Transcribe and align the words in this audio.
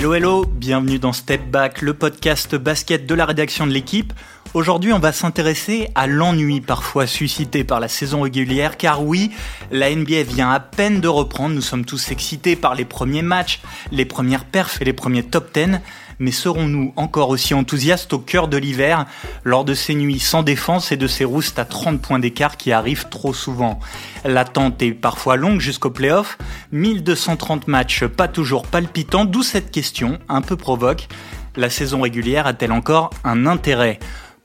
Hello 0.00 0.14
hello, 0.14 0.46
bienvenue 0.46 0.98
dans 0.98 1.12
Step 1.12 1.42
Back, 1.50 1.82
le 1.82 1.92
podcast 1.92 2.56
basket 2.56 3.04
de 3.04 3.14
la 3.14 3.26
rédaction 3.26 3.66
de 3.66 3.72
l'équipe. 3.72 4.14
Aujourd'hui, 4.54 4.94
on 4.94 4.98
va 4.98 5.12
s'intéresser 5.12 5.90
à 5.94 6.06
l'ennui 6.06 6.62
parfois 6.62 7.06
suscité 7.06 7.64
par 7.64 7.80
la 7.80 7.88
saison 7.88 8.22
régulière, 8.22 8.78
car 8.78 9.04
oui, 9.04 9.30
la 9.70 9.94
NBA 9.94 10.22
vient 10.22 10.52
à 10.52 10.58
peine 10.58 11.02
de 11.02 11.08
reprendre, 11.08 11.54
nous 11.54 11.60
sommes 11.60 11.84
tous 11.84 12.12
excités 12.12 12.56
par 12.56 12.74
les 12.74 12.86
premiers 12.86 13.20
matchs, 13.20 13.60
les 13.92 14.06
premières 14.06 14.46
perfs 14.46 14.80
et 14.80 14.86
les 14.86 14.94
premiers 14.94 15.22
top 15.22 15.52
10, 15.52 15.80
mais 16.20 16.30
serons-nous 16.30 16.92
encore 16.94 17.30
aussi 17.30 17.54
enthousiastes 17.54 18.12
au 18.12 18.20
cœur 18.20 18.46
de 18.46 18.56
l'hiver, 18.56 19.06
lors 19.42 19.64
de 19.64 19.74
ces 19.74 19.94
nuits 19.94 20.20
sans 20.20 20.44
défense 20.44 20.92
et 20.92 20.96
de 20.96 21.08
ces 21.08 21.24
roustes 21.24 21.58
à 21.58 21.64
30 21.64 22.00
points 22.00 22.20
d'écart 22.20 22.56
qui 22.56 22.70
arrivent 22.70 23.08
trop 23.08 23.34
souvent? 23.34 23.80
L'attente 24.24 24.80
est 24.82 24.92
parfois 24.92 25.36
longue 25.36 25.60
jusqu'au 25.60 25.90
playoff, 25.90 26.38
1230 26.70 27.66
matchs 27.66 28.04
pas 28.04 28.28
toujours 28.28 28.66
palpitants, 28.66 29.24
d'où 29.24 29.42
cette 29.42 29.72
question, 29.72 30.20
un 30.28 30.42
peu 30.42 30.56
provoque, 30.56 31.08
la 31.56 31.70
saison 31.70 32.02
régulière 32.02 32.46
a-t-elle 32.46 32.72
encore 32.72 33.10
un 33.24 33.46
intérêt? 33.46 33.98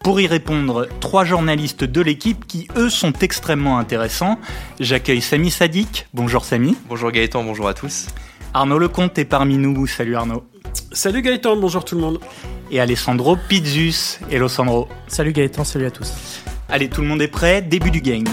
Pour 0.03 0.21
y 0.21 0.27
répondre, 0.27 0.87
trois 0.99 1.25
journalistes 1.25 1.83
de 1.83 2.01
l'équipe 2.01 2.45
qui, 2.45 2.67
eux, 2.77 2.89
sont 2.89 3.13
extrêmement 3.21 3.79
intéressants. 3.79 4.39
J'accueille 4.79 5.21
Samy 5.21 5.49
Sadik. 5.49 6.07
Bonjour 6.13 6.45
Samy. 6.45 6.77
Bonjour 6.87 7.11
Gaëtan, 7.11 7.43
bonjour 7.43 7.67
à 7.67 7.73
tous. 7.73 8.07
Arnaud 8.53 8.77
Lecomte 8.77 9.17
est 9.17 9.25
parmi 9.25 9.57
nous. 9.57 9.87
Salut 9.87 10.15
Arnaud. 10.15 10.43
Salut 10.91 11.21
Gaëtan, 11.21 11.55
bonjour 11.57 11.85
tout 11.85 11.95
le 11.95 12.01
monde. 12.01 12.19
Et 12.71 12.79
Alessandro 12.79 13.37
Pizzus. 13.47 14.19
Hello 14.29 14.47
Sandro. 14.47 14.87
Salut 15.07 15.31
Gaëtan, 15.31 15.63
salut 15.63 15.85
à 15.85 15.91
tous. 15.91 16.41
Allez, 16.69 16.89
tout 16.89 17.01
le 17.01 17.07
monde 17.07 17.21
est 17.21 17.27
prêt, 17.27 17.61
début 17.61 17.91
du 17.91 18.01
game. 18.01 18.25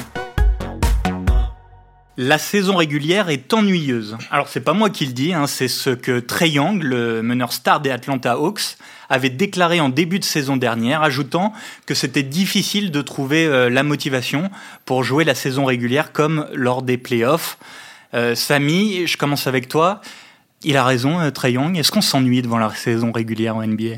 La 2.18 2.36
saison 2.38 2.76
régulière 2.76 3.30
est 3.30 3.54
ennuyeuse. 3.54 4.18
Alors 4.30 4.48
c'est 4.48 4.60
pas 4.60 4.74
moi 4.74 4.90
qui 4.90 5.06
le 5.06 5.12
dis, 5.12 5.32
hein, 5.32 5.46
c'est 5.46 5.68
ce 5.68 5.90
que 5.90 6.20
Trey 6.20 6.50
Young, 6.50 6.82
le 6.82 7.22
meneur 7.22 7.52
star 7.52 7.80
des 7.80 7.90
Atlanta 7.90 8.32
Hawks, 8.32 8.76
avait 9.08 9.30
déclaré 9.30 9.80
en 9.80 9.88
début 9.88 10.18
de 10.18 10.24
saison 10.24 10.56
dernière, 10.56 11.02
ajoutant 11.02 11.54
que 11.86 11.94
c'était 11.94 12.22
difficile 12.22 12.90
de 12.90 13.00
trouver 13.00 13.46
euh, 13.46 13.70
la 13.70 13.82
motivation 13.82 14.50
pour 14.84 15.04
jouer 15.04 15.24
la 15.24 15.34
saison 15.34 15.64
régulière 15.64 16.12
comme 16.12 16.46
lors 16.52 16.82
des 16.82 16.98
playoffs. 16.98 17.58
Euh, 18.14 18.34
Samy, 18.34 19.06
je 19.06 19.16
commence 19.16 19.46
avec 19.46 19.68
toi. 19.68 20.02
Il 20.64 20.76
a 20.76 20.84
raison, 20.84 21.20
euh, 21.20 21.30
Trey 21.30 21.52
Young. 21.52 21.76
Est-ce 21.76 21.90
qu'on 21.90 22.00
s'ennuie 22.00 22.42
devant 22.42 22.58
la 22.58 22.72
saison 22.74 23.12
régulière 23.12 23.56
en 23.56 23.66
NBA 23.66 23.96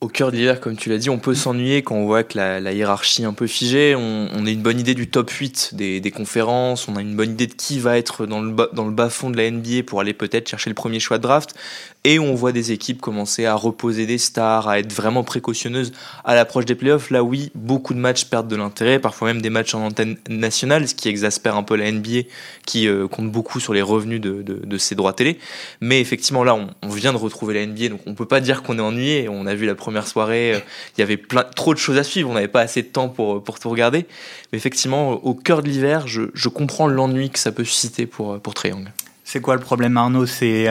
au 0.00 0.06
cœur 0.06 0.30
de 0.30 0.36
l'hiver, 0.36 0.60
comme 0.60 0.76
tu 0.76 0.90
l'as 0.90 0.98
dit, 0.98 1.10
on 1.10 1.18
peut 1.18 1.34
s'ennuyer 1.34 1.82
quand 1.82 1.96
on 1.96 2.06
voit 2.06 2.22
que 2.22 2.38
la, 2.38 2.72
hiérarchie 2.72 3.22
est 3.22 3.26
un 3.26 3.32
peu 3.32 3.48
figée. 3.48 3.96
On, 3.96 4.46
a 4.46 4.50
une 4.50 4.62
bonne 4.62 4.78
idée 4.78 4.94
du 4.94 5.10
top 5.10 5.28
8 5.28 5.74
des, 5.74 6.10
conférences. 6.12 6.86
On 6.86 6.94
a 6.94 7.00
une 7.00 7.16
bonne 7.16 7.32
idée 7.32 7.48
de 7.48 7.54
qui 7.54 7.80
va 7.80 7.98
être 7.98 8.24
dans 8.24 8.40
le, 8.40 8.54
dans 8.72 8.84
le 8.84 8.92
bas 8.92 9.10
fond 9.10 9.28
de 9.28 9.36
la 9.36 9.50
NBA 9.50 9.82
pour 9.84 10.00
aller 10.00 10.14
peut-être 10.14 10.48
chercher 10.48 10.70
le 10.70 10.74
premier 10.74 11.00
choix 11.00 11.18
de 11.18 11.24
draft. 11.24 11.56
Et 12.04 12.20
on 12.20 12.34
voit 12.34 12.52
des 12.52 12.70
équipes 12.70 13.00
commencer 13.00 13.44
à 13.44 13.54
reposer 13.54 14.06
des 14.06 14.18
stars, 14.18 14.68
à 14.68 14.78
être 14.78 14.92
vraiment 14.92 15.24
précautionneuses 15.24 15.92
à 16.24 16.36
l'approche 16.36 16.64
des 16.64 16.76
playoffs. 16.76 17.10
Là, 17.10 17.24
oui, 17.24 17.50
beaucoup 17.56 17.92
de 17.92 17.98
matchs 17.98 18.26
perdent 18.26 18.46
de 18.46 18.54
l'intérêt, 18.54 19.00
parfois 19.00 19.28
même 19.28 19.42
des 19.42 19.50
matchs 19.50 19.74
en 19.74 19.84
antenne 19.84 20.16
nationale, 20.28 20.86
ce 20.86 20.94
qui 20.94 21.08
exaspère 21.08 21.56
un 21.56 21.64
peu 21.64 21.74
la 21.74 21.90
NBA 21.90 22.20
qui 22.64 22.86
euh, 22.86 23.08
compte 23.08 23.32
beaucoup 23.32 23.58
sur 23.58 23.74
les 23.74 23.82
revenus 23.82 24.20
de, 24.20 24.42
de, 24.42 24.78
ses 24.78 24.94
droits 24.94 25.12
télé. 25.12 25.38
Mais 25.80 26.00
effectivement, 26.00 26.44
là, 26.44 26.56
on, 26.82 26.88
vient 26.88 27.12
de 27.12 27.18
retrouver 27.18 27.54
la 27.54 27.66
NBA, 27.66 27.88
donc 27.88 28.00
on 28.06 28.14
peut 28.14 28.26
pas 28.26 28.40
dire 28.40 28.62
qu'on 28.62 28.78
est 28.78 28.82
ennuyé. 28.82 29.28
On 29.28 29.46
a 29.46 29.54
vu 29.56 29.66
la 29.66 29.74
première 29.74 30.06
soirée, 30.06 30.54
euh, 30.54 30.60
il 30.96 31.00
y 31.00 31.02
avait 31.02 31.16
plein, 31.16 31.42
trop 31.42 31.74
de 31.74 31.78
choses 31.78 31.98
à 31.98 32.04
suivre, 32.04 32.30
on 32.30 32.34
n'avait 32.34 32.46
pas 32.46 32.60
assez 32.60 32.82
de 32.82 32.88
temps 32.88 33.08
pour, 33.08 33.42
pour 33.42 33.58
tout 33.58 33.70
regarder. 33.70 34.06
Mais 34.52 34.58
effectivement, 34.58 35.12
au 35.24 35.34
cœur 35.34 35.62
de 35.62 35.68
l'hiver, 35.68 36.06
je, 36.06 36.22
je 36.32 36.48
comprends 36.48 36.86
l'ennui 36.86 37.30
que 37.30 37.40
ça 37.40 37.50
peut 37.50 37.64
susciter 37.64 38.06
pour, 38.06 38.40
pour 38.40 38.54
Triangle. 38.54 38.92
C'est 39.24 39.40
quoi 39.40 39.56
le 39.56 39.60
problème, 39.60 39.96
Arnaud? 39.96 40.26
C'est 40.26 40.68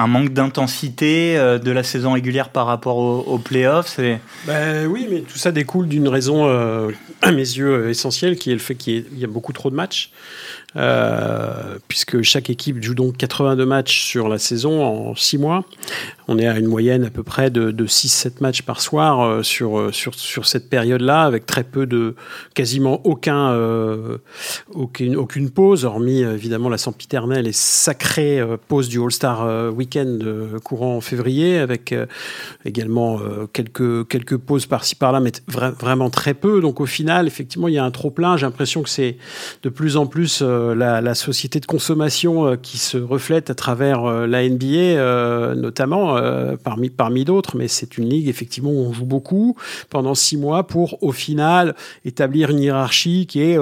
un 0.00 0.06
manque 0.06 0.32
d'intensité 0.32 1.36
euh, 1.36 1.58
de 1.58 1.70
la 1.70 1.82
saison 1.82 2.12
régulière 2.12 2.48
par 2.48 2.66
rapport 2.66 2.96
aux, 2.96 3.38
playoffs 3.38 4.00
ben, 4.46 4.86
Oui, 4.86 5.06
mais 5.10 5.20
tout 5.20 5.36
ça 5.36 5.52
découle 5.52 5.88
d'une 5.88 6.08
raison, 6.08 6.46
euh, 6.46 6.88
à 7.22 7.32
mes 7.32 7.38
yeux, 7.38 7.68
euh, 7.68 7.90
essentielle, 7.90 8.36
qui 8.36 8.50
est 8.50 8.54
le 8.54 8.60
fait 8.60 8.74
qu'il 8.74 9.04
y, 9.18 9.24
a 9.24 9.26
beaucoup 9.26 9.52
trop 9.52 9.70
de 9.70 9.76
matchs. 9.76 10.10
Puisque 11.88 12.22
chaque 12.22 12.48
équipe 12.48 12.82
joue 12.82 12.94
donc 12.94 13.16
82 13.16 13.66
matchs 13.66 14.02
sur 14.04 14.28
la 14.28 14.38
saison 14.38 14.84
en 14.84 15.14
6 15.14 15.38
mois. 15.38 15.64
On 16.28 16.38
est 16.38 16.46
à 16.46 16.56
une 16.58 16.68
moyenne 16.68 17.04
à 17.04 17.10
peu 17.10 17.24
près 17.24 17.50
de, 17.50 17.72
6-7 17.72 18.40
matchs 18.40 18.62
par 18.62 18.80
soir 18.80 19.44
sur, 19.44 19.92
sur, 19.92 20.14
sur 20.14 20.46
cette 20.46 20.70
période-là, 20.70 21.24
avec 21.24 21.44
très 21.44 21.64
peu 21.64 21.86
de, 21.86 22.14
quasiment 22.54 23.00
aucun, 23.04 23.52
aucune, 24.72 25.50
pause, 25.50 25.84
hormis 25.84 26.20
évidemment 26.20 26.68
la 26.68 26.78
sempiternelle 26.78 27.48
et 27.48 27.52
sacrée 27.52 28.40
pause 28.68 28.88
du 28.88 29.02
All-Star 29.02 29.74
Week 29.74 29.90
week-end 29.90 30.18
euh, 30.22 30.58
courant 30.58 30.96
en 30.96 31.00
février, 31.00 31.58
avec 31.58 31.92
euh, 31.92 32.06
également 32.64 33.18
euh, 33.18 33.46
quelques, 33.52 34.06
quelques 34.08 34.36
pauses 34.36 34.66
par-ci 34.66 34.94
par-là, 34.94 35.20
mais 35.20 35.32
vraiment 35.48 36.10
très 36.10 36.34
peu. 36.34 36.60
Donc 36.60 36.80
au 36.80 36.86
final, 36.86 37.26
effectivement, 37.26 37.68
il 37.68 37.74
y 37.74 37.78
a 37.78 37.84
un 37.84 37.90
trop-plein. 37.90 38.36
J'ai 38.36 38.46
l'impression 38.46 38.82
que 38.82 38.88
c'est 38.88 39.16
de 39.62 39.68
plus 39.68 39.96
en 39.96 40.06
plus 40.06 40.42
la, 40.74 41.14
société 41.14 41.60
de 41.60 41.66
consommation 41.66 42.56
qui 42.56 42.78
se 42.78 42.96
reflète 42.96 43.50
à 43.50 43.54
travers 43.54 44.02
la 44.26 44.48
NBA, 44.48 45.54
notamment 45.54 46.16
parmi, 46.62 46.88
parmi 46.88 47.24
d'autres, 47.24 47.56
mais 47.56 47.68
c'est 47.68 47.98
une 47.98 48.08
ligue 48.08 48.28
effectivement 48.28 48.70
où 48.70 48.86
on 48.86 48.92
joue 48.92 49.04
beaucoup 49.04 49.56
pendant 49.90 50.14
six 50.14 50.36
mois 50.36 50.66
pour 50.66 51.02
au 51.02 51.12
final 51.12 51.74
établir 52.04 52.50
une 52.50 52.60
hiérarchie 52.60 53.26
qui 53.26 53.42
est 53.42 53.58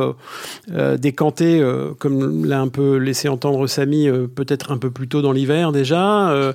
décantée, 0.98 1.64
comme 1.98 2.44
l'a 2.44 2.60
un 2.60 2.69
peu 2.69 2.97
laissé 2.97 3.28
entendre 3.28 3.66
Samy, 3.66 4.08
peut-être 4.34 4.72
un 4.72 4.78
peu 4.78 4.91
plus 4.91 5.08
tôt 5.08 5.22
dans 5.22 5.32
l'hiver 5.32 5.72
déjà, 5.72 6.31
euh, 6.31 6.53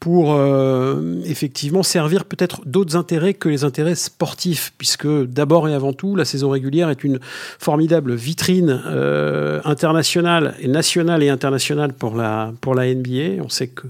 pour 0.00 0.34
euh, 0.34 1.20
effectivement 1.24 1.82
servir 1.82 2.24
peut-être 2.24 2.62
d'autres 2.66 2.96
intérêts 2.96 3.34
que 3.34 3.48
les 3.48 3.64
intérêts 3.64 3.94
sportifs, 3.94 4.72
puisque 4.78 5.06
d'abord 5.06 5.68
et 5.68 5.74
avant 5.74 5.92
tout, 5.92 6.16
la 6.16 6.24
saison 6.24 6.50
régulière 6.50 6.90
est 6.90 7.04
une 7.04 7.18
formidable 7.58 8.14
vitrine 8.14 8.82
euh, 8.86 9.60
internationale 9.64 10.54
et 10.60 10.68
nationale 10.68 11.22
et 11.22 11.28
internationale 11.28 11.92
pour 11.92 12.16
la 12.16 12.52
pour 12.60 12.74
la 12.74 12.94
NBA. 12.94 13.42
On 13.42 13.48
sait 13.48 13.68
que 13.68 13.86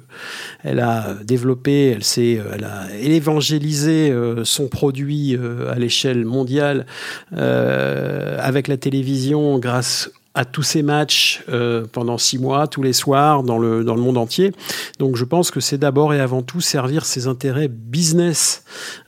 elle 0.63 0.81
a 0.81 1.15
développé, 1.25 1.91
elle 1.91 2.05
s'est, 2.05 2.41
elle 2.53 2.65
a 2.65 2.87
évangélisé 3.01 4.15
son 4.45 4.69
produit 4.69 5.39
à 5.69 5.79
l'échelle 5.79 6.25
mondiale 6.25 6.87
avec 7.33 8.69
la 8.69 8.77
télévision 8.77 9.59
grâce 9.59 10.11
à 10.37 10.45
tous 10.45 10.63
ces 10.63 10.83
matchs 10.83 11.43
euh, 11.49 11.87
pendant 11.91 12.19
six 12.19 12.39
mois, 12.39 12.69
tous 12.69 12.83
les 12.83 12.93
soirs, 12.93 13.43
dans 13.43 13.59
le, 13.59 13.83
dans 13.83 13.95
le 13.95 14.03
monde 14.03 14.19
entier. 14.19 14.53
Donc 14.99 15.17
je 15.17 15.25
pense 15.25 15.51
que 15.51 15.61
c'est 15.61 15.79
d'abord 15.79 16.13
et 16.13 16.21
avant 16.21 16.43
tout 16.43 16.61
servir 16.61 17.07
ses 17.07 17.27
intérêts 17.27 17.69
business. 17.69 18.63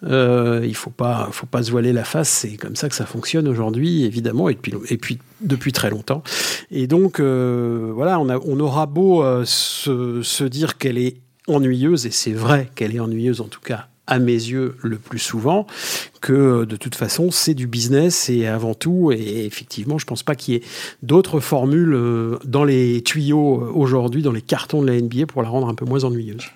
Euh, 0.05 0.61
il 0.65 0.71
ne 0.71 0.75
faut 0.75 0.91
pas, 0.91 1.29
faut 1.31 1.47
pas 1.47 1.63
se 1.63 1.71
voiler 1.71 1.93
la 1.93 2.05
face, 2.05 2.31
c'est 2.31 2.57
comme 2.57 2.77
ça 2.77 2.89
que 2.89 2.95
ça 2.95 3.05
fonctionne 3.05 3.47
aujourd'hui, 3.47 4.05
évidemment, 4.05 4.49
et 4.49 4.55
depuis, 4.55 4.73
et 4.89 4.97
puis 4.97 5.19
depuis 5.43 5.73
très 5.73 5.91
longtemps. 5.91 6.23
Et 6.71 6.87
donc, 6.87 7.21
euh, 7.21 7.93
voilà, 7.95 8.19
on, 8.19 8.61
aura 8.61 8.87
beau 8.87 9.23
se 9.45 10.45
dire 10.45 10.79
qu'elle 10.79 10.97
est 10.97 11.19
ennuyeuse, 11.47 12.07
et 12.07 12.11
c'est 12.11 12.33
vrai 12.33 12.71
qu'elle 12.75 12.97
est 12.97 13.01
ennuyeuse 13.01 13.43
en 13.43 13.49
tout 13.49 13.61
cas 13.61 13.89
à 14.09 14.19
mes 14.19 14.33
yeux 14.33 14.75
le 14.83 14.97
plus 14.97 15.19
souvent, 15.19 15.67
que 16.21 16.65
de 16.65 16.77
toute 16.77 16.97
façon 16.97 17.31
c'est 17.31 17.55
du 17.55 17.67
business 17.67 18.29
et 18.29 18.47
avant 18.47 18.75
tout, 18.75 19.13
et 19.13 19.45
effectivement 19.45 19.99
je 19.99 20.07
pense 20.07 20.23
pas 20.23 20.35
qu'il 20.35 20.55
y 20.55 20.57
ait 20.57 20.63
d'autres 21.03 21.41
formules 21.41 21.95
euh, 21.95 22.39
dans 22.45 22.65
les 22.65 23.03
tuyaux 23.03 23.63
euh, 23.63 23.71
aujourd'hui, 23.73 24.23
dans 24.23 24.33
les 24.33 24.43
cartons 24.43 24.83
de 24.83 24.91
la 24.91 25.01
NBA 25.01 25.27
pour 25.27 25.43
la 25.43 25.51
rendre 25.51 25.69
un 25.69 25.75
peu 25.75 25.85
moins 25.85 26.03
ennuyeuse. 26.05 26.47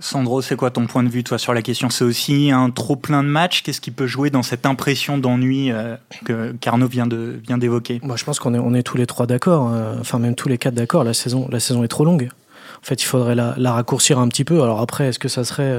Sandro, 0.00 0.42
c'est 0.42 0.54
quoi 0.54 0.70
ton 0.70 0.86
point 0.86 1.02
de 1.02 1.08
vue 1.08 1.24
toi 1.24 1.38
sur 1.38 1.54
la 1.54 1.62
question? 1.62 1.90
C'est 1.90 2.04
aussi 2.04 2.50
un 2.52 2.70
trop 2.70 2.94
plein 2.94 3.24
de 3.24 3.28
matchs? 3.28 3.62
Qu'est-ce 3.62 3.80
qui 3.80 3.90
peut 3.90 4.06
jouer 4.06 4.30
dans 4.30 4.44
cette 4.44 4.64
impression 4.64 5.18
d'ennui 5.18 5.72
euh, 5.72 5.96
que 6.24 6.52
Carnot 6.60 6.86
vient 6.86 7.06
de 7.06 7.40
vient 7.44 7.58
d'évoquer? 7.58 8.00
Moi, 8.04 8.16
je 8.16 8.24
pense 8.24 8.38
qu'on 8.38 8.54
est 8.54 8.60
on 8.60 8.74
est 8.74 8.84
tous 8.84 8.96
les 8.96 9.06
trois 9.06 9.26
d'accord. 9.26 9.72
enfin, 10.00 10.18
même 10.20 10.36
tous 10.36 10.48
les 10.48 10.58
quatre 10.58 10.74
d'accord. 10.74 11.02
La 11.02 11.14
saison 11.14 11.48
la 11.50 11.58
saison 11.58 11.82
est 11.82 11.88
trop 11.88 12.04
longue. 12.04 12.28
En 12.82 12.86
fait, 12.86 13.02
il 13.02 13.06
faudrait 13.06 13.34
la, 13.34 13.72
raccourcir 13.72 14.18
un 14.18 14.28
petit 14.28 14.44
peu. 14.44 14.62
Alors 14.62 14.80
après, 14.80 15.08
est-ce 15.08 15.18
que 15.18 15.28
ça 15.28 15.44
serait 15.44 15.74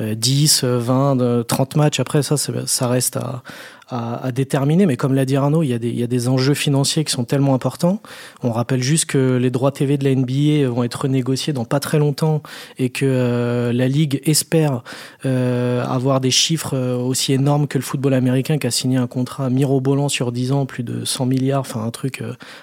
10, 0.00 0.64
20, 0.64 1.46
30 1.46 1.76
matchs 1.76 2.00
Après, 2.00 2.22
ça, 2.22 2.36
ça 2.36 2.88
reste 2.88 3.16
à, 3.16 4.32
déterminer. 4.32 4.86
Mais 4.86 4.96
comme 4.96 5.14
l'a 5.14 5.24
dit 5.24 5.36
Arnaud, 5.36 5.62
il 5.62 5.68
y, 5.68 5.72
a 5.72 5.78
des, 5.78 5.88
il 5.88 5.98
y, 5.98 6.02
a 6.02 6.06
des, 6.06 6.28
enjeux 6.28 6.54
financiers 6.54 7.04
qui 7.04 7.12
sont 7.12 7.24
tellement 7.24 7.54
importants. 7.54 8.00
On 8.42 8.50
rappelle 8.50 8.82
juste 8.82 9.06
que 9.06 9.36
les 9.36 9.50
droits 9.50 9.72
TV 9.72 9.98
de 9.98 10.04
la 10.04 10.14
NBA 10.14 10.68
vont 10.68 10.84
être 10.84 11.02
renégociés 11.02 11.52
dans 11.52 11.64
pas 11.64 11.80
très 11.80 11.98
longtemps 11.98 12.42
et 12.78 12.90
que 12.90 13.04
euh, 13.04 13.72
la 13.72 13.88
Ligue 13.88 14.20
espère 14.24 14.82
euh, 15.26 15.84
avoir 15.84 16.20
des 16.20 16.30
chiffres 16.30 16.74
euh, 16.74 16.96
aussi 16.96 17.32
énormes 17.32 17.66
que 17.66 17.78
le 17.78 17.84
football 17.84 18.14
américain 18.14 18.58
qui 18.58 18.66
a 18.66 18.70
signé 18.70 18.96
un 18.96 19.06
contrat 19.06 19.50
mirobolant 19.50 20.08
sur 20.08 20.32
10 20.32 20.52
ans, 20.52 20.66
plus 20.66 20.82
de 20.82 21.04
100 21.04 21.26
milliards, 21.26 21.60
enfin 21.60 21.82
un 21.84 21.90
truc 21.90 22.22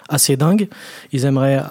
assez 0.10 0.38
dingue. 0.38 0.68
Ils 1.12 1.26
aimeraient 1.26 1.62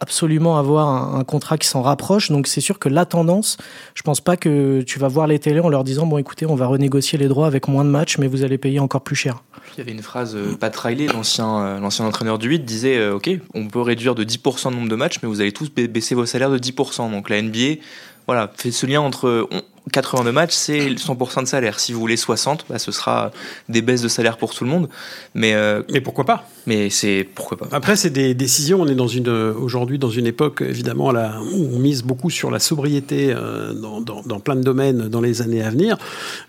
absolument 0.00 0.58
avoir 0.58 1.16
un, 1.16 1.24
contrat 1.24 1.58
qui 1.58 1.66
s'en 1.66 1.82
rapproche. 1.82 2.30
Donc 2.30 2.46
c'est 2.46 2.60
sûr 2.60 2.78
que 2.78 2.88
la 2.88 3.04
tendance, 3.04 3.56
je 3.94 4.02
pense 4.02 4.20
pas 4.20 4.36
que 4.36 4.82
tu 4.82 4.98
vas 4.98 5.08
voir 5.08 5.26
les 5.26 5.38
télés 5.38 5.60
en 5.60 5.68
leur 5.68 5.84
disant 5.84 6.06
bon 6.06 6.18
écoutez, 6.18 6.46
on 6.46 6.54
va 6.54 6.66
renégocier 6.66 7.18
les 7.18 7.28
droits 7.28 7.46
avec 7.46 7.68
moins 7.68 7.84
de 7.84 7.90
matchs, 7.90 8.18
mais 8.18 8.26
vous 8.26 8.44
allez 8.44 8.58
payer 8.58 8.80
encore 8.80 9.02
plus 9.02 9.16
cher. 9.16 9.42
Il 9.76 9.78
y 9.78 9.80
avait 9.82 9.92
une 9.92 10.02
phrase, 10.02 10.34
euh, 10.36 10.56
Pat 10.58 10.74
Riley, 10.74 11.06
l'ancien 11.06 11.58
euh, 11.60 11.80
l'ancien 11.80 12.06
entraîneur 12.06 12.38
du 12.38 12.48
8, 12.48 12.60
disait 12.60 12.98
euh, 12.98 13.16
ok, 13.16 13.30
on 13.54 13.66
peut 13.68 13.80
réduire 13.80 14.14
de 14.14 14.24
10% 14.24 14.70
le 14.70 14.76
nombre 14.76 14.88
de 14.88 14.96
matchs, 14.96 15.18
mais 15.22 15.28
vous 15.28 15.40
allez 15.40 15.52
tous 15.52 15.70
baisser 15.70 16.14
vos 16.14 16.26
salaires 16.26 16.50
de 16.50 16.58
10%. 16.58 17.10
Donc 17.10 17.28
la 17.28 17.42
NBA 17.42 17.80
voilà, 18.28 18.52
fait 18.54 18.70
ce 18.70 18.84
lien 18.84 19.00
entre 19.00 19.48
80 19.90 20.24
de 20.24 20.30
match, 20.30 20.52
c'est 20.52 20.90
100% 20.90 21.42
de 21.42 21.46
salaire. 21.46 21.80
Si 21.80 21.92
vous 21.92 22.00
voulez 22.00 22.18
60, 22.18 22.66
bah, 22.68 22.78
ce 22.78 22.92
sera 22.92 23.30
des 23.70 23.82
baisses 23.82 24.02
de 24.02 24.08
salaire 24.08 24.36
pour 24.36 24.54
tout 24.54 24.64
le 24.64 24.70
monde. 24.70 24.88
Mais, 25.34 25.54
euh, 25.54 25.82
mais 25.90 26.02
pourquoi 26.02 26.24
pas? 26.24 26.46
Mais 26.66 26.90
c'est 26.90 27.26
pourquoi 27.34 27.56
pas? 27.56 27.68
Après, 27.72 27.96
c'est 27.96 28.10
des 28.10 28.34
décisions. 28.34 28.82
On 28.82 28.86
est 28.86 28.94
dans 28.94 29.08
une 29.08 29.30
aujourd'hui 29.30 29.98
dans 29.98 30.10
une 30.10 30.26
époque 30.26 30.60
évidemment 30.60 31.10
là 31.10 31.40
où 31.54 31.70
on 31.74 31.78
mise 31.78 32.02
beaucoup 32.02 32.28
sur 32.28 32.50
la 32.50 32.58
sobriété 32.58 33.32
euh, 33.32 33.72
dans, 33.72 34.02
dans, 34.02 34.22
dans, 34.22 34.40
plein 34.40 34.56
de 34.56 34.62
domaines 34.62 35.08
dans 35.08 35.22
les 35.22 35.40
années 35.42 35.62
à 35.62 35.70
venir. 35.70 35.96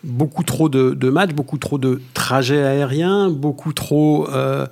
Beaucoup 0.04 0.44
trop 0.44 0.68
de, 0.68 0.92
de 0.92 1.10
matchs, 1.10 1.32
beaucoup 1.32 1.58
trop 1.58 1.78
de 1.78 2.02
trajets 2.14 2.62
aériens, 2.62 3.30
beaucoup 3.30 3.72
trop 3.72 4.30
euh, 4.30 4.66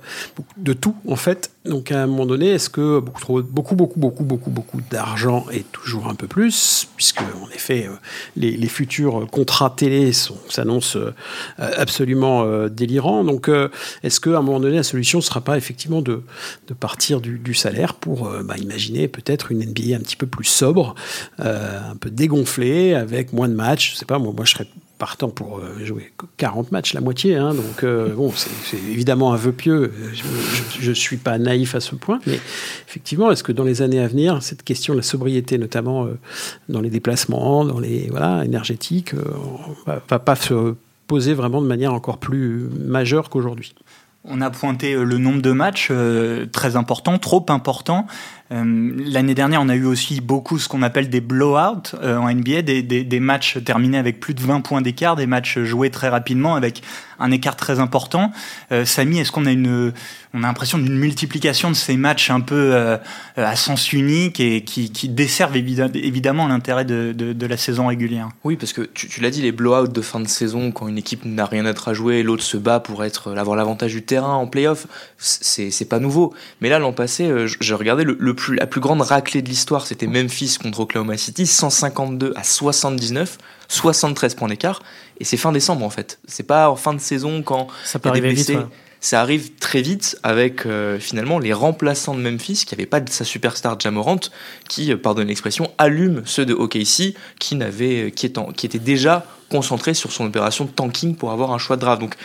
de 0.58 0.74
tout 0.74 0.94
en 1.08 1.16
fait. 1.16 1.50
Donc 1.68 1.92
à 1.92 2.02
un 2.02 2.06
moment 2.06 2.26
donné, 2.26 2.48
est-ce 2.50 2.70
que 2.70 3.00
beaucoup 3.00 3.42
beaucoup 3.42 3.74
beaucoup 3.76 4.00
beaucoup 4.00 4.24
beaucoup 4.24 4.50
beaucoup 4.50 4.80
d'argent 4.90 5.46
est 5.52 5.70
toujours 5.72 6.08
un 6.08 6.14
peu 6.14 6.26
plus, 6.26 6.88
puisque 6.96 7.20
en 7.20 7.48
effet 7.54 7.88
les 8.36 8.56
les 8.56 8.68
futurs 8.68 9.26
contrats 9.30 9.70
télé 9.70 10.12
s'annoncent 10.12 10.98
euh, 10.98 11.70
absolument 11.76 12.44
euh, 12.44 12.68
délirants. 12.68 13.24
Donc, 13.24 13.48
euh, 13.48 13.68
est-ce 14.02 14.20
qu'à 14.20 14.38
un 14.38 14.42
moment 14.42 14.60
donné, 14.60 14.76
la 14.76 14.82
solution 14.82 15.18
ne 15.18 15.22
sera 15.22 15.40
pas 15.40 15.56
effectivement 15.56 16.02
de, 16.02 16.22
de 16.66 16.74
partir 16.74 17.20
du, 17.20 17.54
salaire 17.54 17.94
pour 17.94 18.30
bah, 18.44 18.56
imaginer 18.58 19.08
peut-être 19.08 19.50
une 19.50 19.64
NBA 19.64 19.96
un 19.96 20.00
petit 20.00 20.16
peu 20.16 20.26
plus 20.26 20.44
sobre, 20.44 20.94
un 21.38 21.96
peu 21.98 22.10
dégonflée, 22.10 22.94
avec 22.94 23.32
moins 23.32 23.48
de 23.48 23.54
matchs? 23.54 23.92
Je 23.92 23.96
sais 23.96 24.04
pas, 24.04 24.18
moi, 24.18 24.32
moi 24.36 24.44
je 24.44 24.52
serais 24.52 24.68
partant 24.98 25.28
pour 25.28 25.58
euh, 25.58 25.84
jouer 25.84 26.12
40 26.36 26.72
matchs, 26.72 26.92
la 26.92 27.00
moitié. 27.00 27.36
Hein, 27.36 27.54
donc, 27.54 27.84
euh, 27.84 28.14
bon, 28.14 28.32
c'est 28.34 28.76
évidemment 28.76 29.32
un 29.32 29.36
vœu 29.36 29.52
pieux. 29.52 29.92
Je 30.80 30.88
ne 30.88 30.94
suis 30.94 31.16
pas 31.16 31.38
naïf 31.38 31.74
à 31.74 31.80
ce 31.80 31.94
point. 31.94 32.18
Mais 32.26 32.40
effectivement, 32.88 33.30
est-ce 33.30 33.44
que 33.44 33.52
dans 33.52 33.64
les 33.64 33.80
années 33.80 34.00
à 34.00 34.08
venir, 34.08 34.42
cette 34.42 34.64
question 34.64 34.94
de 34.94 34.98
la 34.98 35.04
sobriété, 35.04 35.56
notamment 35.56 36.06
euh, 36.06 36.18
dans 36.68 36.80
les 36.80 36.90
déplacements, 36.90 37.64
dans 37.64 37.78
les 37.78 38.08
voilà, 38.10 38.44
énergétiques, 38.44 39.14
va, 39.86 40.02
va 40.08 40.18
pas 40.18 40.36
se 40.36 40.74
poser 41.06 41.32
vraiment 41.32 41.62
de 41.62 41.66
manière 41.66 41.94
encore 41.94 42.18
plus 42.18 42.68
majeure 42.84 43.30
qu'aujourd'hui? 43.30 43.74
On 44.24 44.40
a 44.40 44.50
pointé 44.50 44.94
le 44.94 45.16
nombre 45.16 45.40
de 45.40 45.52
matchs 45.52 45.90
très 46.52 46.76
important, 46.76 47.18
trop 47.18 47.46
important. 47.48 48.06
Euh, 48.50 48.92
l'année 49.06 49.34
dernière, 49.34 49.60
on 49.60 49.68
a 49.68 49.74
eu 49.74 49.84
aussi 49.84 50.20
beaucoup 50.20 50.58
ce 50.58 50.68
qu'on 50.68 50.82
appelle 50.82 51.10
des 51.10 51.20
blowouts 51.20 51.94
euh, 52.02 52.16
en 52.16 52.32
NBA, 52.32 52.62
des, 52.62 53.20
matchs 53.20 53.58
terminés 53.62 53.98
avec 53.98 54.20
plus 54.20 54.34
de 54.34 54.40
20 54.40 54.62
points 54.62 54.80
d'écart, 54.80 55.16
des 55.16 55.26
matchs 55.26 55.58
joués 55.58 55.90
très 55.90 56.08
rapidement 56.08 56.54
avec 56.54 56.82
un 57.18 57.30
écart 57.30 57.56
très 57.56 57.80
important. 57.80 58.32
Euh, 58.72 58.84
Samy, 58.84 59.18
est-ce 59.18 59.32
qu'on 59.32 59.44
a 59.44 59.50
une, 59.50 59.92
on 60.32 60.44
a 60.44 60.46
l'impression 60.46 60.78
d'une 60.78 60.96
multiplication 60.96 61.70
de 61.70 61.76
ces 61.76 61.96
matchs 61.96 62.30
un 62.30 62.40
peu 62.40 62.98
à 63.36 63.56
sens 63.56 63.92
unique 63.92 64.40
et 64.40 64.62
qui, 64.62 64.88
desservent 65.08 65.56
évidemment 65.56 66.46
l'intérêt 66.46 66.84
de, 66.84 67.46
la 67.46 67.56
saison 67.56 67.88
régulière? 67.88 68.28
Oui, 68.44 68.56
parce 68.56 68.72
que 68.72 68.82
tu, 68.82 69.20
l'as 69.20 69.30
dit, 69.30 69.42
les 69.42 69.52
blowouts 69.52 69.88
de 69.88 70.00
fin 70.00 70.20
de 70.20 70.28
saison, 70.28 70.70
quand 70.70 70.88
une 70.88 70.98
équipe 70.98 71.24
n'a 71.24 71.44
rien 71.44 71.66
à 71.66 71.92
jouer, 71.92 72.22
l'autre 72.22 72.42
se 72.42 72.56
bat 72.56 72.80
pour 72.80 73.04
être 73.04 73.36
avoir 73.36 73.56
l'avantage 73.56 73.92
du 73.92 74.02
terrain 74.02 74.34
en 74.34 74.46
playoff, 74.46 74.86
c'est 75.18 75.88
pas 75.88 75.98
nouveau. 75.98 76.34
Mais 76.60 76.68
là, 76.68 76.78
l'an 76.78 76.92
passé, 76.92 77.28
je, 77.46 77.74
regardais 77.74 78.04
le, 78.04 78.16
le 78.18 78.34
la 78.48 78.66
plus 78.66 78.80
grande 78.80 79.00
raclée 79.00 79.42
de 79.42 79.48
l'histoire, 79.48 79.86
c'était 79.86 80.06
Memphis 80.06 80.58
contre 80.60 80.80
Oklahoma 80.80 81.16
City, 81.16 81.46
152 81.46 82.32
à 82.36 82.44
79, 82.44 83.38
73 83.68 84.34
points 84.34 84.48
d'écart, 84.48 84.82
et 85.20 85.24
c'est 85.24 85.36
fin 85.36 85.52
décembre 85.52 85.84
en 85.84 85.90
fait. 85.90 86.18
C'est 86.26 86.46
pas 86.46 86.70
en 86.70 86.76
fin 86.76 86.94
de 86.94 87.00
saison 87.00 87.42
quand 87.42 87.68
ça 87.84 87.98
peut 87.98 88.08
arriver 88.08 88.32
vite. 88.32 88.52
Ça 89.00 89.20
arrive 89.20 89.54
très 89.60 89.80
vite 89.80 90.18
avec 90.24 90.66
euh, 90.66 90.98
finalement 90.98 91.38
les 91.38 91.52
remplaçants 91.52 92.16
de 92.16 92.20
Memphis 92.20 92.64
qui 92.66 92.74
n'avaient 92.74 92.84
pas 92.84 92.98
de 92.98 93.08
sa 93.08 93.24
superstar 93.24 93.78
Jamorant, 93.78 94.18
qui, 94.68 94.92
euh, 94.92 94.96
pardonne 94.96 95.28
l'expression, 95.28 95.70
allume 95.78 96.22
ceux 96.24 96.44
de 96.44 96.52
OKC 96.52 97.14
qui, 97.38 97.54
n'avaient, 97.54 98.10
qui, 98.10 98.26
étant, 98.26 98.46
qui 98.46 98.66
étaient 98.66 98.80
déjà 98.80 99.24
concentrés 99.50 99.94
sur 99.94 100.10
son 100.10 100.26
opération 100.26 100.64
de 100.64 100.70
tanking 100.70 101.14
pour 101.14 101.30
avoir 101.30 101.52
un 101.52 101.58
choix 101.58 101.76
de 101.76 101.82
draft. 101.82 102.00
Donc 102.00 102.16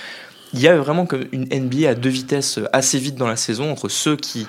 il 0.53 0.61
y 0.61 0.67
a 0.67 0.75
vraiment 0.75 1.07
une 1.31 1.45
NBA 1.45 1.89
à 1.89 1.93
deux 1.93 2.09
vitesses 2.09 2.57
euh, 2.57 2.65
assez 2.73 2.97
vite 2.97 3.15
dans 3.15 3.27
la 3.27 3.35
saison 3.35 3.71
entre 3.71 3.87
ceux 3.87 4.15
qui 4.15 4.47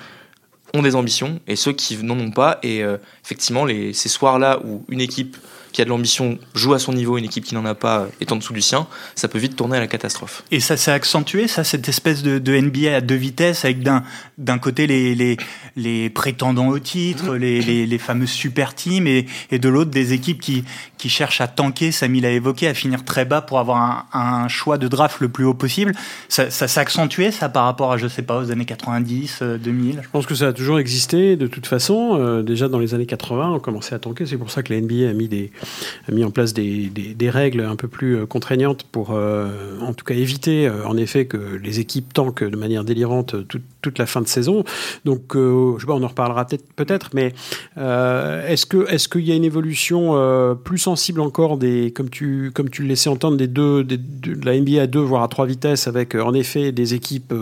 ont 0.75 0.81
des 0.81 0.95
ambitions 0.95 1.39
et 1.47 1.55
ceux 1.55 1.73
qui 1.73 1.97
n'en 2.03 2.19
ont 2.19 2.31
pas. 2.31 2.59
Et 2.63 2.83
euh, 2.83 2.97
effectivement, 3.23 3.65
les, 3.65 3.93
ces 3.93 4.09
soirs-là 4.09 4.59
où 4.63 4.83
une 4.89 5.01
équipe 5.01 5.37
qui 5.75 5.81
a 5.81 5.85
de 5.85 5.89
l'ambition 5.89 6.39
joue 6.53 6.73
à 6.73 6.79
son 6.79 6.93
niveau, 6.93 7.17
une 7.17 7.25
équipe 7.25 7.43
qui 7.43 7.53
n'en 7.53 7.65
a 7.65 7.75
pas 7.75 8.07
est 8.21 8.31
en 8.31 8.37
dessous 8.37 8.53
du 8.53 8.61
sien, 8.61 8.87
ça 9.13 9.27
peut 9.27 9.37
vite 9.37 9.57
tourner 9.57 9.75
à 9.75 9.81
la 9.81 9.87
catastrophe. 9.87 10.43
Et 10.49 10.61
ça 10.61 10.77
s'est 10.77 10.91
accentué, 10.91 11.49
ça, 11.49 11.65
cette 11.65 11.89
espèce 11.89 12.23
de, 12.23 12.39
de, 12.39 12.57
NBA 12.57 12.95
à 12.95 13.01
deux 13.01 13.15
vitesses, 13.15 13.65
avec 13.65 13.83
d'un, 13.83 14.03
d'un 14.37 14.57
côté 14.57 14.87
les, 14.87 15.15
les, 15.15 15.35
les 15.75 16.09
prétendants 16.09 16.69
au 16.69 16.79
titre, 16.79 17.33
mmh. 17.33 17.35
les, 17.35 17.61
les, 17.61 17.85
les 17.85 17.97
fameuses 17.97 18.29
super 18.29 18.73
teams, 18.73 19.05
et, 19.05 19.25
et 19.51 19.59
de 19.59 19.67
l'autre 19.67 19.91
des 19.91 20.13
équipes 20.13 20.39
qui, 20.39 20.63
qui 20.97 21.09
cherchent 21.09 21.41
à 21.41 21.47
tanker, 21.47 21.91
Samy 21.91 22.21
l'a 22.21 22.31
évoqué, 22.31 22.69
à 22.69 22.73
finir 22.73 23.03
très 23.03 23.25
bas 23.25 23.41
pour 23.41 23.59
avoir 23.59 24.07
un, 24.13 24.43
un, 24.43 24.47
choix 24.47 24.77
de 24.77 24.87
draft 24.87 25.19
le 25.19 25.27
plus 25.27 25.43
haut 25.43 25.53
possible. 25.53 25.91
Ça, 26.29 26.49
ça 26.49 26.69
s'est 26.69 26.79
accentué, 26.79 27.31
ça, 27.31 27.49
par 27.49 27.65
rapport 27.65 27.91
à, 27.91 27.97
je 27.97 28.07
sais 28.07 28.21
pas, 28.21 28.39
aux 28.39 28.49
années 28.49 28.63
90, 28.63 29.43
2000 29.59 29.97
euh, 29.99 30.01
Je 30.01 30.09
pense 30.09 30.25
que 30.25 30.35
ça 30.35 30.47
a 30.47 30.53
toujours 30.53 30.79
existé, 30.79 31.35
de 31.35 31.47
toute 31.47 31.67
façon. 31.67 32.17
Euh, 32.17 32.43
déjà 32.43 32.69
dans 32.69 32.79
les 32.79 32.93
années 32.93 33.05
80, 33.05 33.51
on 33.51 33.59
commençait 33.59 33.93
à 33.93 33.99
tanker. 33.99 34.25
C'est 34.25 34.37
pour 34.37 34.51
ça 34.51 34.63
que 34.63 34.73
la 34.73 34.79
NBA 34.79 35.09
a 35.09 35.13
mis 35.13 35.27
des, 35.27 35.51
a 35.61 35.64
mis 36.11 36.23
en 36.23 36.31
place 36.31 36.53
des, 36.53 36.87
des, 36.89 37.29
règles 37.29 37.61
un 37.61 37.75
peu 37.75 37.87
plus 37.87 38.17
euh, 38.17 38.25
contraignantes 38.25 38.83
pour, 38.83 39.11
euh, 39.11 39.79
en 39.81 39.93
tout 39.93 40.05
cas, 40.05 40.13
éviter, 40.13 40.67
euh, 40.67 40.85
en 40.85 40.97
effet, 40.97 41.25
que 41.25 41.37
les 41.37 41.79
équipes 41.79 42.13
tankent 42.13 42.43
de 42.43 42.55
manière 42.55 42.83
délirante 42.83 43.47
toute, 43.47 43.63
toute 43.81 43.97
la 43.97 44.05
fin 44.05 44.21
de 44.21 44.27
saison. 44.27 44.63
Donc, 45.05 45.35
euh, 45.35 45.75
je 45.75 45.81
sais 45.81 45.87
pas, 45.87 45.93
on 45.93 46.03
en 46.03 46.07
reparlera 46.07 46.45
peut-être, 46.75 47.11
mais 47.13 47.33
est-ce 47.77 48.65
que 48.65 48.89
est-ce 48.89 49.07
qu'il 49.07 49.25
y 49.25 49.31
a 49.31 49.35
une 49.35 49.43
évolution 49.43 50.15
plus 50.63 50.77
sensible 50.77 51.21
encore 51.21 51.57
des, 51.57 51.91
comme 51.91 52.09
tu 52.09 52.51
comme 52.53 52.69
tu 52.69 52.81
le 52.81 52.87
laissais 52.87 53.09
entendre, 53.09 53.37
des 53.37 53.47
deux, 53.47 53.83
de 53.83 54.45
la 54.45 54.59
NBA 54.59 54.81
à 54.81 54.87
deux 54.87 54.99
voire 54.99 55.23
à 55.23 55.27
trois 55.27 55.45
vitesses, 55.45 55.87
avec 55.87 56.15
en 56.15 56.33
effet 56.33 56.71
des 56.71 56.93
équipes 56.93 57.33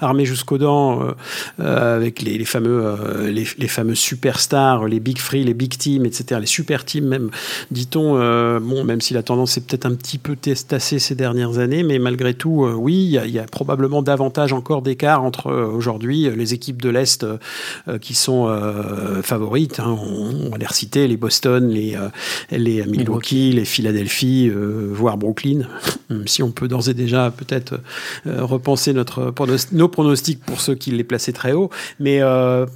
armées 0.00 0.24
jusqu'aux 0.24 0.58
dents, 0.58 1.00
avec 1.58 2.22
les, 2.22 2.44
fameux 2.44 3.30
les, 3.30 3.68
fameux 3.68 3.94
superstars, 3.94 4.86
les 4.86 5.00
big 5.00 5.18
free, 5.18 5.44
les 5.44 5.54
big 5.54 5.76
teams, 5.76 6.06
etc., 6.06 6.40
les 6.40 6.46
super 6.46 6.84
teams 6.84 7.06
même, 7.06 7.30
dit-on 7.70 8.16
euh, 8.16 8.60
bon, 8.60 8.84
même 8.84 9.00
si 9.00 9.14
la 9.14 9.22
tendance 9.22 9.56
est 9.56 9.60
peut-être 9.60 9.86
un 9.86 9.94
petit 9.94 10.18
peu 10.18 10.36
testassée 10.36 10.98
ces 10.98 11.14
dernières 11.14 11.58
années, 11.58 11.82
mais 11.82 11.98
malgré 11.98 12.34
tout, 12.34 12.64
euh, 12.64 12.72
oui, 12.72 12.94
il 12.94 13.26
y, 13.26 13.32
y, 13.32 13.38
a 13.38 13.44
probablement 13.44 14.02
davantage 14.02 14.52
encore 14.52 14.82
d'écart 14.82 15.22
entre 15.22 15.48
euh, 15.48 15.66
aujourd'hui 15.66 16.28
les 16.34 16.54
équipes 16.54 16.82
de 16.82 16.88
l'Est 16.88 17.26
qui 18.00 18.14
sont 18.14 18.48
favorites. 19.22 19.80
Hein, 19.80 19.96
on, 20.00 20.46
on, 20.46 20.50
va 20.50 20.58
les 20.58 20.66
reciter, 20.66 21.06
les 21.08 21.16
Boston, 21.16 21.68
les, 21.68 21.96
les 22.50 22.84
Milwaukee, 22.86 23.52
les 23.52 23.64
Philadelphie, 23.64 24.50
voire 24.50 25.16
Brooklyn, 25.16 25.62
si 26.26 26.42
on 26.42 26.50
peut 26.50 26.68
d'ores 26.68 26.88
et 26.88 26.94
déjà 26.94 27.30
peut-être 27.30 27.80
repenser 28.26 28.92
notre, 28.92 29.32
nos 29.72 29.88
pronostics 29.88 30.40
pour 30.44 30.60
ceux 30.60 30.74
qui 30.74 30.90
les 30.90 31.04
plaçaient 31.04 31.32
très 31.32 31.52
haut, 31.52 31.70
mais 32.00 32.20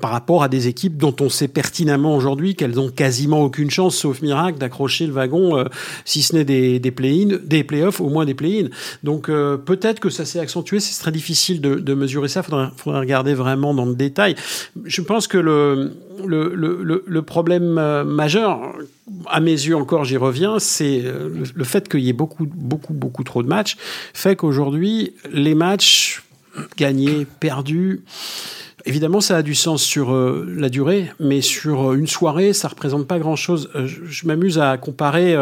par 0.00 0.10
rapport 0.10 0.42
à 0.42 0.48
des 0.48 0.68
équipes 0.68 0.96
dont 0.96 1.14
on 1.20 1.28
sait 1.28 1.48
pertinemment 1.48 2.14
aujourd'hui 2.14 2.54
qu'elles 2.54 2.78
ont 2.80 2.90
quasiment 2.90 3.42
aucune 3.42 3.70
chance, 3.70 3.96
sauf 3.96 4.22
miracle, 4.22 4.58
d'accrocher 4.78 5.06
le 5.06 5.12
wagon, 5.12 5.58
euh, 5.58 5.64
si 6.04 6.22
ce 6.22 6.36
n'est 6.36 6.44
des, 6.44 6.78
des 6.78 6.90
play-in, 6.90 7.38
des 7.42 7.64
play-offs, 7.64 8.00
au 8.00 8.08
moins 8.08 8.24
des 8.24 8.34
play-in. 8.34 8.68
Donc 9.02 9.28
euh, 9.28 9.56
peut-être 9.56 9.98
que 9.98 10.10
ça 10.10 10.24
s'est 10.24 10.38
accentué, 10.38 10.78
c'est 10.78 11.00
très 11.00 11.10
difficile 11.10 11.60
de, 11.60 11.94
mesurer 11.94 12.28
ça, 12.28 12.42
il 12.46 12.70
faudrait, 12.76 13.00
regarder 13.00 13.34
vraiment 13.34 13.74
dans 13.74 13.86
le 13.86 13.94
détail. 13.94 14.36
Je 14.84 15.00
pense 15.02 15.26
que 15.26 15.38
le 15.38 17.20
problème 17.22 17.78
euh, 17.78 18.04
majeur, 18.04 18.60
à 19.26 19.40
mes 19.40 19.50
yeux 19.50 19.76
encore, 19.76 20.04
j'y 20.04 20.16
reviens, 20.16 20.58
c'est 20.58 21.00
le, 21.00 21.42
le 21.52 21.64
fait 21.64 21.88
qu'il 21.88 22.00
y 22.00 22.08
ait 22.08 22.12
beaucoup, 22.12 22.46
beaucoup, 22.46 22.94
beaucoup 22.94 23.24
trop 23.24 23.42
de 23.42 23.48
matchs, 23.48 23.76
fait 24.14 24.36
qu'aujourd'hui, 24.36 25.14
les 25.32 25.54
matchs 25.54 26.22
gagnés, 26.76 27.26
perdus, 27.40 28.02
Évidemment, 28.84 29.20
ça 29.20 29.36
a 29.36 29.42
du 29.42 29.56
sens 29.56 29.82
sur 29.82 30.12
euh, 30.12 30.46
la 30.56 30.68
durée, 30.68 31.10
mais 31.18 31.40
sur 31.40 31.90
euh, 31.90 31.94
une 31.96 32.06
soirée, 32.06 32.52
ça 32.52 32.68
représente 32.68 33.08
pas 33.08 33.18
grand-chose. 33.18 33.70
Euh, 33.74 33.86
je, 33.86 34.26
m'amuse 34.26 34.58
à 34.58 34.76
comparer 34.76 35.36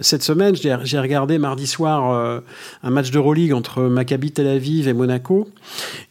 cette 0.00 0.22
semaine. 0.22 0.54
J'ai 0.54 0.98
regardé 0.98 1.38
mardi 1.38 1.66
soir 1.66 2.42
un 2.82 2.90
match 2.90 3.08
de 3.08 3.14
d'Euroleague 3.14 3.52
entre 3.52 3.82
Maccabi 3.82 4.32
Tel 4.32 4.46
Aviv 4.48 4.88
et 4.88 4.92
Monaco, 4.92 5.48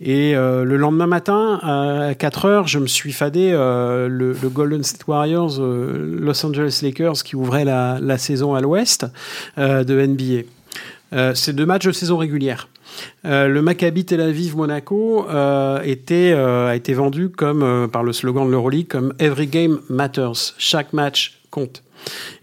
et 0.01 0.33
le 0.33 0.77
lendemain 0.77 1.05
matin 1.05 1.59
à 1.61 2.15
4 2.15 2.45
heures, 2.45 2.67
je 2.67 2.79
me 2.79 2.87
suis 2.87 3.11
fadé 3.11 3.51
le, 3.51 4.07
le, 4.09 4.49
Golden 4.49 4.83
State 4.83 5.05
Warriors, 5.07 5.59
Los 5.59 6.45
Angeles 6.45 6.79
Lakers, 6.81 7.23
qui 7.23 7.35
ouvrait 7.35 7.65
la, 7.65 7.99
la 8.01 8.17
saison 8.17 8.55
à 8.55 8.61
l'Ouest 8.61 9.05
de 9.57 10.05
NBA. 10.05 11.33
C'est 11.35 11.53
deux 11.53 11.65
matchs 11.65 11.85
de 11.85 11.91
saison 11.91 12.17
régulière. 12.17 12.69
Euh, 13.25 13.47
le 13.47 13.61
Maccabi 13.61 14.05
Tel 14.05 14.21
Aviv 14.21 14.55
Monaco 14.55 15.25
euh, 15.29 15.79
euh, 16.11 16.69
a 16.69 16.75
été 16.75 16.93
vendu 16.93 17.29
comme, 17.29 17.89
par 17.91 18.03
le 18.03 18.13
slogan 18.13 18.45
de 18.45 18.51
l'Euroleague 18.51 18.87
comme 18.87 19.13
Every 19.19 19.47
Game 19.47 19.79
Matters. 19.89 20.53
Chaque 20.57 20.93
match 20.93 21.39
compte. 21.49 21.83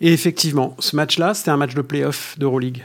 Et 0.00 0.11
effectivement, 0.14 0.75
ce 0.78 0.97
match-là, 0.97 1.35
c'était 1.35 1.50
un 1.50 1.59
match 1.59 1.75
de 1.75 1.83
playoff 1.83 2.35
d'Euroleague. 2.38 2.83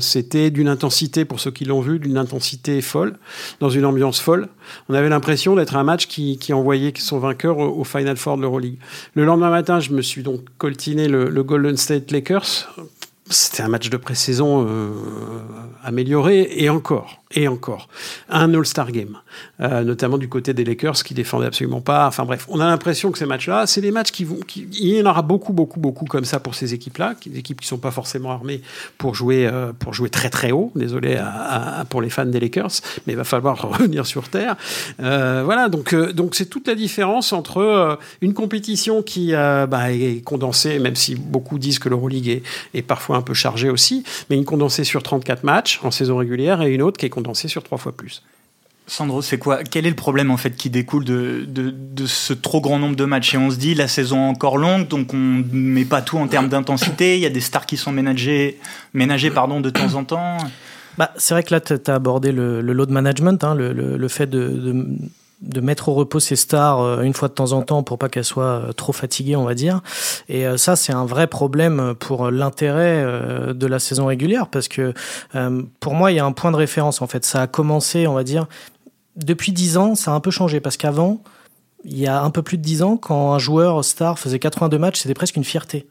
C'était 0.00 0.50
d'une 0.50 0.68
intensité, 0.68 1.24
pour 1.24 1.40
ceux 1.40 1.50
qui 1.50 1.64
l'ont 1.64 1.80
vu, 1.80 1.98
d'une 1.98 2.18
intensité 2.18 2.82
folle, 2.82 3.16
dans 3.60 3.70
une 3.70 3.86
ambiance 3.86 4.20
folle. 4.20 4.48
On 4.90 4.94
avait 4.94 5.08
l'impression 5.08 5.56
d'être 5.56 5.76
un 5.76 5.84
match 5.84 6.06
qui, 6.06 6.52
envoyait 6.52 6.92
son 6.98 7.18
vainqueur 7.18 7.56
au, 7.56 7.84
Final 7.84 8.18
Four 8.18 8.36
de 8.36 8.42
l'Euroleague. 8.42 8.76
Le 9.14 9.24
lendemain 9.24 9.48
matin, 9.48 9.80
je 9.80 9.92
me 9.92 10.02
suis 10.02 10.22
donc 10.22 10.42
coltiné 10.58 11.08
le 11.08 11.42
Golden 11.42 11.78
State 11.78 12.10
Lakers. 12.10 12.68
C'était 13.30 13.62
un 13.62 13.68
match 13.68 13.90
de 13.90 13.96
pré-saison 13.96 14.66
euh, 14.66 14.90
amélioré, 15.84 16.48
et 16.50 16.70
encore 16.70 17.20
et 17.34 17.46
encore. 17.46 17.88
Un 18.30 18.54
All-Star 18.54 18.90
Game, 18.90 19.18
euh, 19.60 19.84
notamment 19.84 20.16
du 20.16 20.28
côté 20.28 20.54
des 20.54 20.64
Lakers 20.64 21.02
qui 21.02 21.12
défendaient 21.12 21.46
absolument 21.46 21.82
pas. 21.82 22.06
Enfin 22.06 22.24
bref, 22.24 22.46
on 22.48 22.58
a 22.58 22.66
l'impression 22.66 23.12
que 23.12 23.18
ces 23.18 23.26
matchs-là, 23.26 23.66
c'est 23.66 23.82
des 23.82 23.90
matchs 23.90 24.12
qui 24.12 24.24
vont. 24.24 24.38
Il 24.56 24.96
y 24.96 25.02
en 25.02 25.10
aura 25.10 25.20
beaucoup, 25.22 25.52
beaucoup, 25.52 25.78
beaucoup 25.78 26.06
comme 26.06 26.24
ça 26.24 26.40
pour 26.40 26.54
ces 26.54 26.72
équipes-là, 26.72 27.14
des 27.26 27.38
équipes 27.38 27.60
qui 27.60 27.66
sont 27.66 27.78
pas 27.78 27.90
forcément 27.90 28.30
armées 28.30 28.62
pour 28.96 29.14
jouer, 29.14 29.46
euh, 29.46 29.72
pour 29.78 29.92
jouer 29.92 30.08
très 30.08 30.30
très 30.30 30.52
haut. 30.52 30.72
Désolé 30.74 31.20
pour 31.90 32.00
les 32.00 32.08
fans 32.08 32.24
des 32.24 32.40
Lakers, 32.40 32.80
mais 33.06 33.12
il 33.12 33.16
va 33.16 33.24
falloir 33.24 33.60
revenir 33.78 34.06
sur 34.06 34.28
terre. 34.28 34.56
Voilà, 34.98 35.68
donc 35.68 35.94
donc 35.94 36.34
c'est 36.34 36.46
toute 36.46 36.66
la 36.66 36.74
différence 36.74 37.32
entre 37.32 37.98
une 38.22 38.32
compétition 38.32 39.02
qui 39.02 39.32
bah, 39.32 39.92
est 39.92 40.24
condensée, 40.24 40.78
même 40.78 40.96
si 40.96 41.14
beaucoup 41.14 41.58
disent 41.58 41.78
que 41.78 41.88
l'Euroleague 41.88 42.28
est, 42.28 42.42
est 42.74 42.82
parfois 42.82 43.17
un 43.18 43.22
peu 43.22 43.34
chargée 43.34 43.70
aussi, 43.70 44.04
mais 44.30 44.36
une 44.36 44.44
condensée 44.44 44.84
sur 44.84 45.02
34 45.02 45.44
matchs 45.44 45.80
en 45.82 45.90
saison 45.90 46.16
régulière 46.16 46.62
et 46.62 46.72
une 46.72 46.82
autre 46.82 46.98
qui 46.98 47.06
est 47.06 47.10
condensé 47.10 47.48
sur 47.48 47.62
trois 47.62 47.78
fois 47.78 47.92
plus. 47.92 48.22
Sandro, 48.88 49.20
c'est 49.20 49.36
quoi 49.36 49.62
Quel 49.64 49.84
est 49.84 49.90
le 49.90 49.96
problème 49.96 50.30
en 50.30 50.38
fait 50.38 50.56
qui 50.56 50.70
découle 50.70 51.04
de, 51.04 51.44
de, 51.46 52.06
ce 52.06 52.32
trop 52.32 52.62
grand 52.62 52.78
nombre 52.78 52.96
de 52.96 53.04
matchs? 53.04 53.34
Et 53.34 53.36
on 53.36 53.50
se 53.50 53.56
dit 53.56 53.74
la 53.74 53.86
saison 53.86 54.28
est 54.28 54.30
encore 54.30 54.56
longue, 54.56 54.88
donc 54.88 55.12
on 55.12 55.44
met 55.52 55.84
pas 55.84 56.00
tout 56.00 56.16
en 56.16 56.26
termes 56.26 56.48
d'intensité. 56.48 57.16
Il 57.16 57.20
y 57.20 57.26
a 57.26 57.30
des 57.30 57.42
stars 57.42 57.66
qui 57.66 57.76
sont 57.76 57.92
ménagées, 57.92 58.58
ménagées 58.94 59.30
pardon, 59.30 59.60
de 59.60 59.68
temps 59.68 59.94
en 59.94 60.04
temps. 60.04 60.38
Bah, 60.96 61.12
c'est 61.16 61.34
vrai 61.34 61.42
que 61.42 61.54
là, 61.54 61.60
tu 61.60 61.74
as 61.74 61.94
abordé 61.94 62.32
le, 62.32 62.62
load 62.62 62.90
management, 62.90 63.44
hein, 63.44 63.54
le, 63.54 63.72
le, 63.72 64.08
fait 64.08 64.26
de, 64.26 64.48
de 64.48 64.86
mettre 65.60 65.88
au 65.88 65.94
repos 65.94 66.20
ses 66.20 66.36
stars 66.36 66.80
euh, 66.80 67.02
une 67.02 67.14
fois 67.14 67.28
de 67.28 67.34
temps 67.34 67.52
en 67.52 67.62
temps 67.62 67.82
pour 67.82 67.98
pas 67.98 68.08
qu'elles 68.08 68.24
soient 68.24 68.44
euh, 68.44 68.72
trop 68.72 68.92
fatiguées, 68.92 69.36
on 69.36 69.44
va 69.44 69.54
dire. 69.54 69.80
Et 70.28 70.46
euh, 70.46 70.56
ça, 70.56 70.76
c'est 70.76 70.92
un 70.92 71.04
vrai 71.04 71.26
problème 71.26 71.94
pour 71.98 72.30
l'intérêt 72.30 73.04
de 73.54 73.66
la 73.66 73.78
saison 73.78 74.06
régulière 74.06 74.48
parce 74.48 74.68
que 74.68 74.92
pour 75.80 75.94
moi, 75.94 76.12
il 76.12 76.16
y 76.16 76.20
a 76.20 76.24
un 76.24 76.32
point 76.32 76.50
de 76.50 76.56
référence 76.56 77.02
en 77.02 77.06
fait. 77.06 77.24
Ça 77.24 77.42
a 77.42 77.46
commencé, 77.46 78.06
on 78.06 78.14
va 78.14 78.24
dire, 78.24 78.46
depuis 79.16 79.52
dix 79.52 79.76
ans, 79.76 79.94
ça 79.94 80.12
a 80.12 80.14
un 80.14 80.20
peu 80.20 80.30
changé 80.30 80.60
parce 80.60 80.76
qu'avant, 80.76 81.22
il 81.84 81.98
y 81.98 82.06
a 82.06 82.22
un 82.22 82.30
peu 82.30 82.42
plus 82.42 82.58
de 82.58 82.62
dix 82.62 82.82
ans, 82.82 82.96
quand 82.96 83.32
un 83.32 83.38
joueur 83.38 83.84
star 83.84 84.18
faisait 84.18 84.38
82 84.38 84.78
matchs, 84.78 85.00
c'était 85.00 85.14
presque 85.14 85.36
une 85.36 85.44
fierté 85.44 85.86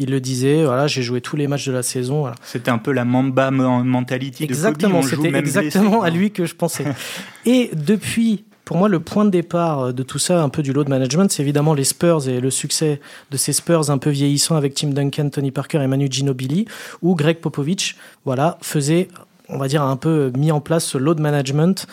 il 0.00 0.10
le 0.10 0.20
disait, 0.20 0.64
voilà, 0.64 0.86
j'ai 0.86 1.02
joué 1.02 1.20
tous 1.20 1.34
les 1.34 1.48
matchs 1.48 1.66
de 1.66 1.72
la 1.72 1.82
saison. 1.82 2.30
C'était 2.44 2.70
un 2.70 2.78
peu 2.78 2.92
la 2.92 3.04
Mamba 3.04 3.50
mentality 3.50 4.44
exactement, 4.44 5.02
C'était 5.02 5.36
exactement 5.36 6.02
à 6.02 6.10
lui 6.10 6.30
que 6.30 6.44
je 6.44 6.54
pensais. 6.54 6.84
Et 7.46 7.70
depuis 7.74 8.44
pour 8.68 8.76
moi, 8.76 8.90
le 8.90 9.00
point 9.00 9.24
de 9.24 9.30
départ 9.30 9.80
euh, 9.80 9.92
de 9.92 10.02
tout 10.02 10.18
ça, 10.18 10.42
un 10.42 10.50
peu 10.50 10.62
du 10.62 10.74
load 10.74 10.90
management, 10.90 11.32
c'est 11.32 11.42
évidemment 11.42 11.72
les 11.72 11.84
Spurs 11.84 12.28
et 12.28 12.38
le 12.38 12.50
succès 12.50 13.00
de 13.30 13.38
ces 13.38 13.54
Spurs 13.54 13.88
un 13.88 13.96
peu 13.96 14.10
vieillissants 14.10 14.56
avec 14.56 14.74
Tim 14.74 14.88
Duncan, 14.88 15.30
Tony 15.30 15.50
Parker 15.50 15.82
et 15.82 15.86
Manu 15.86 16.08
Ginobili, 16.10 16.66
où 17.00 17.14
Greg 17.14 17.38
Popovich, 17.38 17.96
voilà, 18.26 18.58
faisait, 18.60 19.08
on 19.48 19.56
va 19.56 19.68
dire, 19.68 19.82
un 19.82 19.96
peu 19.96 20.30
mis 20.36 20.52
en 20.52 20.60
place 20.60 20.84
ce 20.84 20.98
load 20.98 21.18
management. 21.18 21.86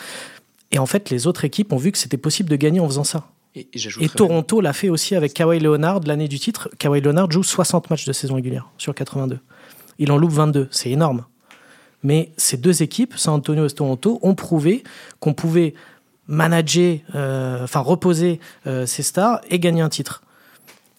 Et 0.70 0.78
en 0.78 0.84
fait, 0.84 1.08
les 1.08 1.26
autres 1.26 1.46
équipes 1.46 1.72
ont 1.72 1.78
vu 1.78 1.92
que 1.92 1.96
c'était 1.96 2.18
possible 2.18 2.50
de 2.50 2.56
gagner 2.56 2.80
en 2.80 2.88
faisant 2.88 3.04
ça. 3.04 3.26
Et, 3.54 4.08
Toronto 4.14 4.60
l'a 4.60 4.74
fait 4.74 4.90
aussi 4.90 5.14
avec 5.14 5.32
Kawhi 5.32 5.60
Leonard 5.60 6.00
l'année 6.04 6.28
du 6.28 6.38
titre. 6.38 6.68
Kawhi 6.78 7.00
Leonard 7.00 7.30
joue 7.30 7.42
60 7.42 7.88
matchs 7.88 8.04
de 8.04 8.12
saison 8.12 8.34
régulière 8.34 8.68
sur 8.76 8.94
82. 8.94 9.38
Il 9.98 10.12
en 10.12 10.18
loupe 10.18 10.32
22, 10.32 10.68
c'est 10.70 10.90
énorme. 10.90 11.24
Mais 12.02 12.32
ces 12.36 12.58
deux 12.58 12.82
équipes, 12.82 13.14
San 13.16 13.32
Antonio 13.32 13.66
et 13.66 13.70
Toronto, 13.70 14.18
ont 14.20 14.34
prouvé 14.34 14.84
qu'on 15.20 15.32
pouvait 15.32 15.72
manager, 16.28 16.98
euh, 17.14 17.64
enfin 17.64 17.80
reposer 17.80 18.40
euh, 18.66 18.86
ses 18.86 19.02
stars 19.02 19.40
et 19.50 19.58
gagner 19.58 19.82
un 19.82 19.88
titre. 19.88 20.22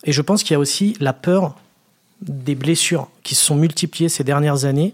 Et 0.04 0.12
je 0.12 0.22
pense 0.22 0.44
qu'il 0.44 0.54
y 0.54 0.56
a 0.56 0.60
aussi 0.60 0.96
la 1.00 1.14
peur 1.14 1.56
des 2.22 2.56
blessures 2.56 3.10
qui 3.24 3.36
se 3.36 3.46
sont 3.46 3.56
multipliées 3.56 4.10
ces 4.10 4.24
dernières 4.24 4.66
années. 4.66 4.94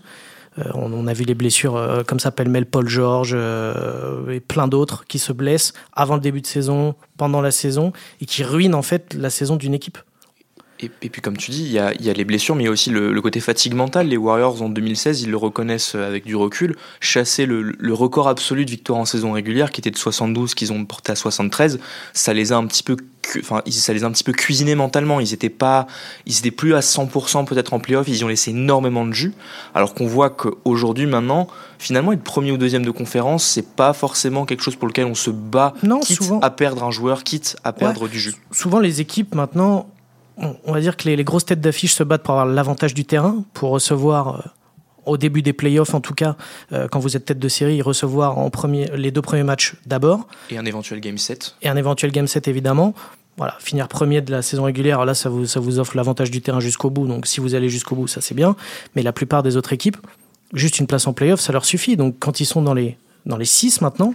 Euh, 0.60 0.64
on, 0.74 1.08
a 1.08 1.14
vu 1.14 1.24
les 1.24 1.34
blessures 1.34 2.04
comme 2.08 2.20
s'appelle 2.20 2.50
Mel 2.50 2.66
Paul 2.66 2.88
George 2.88 3.36
et 3.36 4.40
plein 4.40 4.68
d'autres 4.68 5.06
qui 5.06 5.20
se 5.20 5.34
blessent 5.34 5.74
avant 5.94 6.16
le 6.16 6.22
début 6.22 6.42
de 6.42 6.48
saison, 6.48 6.96
pendant 7.18 7.42
la 7.42 7.52
saison 7.52 7.92
et 8.22 8.26
qui 8.26 8.44
ruinent 8.44 8.76
en 8.76 8.82
fait 8.82 9.14
la 9.14 9.30
saison 9.30 9.56
d'une 9.56 9.74
équipe. 9.74 9.98
Et, 10.84 11.10
puis 11.10 11.22
comme 11.22 11.38
tu 11.38 11.52
dis, 11.52 11.64
il 11.64 11.72
y 11.72 11.80
a, 11.80 11.92
les 11.92 12.26
blessures, 12.26 12.56
mais 12.56 12.64
il 12.64 12.66
y 12.66 12.70
a 12.70 12.72
aussi 12.72 12.90
le, 12.90 13.22
côté 13.22 13.40
fatigue 13.40 13.74
mentale. 13.74 14.08
Les 14.08 14.18
Warriors 14.18 14.62
en 14.62 14.70
2016, 14.70 15.22
ils 15.22 15.32
le 15.32 15.38
reconnaissent 15.38 15.96
avec 15.96 16.26
du 16.26 16.36
recul, 16.36 16.76
chasser 17.00 17.46
le, 17.46 17.94
record 17.94 18.28
absolu 18.28 18.66
de 18.66 18.72
victoires 18.72 19.00
en 19.00 19.06
saison 19.06 19.32
régulière, 19.32 19.72
qui 19.72 19.82
était 19.82 19.92
de 19.92 19.98
72, 19.98 20.56
qu'ils 20.56 20.74
ont 20.74 20.86
porté 20.86 21.12
à 21.12 21.16
73, 21.16 21.80
ça 22.14 22.34
les 22.34 22.52
a 22.52 22.58
un 22.58 22.66
petit 22.66 22.84
peu, 22.84 22.98
enfin, 23.40 23.62
ça 23.70 23.94
les 23.94 24.04
a 24.04 24.08
un 24.08 24.12
petit 24.12 24.24
peu 24.24 24.34
cuisinés 24.34 24.76
mentalement. 24.76 25.20
Ils 25.20 25.34
étaient 25.34 25.50
pas, 25.50 25.88
ils 26.26 26.38
étaient 26.38 26.52
plus 26.52 26.76
à 26.76 26.80
100% 26.80 27.46
peut-être 27.46 27.74
en 27.74 27.80
playoff. 27.80 28.08
Ils 28.08 28.18
y 28.18 28.24
ont 28.24 28.28
laissé 28.28 28.52
énormément 28.52 29.06
de 29.06 29.14
jus. 29.14 29.34
Alors 29.74 29.94
qu'on 29.94 30.08
voit 30.08 30.30
qu'aujourd'hui, 30.30 31.06
maintenant, 31.06 31.48
finalement, 31.80 32.12
être 32.12 32.24
premier 32.24 32.52
ou 32.52 32.58
deuxième 32.58 32.86
de 32.86 32.92
conférence, 32.92 33.46
c'est 33.46 33.76
pas 33.76 33.94
forcément 33.94 34.46
quelque 34.46 34.64
chose 34.64 34.76
pour 34.76 34.88
lequel 34.88 35.06
on 35.06 35.16
se 35.16 35.30
bat, 35.30 35.74
non, 35.84 36.00
quitte 36.00 36.32
à 36.42 36.50
perdre 36.50 36.84
un 36.84 36.92
joueur, 36.92 37.24
quitte 37.24 37.56
à 37.64 37.74
perdre 37.74 38.08
du 38.08 38.20
jus. 38.20 38.36
Souvent, 38.52 38.80
les 38.80 39.02
équipes 39.02 39.36
maintenant 39.36 39.88
on 40.38 40.72
va 40.72 40.80
dire 40.80 40.98
que 40.98 41.08
les, 41.10 41.24
grosses 41.24 41.46
têtes 41.46 41.62
d'affiche 41.62 41.94
se 41.94 42.04
battent 42.04 42.24
pour 42.24 42.34
avoir 42.34 42.46
l'avantage 42.46 42.94
du 42.94 43.06
terrain, 43.06 43.44
pour 43.54 43.70
recevoir, 43.70 44.40
euh, 44.40 44.50
au 45.06 45.18
début 45.18 45.42
des 45.42 45.54
playoffs 45.54 45.94
en 45.94 46.02
tout 46.02 46.14
cas, 46.14 46.36
euh, 46.72 46.88
quand 46.88 47.00
vous 47.00 47.16
êtes 47.16 47.26
tête 47.26 47.40
de 47.40 47.48
série, 47.48 47.82
recevoir 47.82 48.38
en 48.38 48.50
premier, 48.50 48.90
les 48.96 49.12
deux 49.12 49.22
premiers 49.22 49.44
matchs 49.44 49.76
d'abord. 49.86 50.28
Et 50.50 50.58
un 50.58 50.66
éventuel 50.66 51.00
game 51.00 51.18
set. 51.18 51.56
Et 51.62 51.70
un 51.70 51.76
éventuel 51.76 52.12
game 52.12 52.28
set 52.28 52.48
évidemment. 52.48 52.94
Voilà, 53.38 53.56
finir 53.60 53.88
premier 53.88 54.22
de 54.22 54.32
la 54.32 54.44
saison 54.44 54.64
régulière, 54.64 55.04
là 55.06 55.16
ça 55.16 55.28
vous, 55.28 55.48
ça 55.48 55.60
vous 55.60 55.80
offre 55.80 55.98
l'avantage 55.98 56.30
du 56.30 56.42
terrain 56.42 56.60
jusqu'au 56.60 56.92
bout, 56.92 57.08
donc 57.08 57.26
si 57.26 57.40
vous 57.40 57.56
allez 57.56 57.68
jusqu'au 57.68 57.96
bout, 57.96 58.08
ça 58.08 58.22
c'est 58.22 58.36
bien. 58.36 58.56
Mais 58.96 59.02
la 59.02 59.12
plupart 59.12 59.42
des 59.42 59.58
autres 59.58 59.74
équipes, 59.74 59.98
juste 60.54 60.80
une 60.80 60.86
place 60.86 61.08
en 61.08 61.14
playoff, 61.14 61.40
ça 61.40 61.52
leur 61.52 61.66
suffit. 61.66 61.98
Donc 61.98 62.16
quand 62.20 62.40
ils 62.40 62.46
sont 62.46 62.62
dans 62.62 62.76
les, 62.76 62.96
dans 63.26 63.38
les 63.38 63.46
six 63.46 63.82
maintenant, 63.82 64.14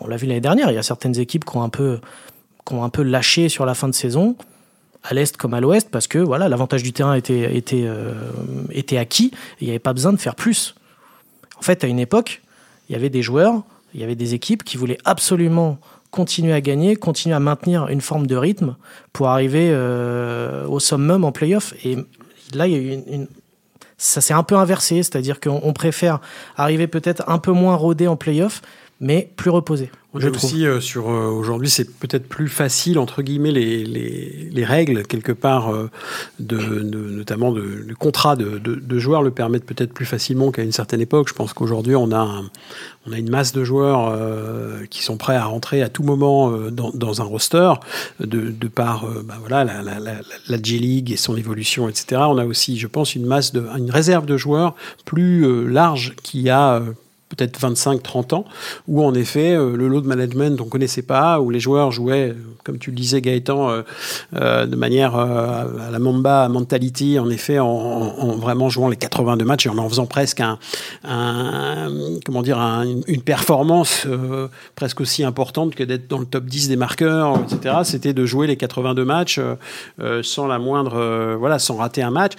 on 0.00 0.06
l'a 0.06 0.16
vu 0.16 0.26
l'année 0.26 0.40
dernière, 0.40 0.70
il 0.70 0.74
y 0.74 0.78
a 0.78 0.82
certaines 0.82 1.18
équipes 1.18 1.46
qui 1.46 1.56
ont 1.56 1.62
un 1.62 1.70
peu, 1.70 2.00
qui 2.66 2.74
ont 2.74 2.84
un 2.84 2.90
peu 2.90 3.02
lâché 3.02 3.48
sur 3.48 3.64
la 3.64 3.74
fin 3.74 3.88
de 3.88 3.94
saison 3.94 4.36
à 5.04 5.14
l'est 5.14 5.36
comme 5.36 5.54
à 5.54 5.60
l'ouest 5.60 5.88
parce 5.90 6.06
que 6.06 6.18
voilà 6.18 6.48
l'avantage 6.48 6.82
du 6.82 6.92
terrain 6.92 7.14
était 7.14 7.56
était 7.56 7.84
euh, 7.84 8.14
était 8.70 8.98
acquis 8.98 9.32
il 9.60 9.64
n'y 9.64 9.70
avait 9.70 9.78
pas 9.78 9.92
besoin 9.92 10.12
de 10.12 10.18
faire 10.18 10.34
plus. 10.34 10.74
En 11.58 11.62
fait, 11.62 11.84
à 11.84 11.86
une 11.86 12.00
époque, 12.00 12.42
il 12.88 12.92
y 12.92 12.96
avait 12.96 13.08
des 13.08 13.22
joueurs, 13.22 13.62
il 13.94 14.00
y 14.00 14.04
avait 14.04 14.16
des 14.16 14.34
équipes 14.34 14.64
qui 14.64 14.76
voulaient 14.76 14.98
absolument 15.04 15.78
continuer 16.10 16.52
à 16.52 16.60
gagner, 16.60 16.96
continuer 16.96 17.34
à 17.34 17.40
maintenir 17.40 17.88
une 17.88 18.00
forme 18.00 18.26
de 18.26 18.36
rythme 18.36 18.76
pour 19.12 19.28
arriver 19.28 19.70
euh, 19.70 20.66
au 20.66 20.78
summum 20.78 21.24
en 21.24 21.32
playoff. 21.32 21.72
Et 21.84 21.96
là, 22.52 22.66
ça 23.96 24.20
s'est 24.20 24.34
un 24.34 24.42
peu 24.42 24.56
inversé, 24.56 24.96
c'est-à-dire 24.96 25.40
qu'on 25.40 25.72
préfère 25.72 26.20
arriver 26.56 26.86
peut-être 26.86 27.22
un 27.28 27.38
peu 27.38 27.52
moins 27.52 27.76
rodé 27.76 28.08
en 28.08 28.16
playoff, 28.16 28.60
mais 29.02 29.28
plus 29.36 29.50
reposé. 29.50 29.90
Je 30.14 30.28
aussi 30.28 30.66
euh, 30.66 30.80
sur 30.80 31.10
euh, 31.10 31.28
aujourd'hui, 31.28 31.70
c'est 31.70 31.90
peut-être 31.90 32.28
plus 32.28 32.48
facile 32.48 32.98
entre 32.98 33.22
guillemets 33.22 33.50
les, 33.50 33.82
les, 33.82 34.50
les 34.52 34.64
règles 34.64 35.04
quelque 35.04 35.32
part 35.32 35.74
euh, 35.74 35.90
de, 36.38 36.58
notamment 36.58 37.50
de, 37.50 37.62
le 37.62 37.94
contrat 37.94 38.36
de, 38.36 38.58
de, 38.58 38.98
joueurs 38.98 39.22
le 39.22 39.30
permettent 39.30 39.64
peut-être 39.64 39.94
plus 39.94 40.04
facilement 40.04 40.52
qu'à 40.52 40.62
une 40.62 40.72
certaine 40.72 41.00
époque. 41.00 41.28
Je 41.28 41.34
pense 41.34 41.54
qu'aujourd'hui 41.54 41.96
on 41.96 42.12
a 42.12 42.42
on 43.06 43.12
a 43.12 43.18
une 43.18 43.30
masse 43.30 43.52
de 43.52 43.64
joueurs 43.64 44.16
qui 44.90 45.02
sont 45.02 45.16
prêts 45.16 45.34
à 45.34 45.46
rentrer 45.46 45.82
à 45.82 45.88
tout 45.88 46.04
moment 46.04 46.50
dans, 46.70 46.90
dans, 46.90 47.20
un 47.20 47.24
roster 47.24 47.72
de, 48.20 48.50
de 48.50 48.68
par 48.68 49.06
bah 49.24 49.34
voilà 49.40 49.64
la, 49.64 49.82
la, 49.82 49.98
la, 49.98 50.20
la 50.46 50.62
G 50.62 50.78
League 50.78 51.10
et 51.10 51.16
son 51.16 51.36
évolution 51.36 51.88
etc. 51.88 52.22
On 52.26 52.38
a 52.38 52.44
aussi 52.44 52.78
je 52.78 52.86
pense 52.86 53.16
une 53.16 53.26
masse 53.26 53.52
de 53.52 53.66
une 53.76 53.90
réserve 53.90 54.26
de 54.26 54.36
joueurs 54.36 54.76
plus 55.04 55.66
large 55.68 56.14
qui 56.22 56.48
a 56.48 56.80
peut-être 57.34 57.58
25-30 57.60 58.34
ans, 58.34 58.44
où 58.88 59.02
en 59.04 59.14
effet 59.14 59.52
euh, 59.52 59.76
le 59.76 59.88
load 59.88 60.04
management 60.04 60.60
on 60.60 60.64
connaissait 60.64 61.02
pas, 61.02 61.40
où 61.40 61.50
les 61.50 61.60
joueurs 61.60 61.90
jouaient, 61.90 62.34
comme 62.64 62.78
tu 62.78 62.90
le 62.90 62.96
disais 62.96 63.20
Gaëtan, 63.20 63.70
euh, 63.70 63.82
euh, 64.34 64.66
de 64.66 64.76
manière 64.76 65.16
à 65.16 65.66
la 65.90 65.98
Mamba 65.98 66.48
mentality, 66.48 67.18
en 67.18 67.30
effet 67.30 67.58
en, 67.58 68.36
vraiment 68.36 68.68
jouant 68.68 68.88
les 68.88 68.96
82 68.96 69.44
matchs 69.44 69.66
et 69.66 69.68
en 69.68 69.78
en 69.78 69.88
faisant 69.88 70.06
presque 70.06 70.40
un, 70.40 70.58
comment 72.24 72.42
dire 72.42 72.58
une 72.58 73.22
performance 73.22 74.06
presque 74.76 75.00
aussi 75.00 75.24
importante 75.24 75.74
que 75.74 75.82
d'être 75.82 76.08
dans 76.08 76.18
le 76.18 76.26
top 76.26 76.44
10 76.44 76.68
des 76.68 76.76
marqueurs, 76.76 77.40
etc. 77.40 77.76
C'était 77.84 78.14
de 78.14 78.24
jouer 78.26 78.46
les 78.46 78.56
82 78.56 79.04
matchs 79.04 79.40
sans 80.22 80.46
la 80.46 80.58
moindre 80.58 81.36
voilà 81.38 81.58
sans 81.58 81.76
rater 81.76 82.02
un 82.02 82.10
match. 82.10 82.32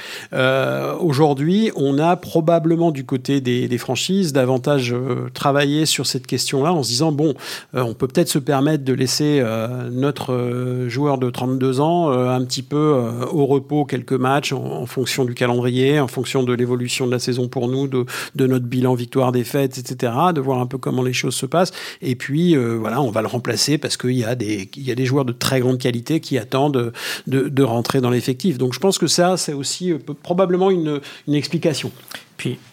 Aujourd'hui, 0.99 1.71
on 1.75 1.99
a 1.99 2.15
probablement 2.15 2.91
du 2.91 3.05
côté 3.05 3.41
des, 3.41 3.67
des 3.67 3.77
franchises 3.77 4.33
davantage 4.33 4.82
davantage 4.91 5.31
travaillé 5.33 5.85
sur 5.85 6.05
cette 6.05 6.27
question-là 6.27 6.73
en 6.73 6.83
se 6.83 6.89
disant 6.89 7.11
bon, 7.11 7.33
on 7.73 7.93
peut 7.93 8.07
peut-être 8.07 8.29
se 8.29 8.39
permettre 8.39 8.83
de 8.83 8.93
laisser 8.93 9.43
notre 9.91 10.85
joueur 10.87 11.17
de 11.17 11.29
32 11.29 11.79
ans 11.79 12.09
un 12.11 12.43
petit 12.45 12.63
peu 12.63 13.01
au 13.31 13.45
repos 13.45 13.85
quelques 13.85 14.13
matchs 14.13 14.53
en, 14.53 14.85
fonction 14.85 15.25
du 15.25 15.33
calendrier, 15.33 15.99
en 15.99 16.07
fonction 16.07 16.43
de 16.43 16.53
l'évolution 16.53 17.07
de 17.07 17.11
la 17.11 17.19
saison 17.19 17.47
pour 17.47 17.67
nous, 17.67 17.87
de, 17.87 18.05
notre 18.35 18.65
bilan 18.65 18.93
victoire-défaite, 18.93 19.77
etc., 19.77 20.13
de 20.33 20.41
voir 20.41 20.59
un 20.59 20.65
peu 20.65 20.77
comment 20.77 21.01
les 21.01 21.13
choses 21.13 21.35
se 21.35 21.45
passent. 21.45 21.71
Et 22.01 22.15
puis, 22.15 22.55
voilà, 22.55 23.01
on 23.01 23.11
va 23.11 23.21
le 23.21 23.27
remplacer 23.27 23.77
parce 23.77 23.97
qu'il 23.97 24.11
y, 24.11 24.23
a 24.23 24.35
des, 24.35 24.65
des 24.65 25.05
joueurs 25.05 25.25
de 25.25 25.33
très 25.33 25.59
grande 25.59 25.77
qualité 25.77 26.19
qui 26.19 26.37
attendent 26.37 26.93
de, 27.27 27.63
rentrer 27.63 28.01
dans 28.01 28.09
l'effectif. 28.09 28.57
Donc 28.57 28.73
je 28.73 28.79
pense 28.79 28.97
que 28.97 29.07
ça, 29.07 29.37
c'est 29.37 29.53
aussi 29.53 29.93
probablement 30.21 30.69
une, 30.69 30.99
une 31.27 31.33
explication. 31.33 31.91
Puis 32.37 32.57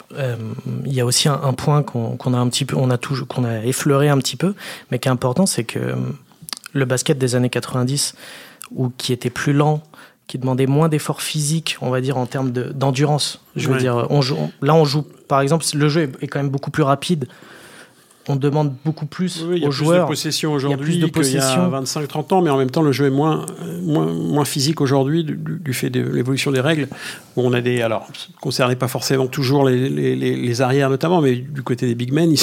il 0.85 0.93
y 0.93 1.01
a 1.01 1.05
aussi 1.05 1.27
un, 1.29 1.53
point 1.53 1.83
qu'on 1.83 2.33
a 2.33 2.37
un 2.37 2.47
petit 2.49 2.65
peu, 2.65 2.75
on 2.77 2.89
a 2.89 2.97
toujours, 2.97 3.27
qu'on 3.27 3.43
a 3.43 3.63
effleuré 3.63 4.09
un 4.09 4.17
petit 4.17 4.35
peu, 4.35 4.53
mais 4.89 4.99
qui 4.99 5.07
est 5.07 5.11
important, 5.11 5.45
c'est 5.45 5.63
que 5.63 5.79
euh, 5.79 5.95
le 6.73 6.85
basket 6.85 7.17
des 7.17 7.35
années 7.35 7.49
90, 7.49 8.15
ou 8.71 8.91
qui 8.97 9.13
était 9.13 9.29
plus 9.29 9.53
lent, 9.53 9.81
qui 10.27 10.37
demandait 10.37 10.67
moins 10.67 10.87
d'efforts 10.87 11.21
physiques, 11.21 11.77
on 11.81 11.89
va 11.89 11.99
dire 11.99 12.17
en 12.17 12.25
termes 12.25 12.51
d'endurance. 12.51 13.41
Je 13.55 13.69
veux 13.69 13.77
dire, 13.77 14.07
on 14.09 14.21
joue, 14.21 14.37
là 14.61 14.75
on 14.75 14.85
joue, 14.85 15.01
par 15.27 15.41
exemple, 15.41 15.65
le 15.73 15.89
jeu 15.89 16.09
est 16.21 16.27
quand 16.27 16.39
même 16.39 16.49
beaucoup 16.49 16.71
plus 16.71 16.83
rapide 16.83 17.27
on 18.27 18.35
demande 18.35 18.73
beaucoup 18.85 19.05
plus 19.05 19.43
oui, 19.43 19.57
il 19.57 19.61
y 19.63 19.65
a 19.65 19.69
plus 19.69 19.77
joueurs. 19.77 20.05
De 20.05 20.11
possession 20.11 20.53
aujourd'hui 20.53 20.93
qu'il 21.11 21.33
y 21.33 21.37
a 21.37 21.69
25-30 21.69 22.33
ans, 22.33 22.41
mais 22.41 22.49
en 22.49 22.57
même 22.57 22.69
temps, 22.69 22.81
le 22.81 22.91
jeu 22.91 23.07
est 23.07 23.11
moins, 23.11 23.45
moins, 23.81 24.05
moins 24.05 24.45
physique 24.45 24.81
aujourd'hui 24.81 25.23
du, 25.23 25.73
fait 25.73 25.89
de 25.89 26.01
l'évolution 26.01 26.51
des 26.51 26.59
règles. 26.59 26.87
Où 27.35 27.41
on 27.41 27.53
a 27.53 27.61
des. 27.61 27.81
Alors, 27.81 28.07
ça 28.13 28.27
ne 28.29 28.39
concernait 28.41 28.75
pas 28.75 28.89
forcément 28.89 29.27
toujours 29.27 29.67
les, 29.67 29.89
les, 29.89 30.15
les, 30.15 30.61
arrières 30.61 30.89
notamment, 30.89 31.21
mais 31.21 31.35
du 31.35 31.63
côté 31.63 31.87
des 31.87 31.95
big 31.95 32.11
men, 32.11 32.35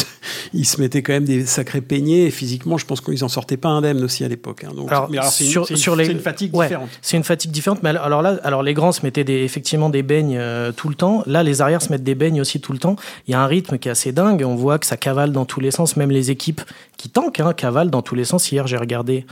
ils, 0.55 0.65
se 0.65 0.81
mettaient 0.81 1.03
quand 1.03 1.13
même 1.13 1.27
des 1.27 1.45
sacrés 1.45 1.83
peignés. 1.83 2.27
Et 2.27 2.31
physiquement, 2.31 2.79
je 2.79 2.87
pense 2.87 3.01
qu'ils 3.01 3.21
n'en 3.21 3.29
sortaient 3.29 3.59
pas 3.59 3.69
indemnes 3.69 4.03
aussi 4.03 4.25
à 4.25 4.29
l'époque. 4.29 4.65
Hein. 4.65 4.73
Donc, 4.75 4.91
alors, 4.91 5.09
c'est 5.25 5.45
sur, 5.45 5.69
une, 6.01 6.11
une, 6.11 6.21
fatigue 6.21 6.53
différente. 6.53 6.89
C'est 7.03 7.17
une 7.17 7.25
fatigue 7.25 7.51
différente, 7.51 7.83
mais 7.83 7.91
alors 7.91 8.23
là, 8.23 8.39
alors 8.45 8.63
les 8.63 8.75
grands 8.75 8.93
se 8.93 9.03
mettaient 9.05 9.25
des, 9.25 9.43
effectivement 9.45 9.91
des 9.91 10.03
beignes 10.03 10.37
euh, 10.39 10.73
tout 10.73 10.89
le 10.89 10.95
temps. 10.95 11.23
Là, 11.27 11.43
les 11.43 11.61
arrières 11.61 11.83
se 11.83 11.93
mettent 11.93 12.03
des 12.03 12.15
beignes 12.15 12.41
aussi 12.41 12.61
tout 12.61 12.73
le 12.73 12.79
temps. 12.79 12.97
Il 13.27 13.33
y 13.33 13.35
a 13.35 13.41
un 13.41 13.47
rythme 13.47 13.79
qui 13.79 13.89
est 13.89 13.93
assez 13.93 14.13
dingue. 14.13 14.43
On 14.45 14.55
voit 14.55 14.79
que 14.79 14.87
ça 14.87 14.97
cavale 14.97 15.33
dans 15.33 15.45
tous 15.45 15.61
les 15.61 15.68
sens, 15.71 15.97
même 15.97 16.11
les 16.11 16.31
équipes 16.31 16.63
qui 16.97 17.09
tankent, 17.09 17.41
hein, 17.41 17.53
cavalent 17.53 17.91
dans 17.91 18.03
tous 18.03 18.15
les 18.15 18.25
sens. 18.25 18.51
Hier, 18.51 18.67
j'ai 18.67 18.77
regardé, 18.77 19.27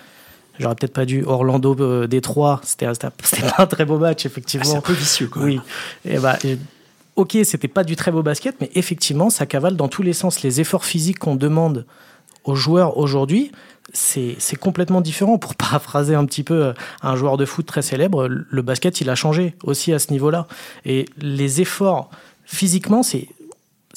j'aurais 0.58 0.74
peut-être 0.74 0.92
pas 0.92 1.04
dû, 1.04 1.24
Orlando 1.24 1.76
euh, 1.80 2.06
Détroit, 2.06 2.60
c'était 2.64 2.86
pas 2.86 3.54
un 3.58 3.66
très 3.66 3.84
beau 3.84 3.98
match, 3.98 4.26
effectivement. 4.26 4.66
Ah, 4.66 4.70
c'est 4.70 4.76
un 4.76 4.82
peu 4.82 4.92
vicieux, 4.92 5.28
quoi. 5.28 5.42
Oui. 5.42 5.60
Et 6.04 6.18
bah, 6.18 6.38
ok, 7.16 7.36
c'était 7.44 7.68
pas 7.68 7.84
du 7.84 7.96
très 7.96 8.12
beau 8.12 8.22
basket, 8.22 8.56
mais 8.60 8.70
effectivement, 8.74 9.30
ça 9.30 9.46
cavale 9.46 9.76
dans 9.76 9.88
tous 9.88 10.02
les 10.02 10.12
sens. 10.12 10.42
Les 10.42 10.60
efforts 10.60 10.84
physiques 10.84 11.18
qu'on 11.18 11.36
demande 11.36 11.86
aux 12.44 12.54
joueurs 12.54 12.96
aujourd'hui, 12.96 13.50
c'est 13.92 14.56
complètement 14.58 15.00
différent. 15.00 15.38
Pour 15.38 15.54
paraphraser 15.56 16.14
un 16.14 16.24
petit 16.24 16.42
peu 16.42 16.66
euh, 16.66 16.72
un 17.02 17.16
joueur 17.16 17.36
de 17.36 17.44
foot 17.44 17.66
très 17.66 17.82
célèbre, 17.82 18.28
le 18.28 18.62
basket, 18.62 19.00
il 19.00 19.10
a 19.10 19.14
changé 19.14 19.54
aussi 19.64 19.92
à 19.92 19.98
ce 19.98 20.12
niveau-là. 20.12 20.46
Et 20.84 21.06
les 21.18 21.60
efforts 21.60 22.10
physiquement, 22.44 23.02
c'est 23.02 23.28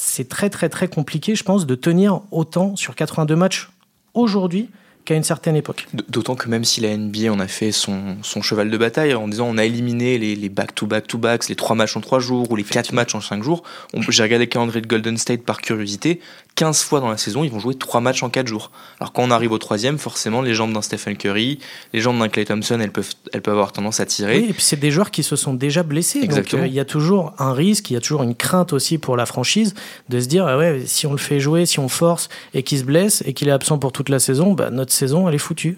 c'est 0.02 0.30
très 0.30 0.50
très 0.50 0.70
très 0.70 0.88
compliqué, 0.88 1.36
je 1.36 1.44
pense, 1.44 1.66
de 1.66 1.76
tenir 1.76 2.22
autant 2.32 2.78
sur 2.78 2.96
82 2.96 3.36
matchs 3.36 3.70
aujourd'hui 4.14 4.70
qu'à 5.04 5.16
une 5.16 5.24
certaine 5.24 5.58
époque. 5.58 5.88
D'autant 6.08 6.36
que 6.36 6.48
même 6.48 6.64
si 6.64 6.80
la 6.80 6.96
NBA 6.96 7.30
en 7.30 7.40
a 7.42 7.50
fait 7.50 7.74
son, 7.74 8.16
son 8.22 8.42
cheval 8.42 8.70
de 8.70 8.78
bataille 8.78 9.14
en 9.14 9.28
disant 9.28 9.48
on 9.50 9.58
a 9.58 9.66
éliminé 9.66 10.18
les 10.18 10.50
back-to-back-to-backs, 10.50 11.50
les 11.50 11.56
trois 11.56 11.76
matchs 11.76 11.98
en 11.98 12.02
trois 12.02 12.20
jours 12.20 12.50
ou 12.50 12.56
les 12.56 12.64
quatre 12.64 12.94
matchs 12.94 13.14
en 13.14 13.20
cinq 13.20 13.44
jours, 13.44 13.64
j'ai 14.08 14.24
regardé 14.24 14.46
le 14.46 14.50
calendrier 14.50 14.82
de 14.82 14.88
Golden 14.88 15.18
State 15.18 15.44
par 15.44 15.60
curiosité, 15.60 16.22
15 16.56 16.84
fois 16.84 17.00
dans 17.00 17.10
la 17.10 17.18
saison, 17.18 17.44
ils 17.44 17.52
vont 17.52 17.60
jouer 17.60 17.76
3 17.76 18.02
matchs 18.02 18.22
en 18.22 18.30
4 18.30 18.48
jours. 18.48 18.72
Alors 19.00 19.14
quand 19.14 19.24
on 19.24 19.32
arrive 19.32 19.52
au 19.52 19.58
troisième, 19.58 19.98
forcément, 19.98 20.42
les 20.42 20.54
jambes 20.54 20.74
d'un 20.74 20.82
Stephen 20.82 21.16
Curry, 21.16 21.60
les 21.94 22.02
jambes 22.02 22.20
d'un 22.20 22.28
Clay 22.28 22.46
Thompson, 22.46 22.80
elles 22.82 22.92
peuvent, 22.92 23.14
elles 23.32 23.42
peuvent 23.42 23.54
avoir 23.54 23.72
tendance 23.72 24.00
à 24.00 24.06
tirer. 24.06 24.40
Oui, 24.40 24.48
et 24.50 24.54
puis 24.54 24.64
c'est 24.64 24.80
des 24.80 24.92
joueurs 24.92 25.12
qui 25.12 25.24
se 25.24 25.36
sont 25.36 25.54
déjà 25.54 25.84
blessés. 25.84 26.20
Exactement. 26.22 26.64
Donc 26.64 26.68
euh, 26.68 26.72
il 26.72 26.76
y 26.76 26.80
a 26.80 26.86
toujours 26.86 27.34
un 27.40 27.54
risque, 27.54 27.90
il 27.92 27.94
y 27.94 27.98
a 27.98 28.02
toujours 28.02 28.24
une 28.24 28.36
crainte 28.36 28.74
aussi 28.74 28.98
pour 28.98 29.16
la 29.16 29.26
franchise 29.26 29.74
de 30.10 30.20
se 30.20 30.28
dire, 30.28 30.48
ah 30.48 30.58
ouais, 30.58 30.84
si 30.86 31.08
on 31.08 31.12
le 31.12 31.18
fait 31.18 31.40
jouer, 31.40 31.66
si 31.66 31.80
on 31.80 31.88
force 31.88 32.30
et 32.54 32.64
qu'il 32.64 32.78
se 32.78 32.84
blesse 32.84 33.24
et 33.26 33.34
qu'il 33.34 33.48
est 33.48 33.52
absent 33.52 33.78
pour 33.78 33.92
toute 33.92 34.10
la 34.10 34.20
saison, 34.20 34.54
bah, 34.54 34.70
notre 34.70 34.92
saison, 34.92 35.30
elle 35.30 35.36
est 35.36 35.38
foutue. 35.38 35.78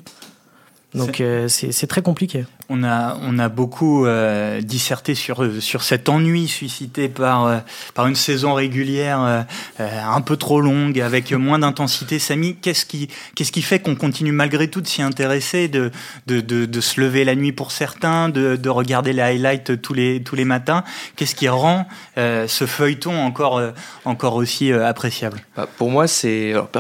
Donc 0.94 1.22
euh, 1.22 1.48
c'est 1.48 1.88
très 1.88 2.02
compliqué. 2.02 2.46
On 2.74 2.84
a, 2.84 3.50
beaucoup 3.50 4.06
euh, 4.06 4.62
disserté 4.62 5.14
sur, 5.14 5.46
sur 5.62 5.84
cet 5.84 6.08
ennui 6.08 6.48
suscité 6.48 7.10
par, 7.10 7.46
euh, 7.46 7.58
une 7.98 8.16
saison 8.16 8.54
régulière 8.54 9.46
un 9.78 10.22
peu 10.22 10.38
trop 10.38 10.62
longue, 10.62 11.00
avec 11.02 11.34
moins 11.34 11.60
d'intensité. 11.60 12.18
Samy, 12.18 12.56
qu'est-ce 12.56 12.86
qui, 12.86 13.62
fait 13.62 13.80
qu'on 13.80 13.96
continue 13.96 14.32
malgré 14.32 14.70
tout 14.70 14.80
de 14.80 14.88
s'y 14.88 15.02
intéresser, 15.02 15.68
de, 15.68 15.92
se 16.28 17.02
lever 17.02 17.26
la 17.26 17.36
nuit 17.36 17.52
pour 17.52 17.74
certains, 17.74 18.30
de, 18.30 18.56
de 18.56 18.70
regarder 18.70 19.12
les 19.12 19.22
highlights 19.22 19.82
tous 19.82 19.94
les, 19.94 20.46
matins? 20.46 20.86
Qu'est-ce 21.18 21.36
qui 21.36 21.50
rend 21.50 21.88
ce 22.16 22.66
feuilleton 22.66 23.22
encore, 23.22 24.36
aussi 24.36 24.72
appréciable? 24.72 25.42
Bah, 25.58 25.68
Pour 25.78 25.92
moi, 25.92 26.06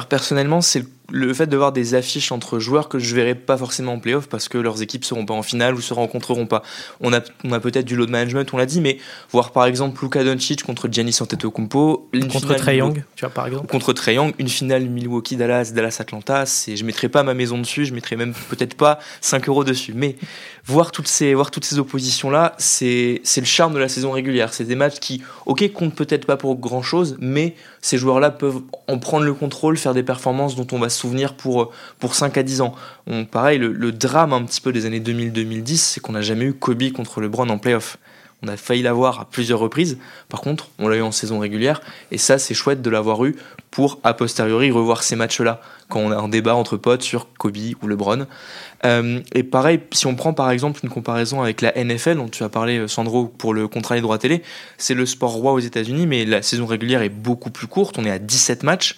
personnellement, 0.07 0.61
c'est 0.61 0.85
le 1.11 1.33
fait 1.33 1.47
de 1.47 1.57
voir 1.57 1.71
des 1.71 1.93
affiches 1.93 2.31
entre 2.31 2.59
joueurs 2.59 2.89
que 2.89 2.99
je 2.99 3.13
verrai 3.13 3.35
pas 3.35 3.57
forcément 3.57 3.93
en 3.93 3.99
playoff 3.99 4.27
parce 4.27 4.47
que 4.47 4.57
leurs 4.57 4.81
équipes 4.81 5.05
seront 5.05 5.25
pas 5.25 5.33
en 5.33 5.43
finale 5.43 5.75
se 5.81 5.93
rencontreront 5.93 6.45
pas. 6.45 6.63
On 6.99 7.13
a, 7.13 7.21
on 7.43 7.51
a 7.51 7.59
peut-être 7.59 7.85
du 7.85 7.95
load 7.95 8.09
management, 8.09 8.53
on 8.53 8.57
l'a 8.57 8.65
dit, 8.65 8.81
mais 8.81 8.97
voir 9.31 9.51
par 9.51 9.65
exemple 9.65 10.03
Luka 10.03 10.23
Doncic 10.23 10.63
contre 10.63 10.87
Giannis 10.91 11.17
Antetokounmpo, 11.21 12.09
contre 12.31 12.55
Trey 12.55 12.77
Young, 12.77 13.03
tu 13.15 13.25
vois 13.25 13.33
par 13.33 13.47
exemple. 13.47 13.67
Contre 13.67 13.93
Trey 13.93 14.15
Young, 14.15 14.33
une 14.39 14.49
finale 14.49 14.85
Milwaukee 14.85 15.35
Dallas, 15.35 15.71
Dallas 15.73 15.97
Atlanta, 15.99 16.45
c'est 16.45 16.75
je 16.75 16.85
mettrai 16.85 17.09
pas 17.09 17.23
ma 17.23 17.33
maison 17.33 17.57
dessus, 17.57 17.85
je 17.85 17.93
mettrai 17.93 18.15
même 18.15 18.33
peut-être 18.49 18.75
pas 18.75 18.99
5 19.21 19.47
euros 19.49 19.63
dessus, 19.63 19.93
mais 19.95 20.15
voir 20.65 20.91
toutes 20.91 21.07
ces 21.07 21.33
voir 21.33 21.51
toutes 21.51 21.65
ces 21.65 21.79
oppositions 21.79 22.29
là, 22.29 22.55
c'est 22.57 23.21
le 23.37 23.45
charme 23.45 23.73
de 23.73 23.79
la 23.79 23.89
saison 23.89 24.11
régulière. 24.11 24.53
C'est 24.53 24.63
des 24.63 24.75
matchs 24.75 24.99
qui, 24.99 25.21
ok, 25.45 25.71
comptent 25.73 25.95
peut-être 25.95 26.25
pas 26.25 26.37
pour 26.37 26.55
grand 26.57 26.81
chose, 26.81 27.17
mais 27.19 27.55
ces 27.81 27.97
joueurs-là 27.97 28.31
peuvent 28.31 28.61
en 28.87 28.99
prendre 28.99 29.25
le 29.25 29.33
contrôle, 29.33 29.77
faire 29.77 29.93
des 29.93 30.03
performances 30.03 30.55
dont 30.55 30.67
on 30.71 30.79
va 30.79 30.89
se 30.89 30.99
souvenir 30.99 31.33
pour, 31.35 31.71
pour 31.99 32.15
5 32.15 32.37
à 32.37 32.43
10 32.43 32.61
ans. 32.61 32.75
On, 33.07 33.25
pareil, 33.25 33.57
le, 33.57 33.91
drame 33.91 34.33
un 34.33 34.43
petit 34.43 34.61
peu 34.61 34.71
des 34.71 34.85
années 34.85 34.99
2000-2010, 34.99 35.75
c'est 35.77 35.99
qu'on 35.99 36.13
n'a 36.13 36.21
jamais 36.21 36.45
eu 36.45 36.53
Kobe 36.53 36.91
contre 36.91 37.21
LeBron 37.21 37.49
en 37.49 37.57
playoff. 37.57 37.97
On 38.43 38.47
a 38.47 38.57
failli 38.57 38.81
l'avoir 38.81 39.19
à 39.19 39.25
plusieurs 39.25 39.59
reprises. 39.59 39.99
Par 40.27 40.41
contre, 40.41 40.69
on 40.79 40.87
l'a 40.87 40.97
eu 40.97 41.01
en 41.01 41.11
saison 41.11 41.37
régulière. 41.39 41.81
Et 42.09 42.17
ça, 42.17 42.39
c'est 42.39 42.55
chouette 42.55 42.81
de 42.81 42.89
l'avoir 42.89 43.23
eu 43.23 43.35
pour, 43.69 43.99
a 44.03 44.13
posteriori, 44.15 44.71
revoir 44.71 45.03
ces 45.03 45.15
matchs-là. 45.15 45.61
Quand 45.91 45.99
on 45.99 46.11
a 46.11 46.17
un 46.17 46.29
débat 46.29 46.55
entre 46.55 46.77
potes 46.77 47.03
sur 47.03 47.27
Kobe 47.37 47.57
ou 47.83 47.87
LeBron. 47.87 48.25
Euh, 48.85 49.19
et 49.33 49.43
pareil, 49.43 49.79
si 49.91 50.07
on 50.07 50.15
prend 50.15 50.33
par 50.33 50.49
exemple 50.49 50.79
une 50.83 50.89
comparaison 50.89 51.41
avec 51.41 51.61
la 51.61 51.71
NFL, 51.75 52.15
dont 52.15 52.29
tu 52.29 52.43
as 52.43 52.49
parlé 52.49 52.79
euh, 52.79 52.87
Sandro 52.87 53.25
pour 53.25 53.53
le 53.53 53.67
contrat 53.67 53.95
des 53.95 54.01
droits 54.01 54.17
télé, 54.17 54.41
c'est 54.77 54.95
le 54.95 55.05
sport 55.05 55.33
roi 55.33 55.51
aux 55.51 55.59
États-Unis, 55.59 56.07
mais 56.07 56.25
la 56.25 56.41
saison 56.41 56.65
régulière 56.65 57.01
est 57.03 57.09
beaucoup 57.09 57.51
plus 57.51 57.67
courte, 57.67 57.99
on 57.99 58.05
est 58.05 58.11
à 58.11 58.17
17 58.17 58.63
matchs, 58.63 58.95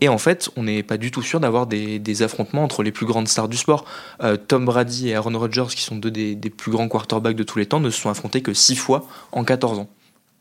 et 0.00 0.08
en 0.08 0.18
fait, 0.18 0.50
on 0.56 0.64
n'est 0.64 0.82
pas 0.82 0.98
du 0.98 1.10
tout 1.10 1.22
sûr 1.22 1.40
d'avoir 1.40 1.66
des, 1.66 2.22
affrontements 2.22 2.62
entre 2.62 2.82
les 2.82 2.92
plus 2.92 3.06
grandes 3.06 3.28
stars 3.28 3.48
du 3.48 3.56
sport. 3.56 3.84
Euh, 4.22 4.36
Tom 4.36 4.64
Brady 4.64 5.08
et 5.08 5.14
Aaron 5.14 5.38
Rodgers, 5.38 5.74
qui 5.74 5.82
sont 5.82 5.96
deux 5.96 6.10
des, 6.10 6.36
plus 6.50 6.70
grands 6.70 6.88
quarterbacks 6.88 7.36
de 7.36 7.42
tous 7.42 7.58
les 7.58 7.66
temps, 7.66 7.80
ne 7.80 7.90
se 7.90 8.00
sont 8.00 8.10
affrontés 8.10 8.42
que 8.42 8.54
6 8.54 8.76
fois 8.76 9.06
en 9.32 9.44
14 9.44 9.78
ans 9.78 9.88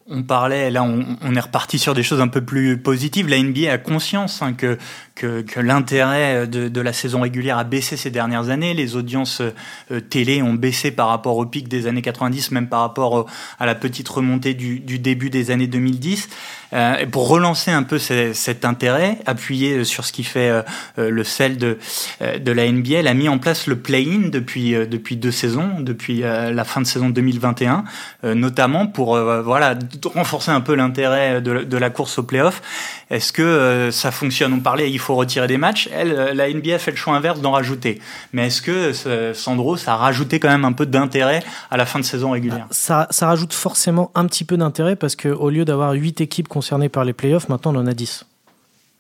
on 0.07 0.21
parlait, 0.21 0.69
là 0.69 0.83
on, 0.83 1.33
est 1.33 1.39
reparti 1.39 1.79
sur 1.79 1.93
des 1.93 2.03
choses 2.03 2.19
un 2.19 2.27
peu 2.27 2.43
plus 2.43 2.77
positives. 2.77 3.29
La 3.29 3.41
NBA 3.41 3.71
a 3.71 3.77
conscience 3.77 4.41
hein, 4.41 4.53
que, 4.53 4.77
que, 5.15 5.60
l'intérêt 5.60 6.47
de, 6.47 6.82
la 6.82 6.93
saison 6.93 7.21
régulière 7.21 7.58
a 7.58 7.63
baissé 7.63 7.97
ces 7.97 8.10
dernières 8.10 8.49
années. 8.49 8.73
Les 8.73 8.95
audiences 8.95 9.41
euh, 9.41 9.99
télé 9.99 10.41
ont 10.41 10.54
baissé 10.54 10.91
par 10.91 11.08
rapport 11.08 11.38
au 11.38 11.45
pic 11.45 11.67
des 11.67 11.88
années 11.88 12.02
90, 12.02 12.52
même 12.52 12.67
par 12.67 12.82
rapport 12.82 13.28
à 13.60 13.65
la 13.65 13.76
petite 13.76 14.10
remontée 14.10 14.54
du, 14.54 14.80
début 14.80 15.30
des 15.30 15.52
années 15.52 15.67
2010. 15.67 16.30
Euh, 16.73 17.06
pour 17.06 17.28
relancer 17.28 17.71
un 17.71 17.84
peu 17.84 17.99
cet 17.99 18.65
intérêt, 18.65 19.19
appuyé 19.26 19.84
sur 19.84 20.06
ce 20.06 20.12
qui 20.12 20.23
fait 20.23 20.49
euh, 20.49 20.63
le 20.97 21.23
sel 21.23 21.58
de, 21.58 21.78
de 22.21 22.52
la 22.52 22.71
NBA, 22.71 22.99
elle 22.99 23.08
a 23.08 23.13
mis 23.13 23.30
en 23.30 23.38
place 23.38 23.67
le 23.67 23.78
play-in 23.78 24.30
depuis, 24.30 24.71
depuis 24.71 25.15
deux 25.15 25.32
saisons, 25.32 25.80
depuis 25.80 26.21
la 26.21 26.63
fin 26.63 26.82
de 26.82 26.88
saison 26.88 27.10
2021, 27.10 27.84
notamment 28.23 28.88
pour 28.88 29.17
voilà 29.17 29.78
renforcer 30.06 30.52
un 30.52 30.62
peu 30.62 30.76
l'intérêt 30.76 31.41
de, 31.41 31.78
la 31.78 31.89
course 31.89 32.17
au 32.17 32.23
playoff. 32.23 32.62
Est-ce 33.10 33.32
que 33.32 33.41
euh, 33.41 33.91
ça 33.91 34.12
fonctionne? 34.12 34.54
On 34.54 34.60
parlait, 34.60 34.89
il 34.89 34.99
faut 35.03 35.15
retirer 35.15 35.47
des 35.47 35.57
matchs. 35.57 35.89
Elle, 35.93 36.11
euh, 36.11 36.33
la 36.33 36.51
NBA 36.51 36.79
fait 36.79 36.91
le 36.91 36.97
choix 36.97 37.15
inverse 37.15 37.41
d'en 37.41 37.51
rajouter. 37.51 37.99
Mais 38.31 38.47
est-ce 38.47 38.61
que 38.61 39.33
Sandro, 39.33 39.77
ça 39.77 39.93
a 39.93 39.97
rajouté 39.97 40.39
quand 40.39 40.49
même 40.49 40.65
un 40.65 40.73
peu 40.73 40.85
d'intérêt 40.85 41.43
à 41.69 41.77
la 41.77 41.85
fin 41.85 41.99
de 41.99 42.05
saison 42.05 42.31
régulière? 42.31 42.67
Ça, 42.71 43.07
ça 43.11 43.27
rajoute 43.27 43.53
forcément 43.53 44.11
un 44.15 44.25
petit 44.25 44.43
peu 44.43 44.57
d'intérêt 44.57 44.95
parce 44.95 45.15
qu'au 45.15 45.49
lieu 45.49 45.65
d'avoir 45.65 45.91
8 45.91 46.21
équipes 46.21 46.47
concernées 46.47 46.89
par 46.89 47.05
les 47.05 47.13
playoffs, 47.13 47.49
maintenant 47.49 47.75
on 47.75 47.79
en 47.79 47.87
a 47.87 47.93
10. 47.93 48.25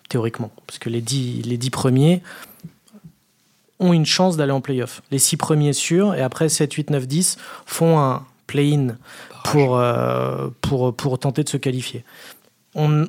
Théoriquement. 0.09 0.51
Parce 0.67 0.79
que 0.79 0.89
les 0.89 1.01
10, 1.01 1.43
les 1.43 1.57
10 1.57 1.69
premiers 1.69 2.21
ont 3.79 3.93
une 3.93 4.05
chance 4.05 4.37
d'aller 4.37 4.51
en 4.51 4.61
playoff. 4.61 5.01
Les 5.11 5.19
6 5.19 5.37
premiers 5.37 5.73
sûrs, 5.73 6.15
et 6.15 6.21
après 6.21 6.49
7, 6.49 6.71
8, 6.73 6.89
9, 6.89 7.07
10 7.07 7.37
font 7.65 7.99
un 7.99 8.23
play-in 8.47 8.95
pour, 9.43 9.77
euh, 9.77 10.49
pour, 10.61 10.95
pour 10.95 11.19
tenter 11.19 11.43
de 11.43 11.49
se 11.49 11.57
qualifier. 11.57 12.03
On, 12.75 13.07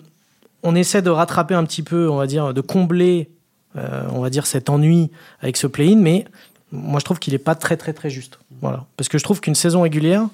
on 0.65 0.75
essaie 0.75 1.03
de 1.03 1.11
rattraper 1.11 1.55
un 1.55 1.65
petit 1.65 1.83
peu, 1.83 2.09
on 2.11 2.17
va 2.17 2.27
dire, 2.27 2.53
de 2.53 2.61
combler, 2.61 3.31
on 3.77 4.21
va 4.21 4.31
dire, 4.31 4.47
cet 4.47 4.71
ennui 4.71 5.11
avec 5.41 5.57
ce 5.57 5.67
play-in, 5.67 5.97
mais 5.97 6.25
moi 6.73 6.99
je 6.99 7.05
trouve 7.05 7.19
qu'il 7.19 7.33
n'est 7.35 7.39
pas 7.39 7.55
très 7.55 7.77
très 7.77 7.93
très 7.93 8.11
juste. 8.11 8.39
Voilà. 8.61 8.85
Parce 8.97 9.09
que 9.09 9.19
je 9.19 9.25
trouve 9.25 9.41
qu'une 9.41 9.55
saison 9.55 9.83
régulière, 9.83 10.27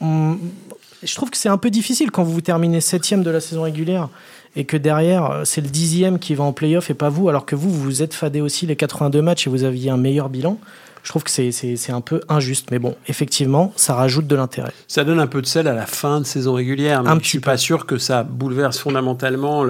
je 0.00 1.14
trouve 1.14 1.30
que 1.30 1.36
c'est 1.36 1.48
un 1.48 1.58
peu 1.58 1.70
difficile 1.70 2.10
quand 2.10 2.24
vous 2.24 2.40
terminez 2.40 2.80
septième 2.80 3.22
de 3.22 3.30
la 3.30 3.40
saison 3.40 3.62
régulière 3.62 4.08
et 4.56 4.64
que 4.64 4.76
derrière, 4.76 5.42
c'est 5.44 5.60
le 5.60 5.68
dixième 5.68 6.18
qui 6.18 6.34
va 6.34 6.44
en 6.44 6.52
playoff 6.52 6.90
et 6.90 6.94
pas 6.94 7.08
vous, 7.08 7.28
alors 7.28 7.46
que 7.46 7.56
vous, 7.56 7.70
vous 7.70 7.82
vous 7.82 8.02
êtes 8.02 8.14
fadé 8.14 8.40
aussi 8.40 8.66
les 8.66 8.76
82 8.76 9.20
matchs 9.22 9.46
et 9.46 9.50
vous 9.50 9.64
aviez 9.64 9.90
un 9.90 9.96
meilleur 9.96 10.28
bilan 10.28 10.58
je 11.04 11.10
trouve 11.10 11.22
que 11.22 11.30
c'est 11.30 11.92
un 11.92 12.00
peu 12.00 12.22
injuste. 12.30 12.68
Mais 12.70 12.78
bon, 12.78 12.96
effectivement, 13.08 13.74
ça 13.76 13.94
rajoute 13.94 14.26
de 14.26 14.34
l'intérêt. 14.34 14.72
Ça 14.88 15.04
donne 15.04 15.20
un 15.20 15.26
peu 15.26 15.42
de 15.42 15.46
sel 15.46 15.68
à 15.68 15.74
la 15.74 15.84
fin 15.84 16.18
de 16.18 16.24
saison 16.24 16.54
régulière. 16.54 17.02
Mais 17.02 17.10
un 17.10 17.18
je 17.20 17.28
suis 17.28 17.40
pas 17.40 17.58
sûr 17.58 17.84
que 17.84 17.98
ça 17.98 18.22
bouleverse 18.22 18.78
fondamentalement 18.78 19.64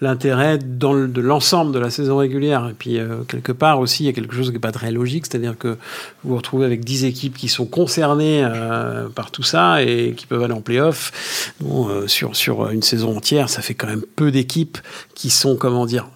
l'intérêt 0.00 0.58
de 0.58 1.20
l'ensemble 1.20 1.72
de 1.72 1.78
la 1.78 1.90
saison 1.90 2.16
régulière. 2.16 2.68
Et 2.68 2.74
puis, 2.74 2.98
euh, 2.98 3.22
quelque 3.28 3.52
part 3.52 3.78
aussi, 3.78 4.02
il 4.02 4.06
y 4.06 4.08
a 4.08 4.12
quelque 4.12 4.34
chose 4.34 4.48
qui 4.48 4.54
n'est 4.54 4.58
pas 4.58 4.72
très 4.72 4.90
logique, 4.90 5.26
c'est-à-dire 5.26 5.56
que 5.56 5.68
vous 6.24 6.30
vous 6.30 6.36
retrouvez 6.36 6.66
avec 6.66 6.84
10 6.84 7.04
équipes 7.04 7.36
qui 7.36 7.48
sont 7.48 7.66
concernées 7.66 8.44
euh, 8.44 9.08
par 9.08 9.30
tout 9.30 9.44
ça 9.44 9.82
et 9.84 10.14
qui 10.16 10.26
peuvent 10.26 10.42
aller 10.42 10.52
en 10.52 10.62
playoff. 10.62 11.54
Bon, 11.60 11.88
euh, 11.88 12.08
sur, 12.08 12.34
sur 12.34 12.70
une 12.70 12.82
saison 12.82 13.16
entière, 13.16 13.48
ça 13.48 13.62
fait 13.62 13.74
quand 13.74 13.86
même 13.86 14.02
peu 14.16 14.32
d'équipes 14.32 14.78
qui 15.14 15.30
sont, 15.30 15.54
comment 15.54 15.86
dire, 15.86 16.08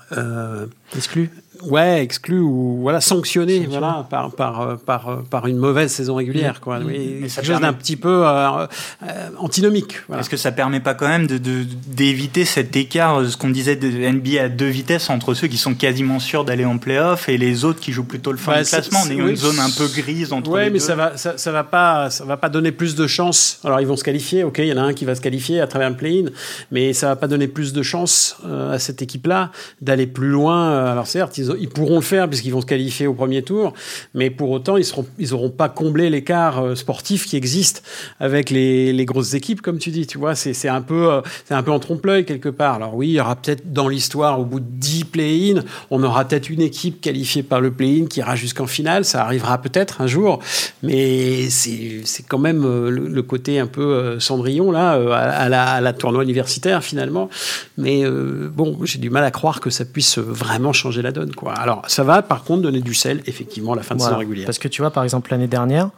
exclues 0.96 1.30
ouais, 1.62 2.02
exclu 2.02 2.38
ou 2.38 2.78
voilà 2.80 3.00
sanctionné, 3.00 3.66
voilà 3.68 4.06
par 4.08 4.32
par 4.32 4.78
par 4.78 5.22
par 5.24 5.46
une 5.46 5.56
mauvaise 5.56 5.92
saison 5.92 6.14
régulière 6.14 6.60
quoi. 6.60 6.80
Mais, 6.80 7.28
quelque 7.28 7.44
chose 7.44 7.60
d'un 7.60 7.72
petit 7.72 7.96
peu 7.96 8.26
euh, 8.26 8.66
euh, 9.02 9.28
antinomique. 9.38 9.96
Est-ce 10.18 10.30
que 10.30 10.36
ça 10.36 10.52
permet 10.52 10.80
pas 10.80 10.94
quand 10.94 11.08
même 11.08 11.26
de 11.26 11.38
d'éviter 11.38 12.44
cet 12.44 12.76
écart, 12.76 13.20
euh, 13.20 13.28
ce 13.28 13.36
qu'on 13.36 13.50
disait 13.50 13.76
de 13.76 13.88
NBA 13.88 14.42
à 14.42 14.48
deux 14.48 14.66
vitesses 14.66 15.10
entre 15.10 15.34
ceux 15.34 15.48
qui 15.48 15.58
sont 15.58 15.74
quasiment 15.74 16.18
sûrs 16.18 16.44
d'aller 16.44 16.64
en 16.64 16.78
playoff 16.78 17.28
et 17.28 17.38
les 17.38 17.64
autres 17.64 17.80
qui 17.80 17.92
jouent 17.92 18.04
plutôt 18.04 18.32
le 18.32 18.38
fin 18.38 18.60
de 18.60 18.66
classement, 18.66 19.00
en 19.00 19.10
ayant 19.10 19.28
une 19.28 19.36
zone 19.36 19.58
un 19.58 19.70
peu 19.70 19.86
grise 19.88 20.32
entre 20.32 20.50
ouais, 20.50 20.64
les 20.64 20.70
mais 20.70 20.78
ça 20.78 20.94
va 20.94 21.16
ça, 21.16 21.36
ça, 21.36 21.52
va 21.52 21.64
pas 21.64 22.10
ça 22.10 22.24
va 22.24 22.36
pas 22.36 22.48
donner 22.48 22.72
plus 22.72 22.94
de 22.94 23.06
chance. 23.06 23.60
Alors 23.64 23.80
ils 23.80 23.86
vont 23.86 23.96
se 23.96 24.04
qualifier, 24.04 24.44
ok, 24.44 24.58
il 24.58 24.66
y 24.66 24.72
en 24.72 24.78
a 24.78 24.82
un 24.82 24.92
qui 24.92 25.04
va 25.04 25.14
se 25.14 25.20
qualifier 25.20 25.60
à 25.60 25.66
travers 25.66 25.90
le 25.90 25.96
play-in, 25.96 26.30
mais 26.70 26.92
ça 26.92 27.08
va 27.08 27.16
pas 27.16 27.28
donner 27.28 27.48
plus 27.48 27.72
de 27.72 27.82
chance 27.82 28.36
à 28.72 28.78
cette 28.78 29.02
équipe 29.02 29.26
là 29.26 29.50
d'aller 29.80 30.06
plus 30.06 30.28
loin. 30.28 30.86
Alors 30.86 31.06
certes 31.06 31.38
ils 31.38 31.49
ils 31.58 31.68
pourront 31.68 31.96
le 31.96 32.00
faire 32.02 32.28
puisqu'ils 32.28 32.52
vont 32.52 32.60
se 32.60 32.66
qualifier 32.66 33.06
au 33.06 33.14
premier 33.14 33.42
tour, 33.42 33.72
mais 34.14 34.30
pour 34.30 34.50
autant, 34.50 34.76
ils 34.76 34.84
ils 35.18 35.34
auront 35.34 35.50
pas 35.50 35.68
comblé 35.68 36.10
l'écart 36.10 36.62
euh, 36.62 36.74
sportif 36.74 37.26
qui 37.26 37.36
existe 37.36 37.82
avec 38.18 38.50
les, 38.50 39.04
grosses 39.04 39.34
équipes, 39.34 39.62
comme 39.62 39.78
tu 39.78 39.90
dis. 39.90 40.06
Tu 40.06 40.18
vois, 40.18 40.34
c'est 40.34 40.68
un 40.68 40.82
peu, 40.82 41.12
euh, 41.12 41.20
c'est 41.44 41.54
un 41.54 41.62
peu 41.62 41.70
en 41.70 41.78
trompe-l'œil 41.78 42.24
quelque 42.24 42.48
part. 42.48 42.74
Alors 42.74 42.94
oui, 42.94 43.08
il 43.08 43.12
y 43.12 43.20
aura 43.20 43.36
peut-être 43.36 43.72
dans 43.72 43.88
l'histoire, 43.88 44.40
au 44.40 44.44
bout 44.44 44.60
de 44.60 44.66
10 44.68 45.04
play-in, 45.04 45.62
on 45.90 46.02
aura 46.02 46.24
peut-être 46.24 46.50
une 46.50 46.60
équipe 46.60 47.00
qualifiée 47.00 47.42
par 47.42 47.60
le 47.60 47.70
play-in 47.70 48.06
qui 48.06 48.20
ira 48.20 48.36
jusqu'en 48.36 48.66
finale. 48.66 49.04
Ça 49.04 49.24
arrivera 49.24 49.58
peut-être 49.58 50.00
un 50.00 50.06
jour, 50.06 50.40
mais 50.82 51.48
c'est 51.50 52.02
quand 52.28 52.38
même 52.38 52.64
euh, 52.64 52.90
le, 52.90 53.22
côté 53.22 53.58
un 53.60 53.66
peu 53.66 54.18
Cendrillon 54.18 54.72
là, 54.72 54.92
à, 54.92 55.48
la, 55.48 55.92
tournoi 55.92 56.24
universitaire 56.24 56.82
finalement. 56.82 57.28
Mais 57.76 58.04
bon, 58.08 58.78
j'ai 58.84 58.98
du 58.98 59.10
mal 59.10 59.24
à 59.24 59.30
croire 59.30 59.60
que 59.60 59.70
ça 59.70 59.84
puisse 59.84 60.18
vraiment 60.18 60.72
changer 60.72 61.02
la 61.02 61.12
donne. 61.12 61.32
Alors, 61.48 61.82
ça 61.88 62.02
va 62.02 62.22
par 62.22 62.44
contre 62.44 62.62
donner 62.62 62.80
du 62.80 62.94
sel, 62.94 63.22
effectivement, 63.26 63.72
à 63.72 63.76
la 63.76 63.82
fin 63.82 63.94
de 63.94 64.00
saison 64.00 64.18
régulière. 64.18 64.46
Parce 64.46 64.58
que 64.58 64.68
tu 64.68 64.82
vois, 64.82 64.90
par 64.90 65.04
exemple, 65.04 65.30
l'année 65.30 65.48
dernière, 65.48 65.90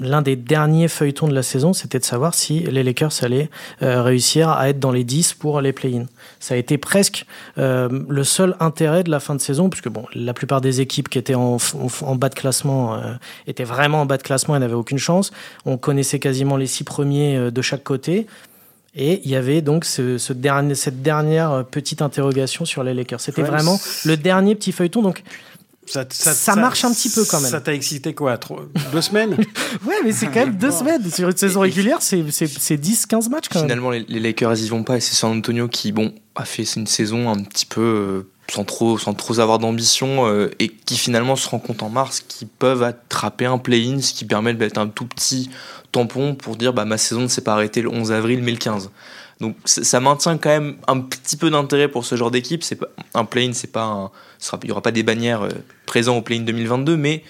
l'un 0.00 0.22
des 0.22 0.36
derniers 0.36 0.88
feuilletons 0.88 1.28
de 1.28 1.34
la 1.34 1.42
saison, 1.42 1.72
c'était 1.72 1.98
de 1.98 2.04
savoir 2.04 2.34
si 2.34 2.60
les 2.60 2.82
Lakers 2.82 3.12
allaient 3.22 3.48
euh, 3.82 4.02
réussir 4.02 4.48
à 4.48 4.68
être 4.68 4.80
dans 4.80 4.90
les 4.90 5.04
10 5.04 5.34
pour 5.34 5.60
les 5.60 5.72
play-in. 5.72 6.06
Ça 6.40 6.54
a 6.54 6.56
été 6.56 6.78
presque 6.78 7.26
euh, 7.58 7.88
le 8.08 8.24
seul 8.24 8.56
intérêt 8.60 9.04
de 9.04 9.10
la 9.10 9.20
fin 9.20 9.34
de 9.34 9.40
saison, 9.40 9.68
puisque 9.70 9.88
bon, 9.88 10.06
la 10.14 10.34
plupart 10.34 10.60
des 10.60 10.80
équipes 10.80 11.08
qui 11.08 11.18
étaient 11.18 11.34
en, 11.34 11.58
en, 12.02 12.16
bas 12.16 12.28
de 12.28 12.34
classement 12.34 12.94
euh, 12.94 13.14
étaient 13.46 13.64
vraiment 13.64 14.02
en 14.02 14.06
bas 14.06 14.16
de 14.16 14.22
classement 14.22 14.56
et 14.56 14.58
n'avaient 14.58 14.74
aucune 14.74 14.98
chance. 14.98 15.30
On 15.64 15.76
connaissait 15.76 16.18
quasiment 16.18 16.56
les 16.56 16.66
six 16.66 16.84
premiers 16.84 17.50
de 17.50 17.62
chaque 17.62 17.84
côté. 17.84 18.26
Et 18.96 19.20
il 19.24 19.30
y 19.30 19.36
avait 19.36 19.60
donc 19.60 19.84
ce, 19.84 20.32
dernier, 20.32 20.74
cette 20.74 21.02
dernière 21.02 21.64
petite 21.70 22.00
interrogation 22.00 22.64
sur 22.64 22.84
les 22.84 22.94
Lakers. 22.94 23.20
C'était 23.20 23.42
vraiment 23.42 23.80
le 24.04 24.16
dernier 24.16 24.54
petit 24.54 24.70
feuilleton. 24.70 25.02
Donc, 25.02 25.24
ça, 25.86 26.04
ça, 26.10 26.56
marche 26.56 26.84
un 26.84 26.92
petit 26.92 27.10
peu 27.10 27.24
quand 27.24 27.40
même. 27.40 27.50
Ça 27.50 27.60
t'a 27.60 27.74
excité 27.74 28.14
quoi 28.14 28.38
Deux 28.92 29.02
semaines 29.02 29.32
Ouais, 29.86 29.96
mais 30.02 30.12
c'est 30.12 30.26
quand 30.26 30.46
même 30.46 30.56
deux 30.56 30.70
semaines. 30.70 31.10
Sur 31.10 31.28
une 31.28 31.36
saison 31.36 31.60
régulière, 31.60 31.98
c'est 32.00 32.22
10-15 32.22 33.28
matchs 33.28 33.48
quand 33.50 33.60
Finalement, 33.60 33.90
les, 33.90 34.04
Lakers, 34.08 34.58
ils 34.60 34.70
vont 34.70 34.82
pas. 34.82 34.96
Et 34.96 35.00
c'est 35.00 35.14
San 35.14 35.36
Antonio 35.36 35.68
qui, 35.68 35.92
bon, 35.92 36.14
a 36.34 36.44
fait 36.44 36.64
une 36.76 36.86
saison 36.86 37.30
un 37.30 37.42
petit 37.42 37.66
peu 37.66 37.80
euh, 37.80 38.30
sans 38.50 38.64
trop, 38.64 38.98
sans 38.98 39.14
trop 39.14 39.40
avoir 39.40 39.58
d'ambition 39.58 40.26
euh, 40.26 40.50
et 40.58 40.68
qui 40.68 40.96
finalement 40.96 41.36
se 41.36 41.48
rend 41.48 41.58
compte 41.58 41.82
en 41.82 41.88
mars 41.88 42.20
qu'ils 42.20 42.48
peuvent 42.48 42.82
attraper 42.82 43.46
un 43.46 43.58
play-in, 43.58 44.00
ce 44.00 44.12
qui 44.12 44.24
permet 44.24 44.54
d'être 44.54 44.78
un 44.78 44.88
tout 44.88 45.06
petit 45.06 45.50
tampon 45.92 46.34
pour 46.34 46.56
dire 46.56 46.72
bah, 46.72 46.84
ma 46.84 46.98
saison 46.98 47.22
ne 47.22 47.28
s'est 47.28 47.42
pas 47.42 47.54
arrêtée 47.54 47.82
le 47.82 47.90
11 47.90 48.12
avril 48.12 48.42
mais 48.42 48.52
le 48.52 48.58
15. 48.58 48.90
Donc 49.40 49.56
ça 49.64 50.00
maintient 50.00 50.38
quand 50.38 50.50
même 50.50 50.76
un 50.86 51.00
petit 51.00 51.36
peu 51.36 51.50
d'intérêt 51.50 51.88
pour 51.88 52.04
ce 52.04 52.14
genre 52.14 52.30
d'équipe. 52.30 52.62
C'est 52.62 52.78
un 53.14 53.24
play-in, 53.24 53.52
c'est 53.52 53.72
pas 53.72 54.10
il 54.62 54.68
y 54.68 54.72
aura 54.72 54.82
pas 54.82 54.92
des 54.92 55.02
bannières 55.02 55.42
euh, 55.42 55.50
présents 55.86 56.16
au 56.16 56.22
play-in 56.22 56.42
2022, 56.42 56.96
mais 56.96 57.24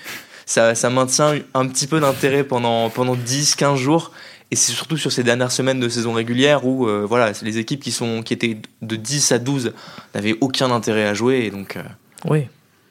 ça, 0.46 0.74
ça 0.74 0.90
maintient 0.90 1.38
un 1.54 1.66
petit 1.68 1.86
peu 1.86 2.00
d'intérêt 2.00 2.44
pendant 2.44 2.90
pendant 2.90 3.16
10-15 3.16 3.76
jours. 3.76 4.10
Et 4.50 4.56
c'est 4.56 4.72
surtout 4.72 4.96
sur 4.96 5.10
ces 5.10 5.24
dernières 5.24 5.50
semaines 5.50 5.80
de 5.80 5.88
saison 5.88 6.12
régulière 6.12 6.66
où 6.66 6.86
euh, 6.86 7.04
voilà, 7.08 7.32
les 7.42 7.58
équipes 7.58 7.82
qui, 7.82 7.92
sont, 7.92 8.22
qui 8.22 8.34
étaient 8.34 8.58
de 8.82 8.96
10 8.96 9.32
à 9.32 9.38
12 9.38 9.72
n'avaient 10.14 10.36
aucun 10.40 10.70
intérêt 10.70 11.06
à 11.06 11.14
jouer. 11.14 11.44
Et 11.46 11.50
donc, 11.50 11.76
euh, 11.76 11.82
oui. 12.26 12.46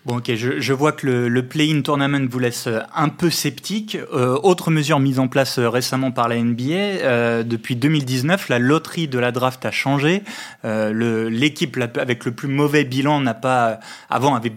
Bon, 0.05 0.17
ok, 0.17 0.35
je, 0.35 0.59
je, 0.59 0.73
vois 0.73 0.91
que 0.91 1.05
le, 1.05 1.29
le 1.29 1.47
play-in 1.47 1.81
tournament 1.81 2.27
vous 2.29 2.39
laisse 2.39 2.67
euh, 2.67 2.79
un 2.93 3.07
peu 3.07 3.29
sceptique. 3.29 3.97
Euh, 4.13 4.37
autre 4.43 4.69
mesure 4.69 4.99
mise 4.99 5.17
en 5.17 5.29
place 5.29 5.59
euh, 5.59 5.69
récemment 5.69 6.11
par 6.11 6.27
la 6.27 6.35
NBA, 6.35 6.73
euh, 6.73 7.43
depuis 7.43 7.77
2019, 7.77 8.49
la 8.49 8.59
loterie 8.59 9.07
de 9.07 9.17
la 9.17 9.31
draft 9.31 9.65
a 9.65 9.71
changé. 9.71 10.23
Euh, 10.65 11.29
L'équipe 11.29 11.79
avec 11.97 12.25
le 12.25 12.33
plus 12.33 12.49
mauvais 12.49 12.83
bilan 12.83 13.21
n'a 13.21 13.33
pas, 13.33 13.79
avant, 14.09 14.35
avait 14.35 14.51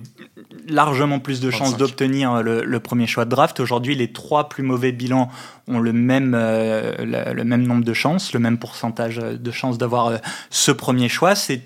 largement 0.69 1.21
plus 1.21 1.41
de 1.41 1.51
chances 1.51 1.77
d'obtenir 1.77 2.43
le, 2.43 2.65
le, 2.65 2.81
premier 2.81 3.07
choix 3.07 3.25
de 3.25 3.31
draft. 3.31 3.61
Aujourd'hui, 3.61 3.95
les 3.95 4.13
trois 4.13 4.49
plus 4.49 4.63
mauvais 4.63 4.91
bilans 4.91 5.31
ont 5.69 5.79
le 5.79 5.93
même, 5.93 6.35
euh, 6.37 7.33
le, 7.35 7.45
même 7.45 7.67
nombre 7.67 7.85
de 7.85 7.93
chances, 7.93 8.33
le 8.33 8.39
même 8.39 8.59
pourcentage 8.59 9.17
de 9.17 9.51
chances 9.51 9.79
d'avoir 9.79 10.07
euh, 10.07 10.17
ce 10.51 10.71
premier 10.71 11.09
choix. 11.09 11.35
C'est 11.35 11.61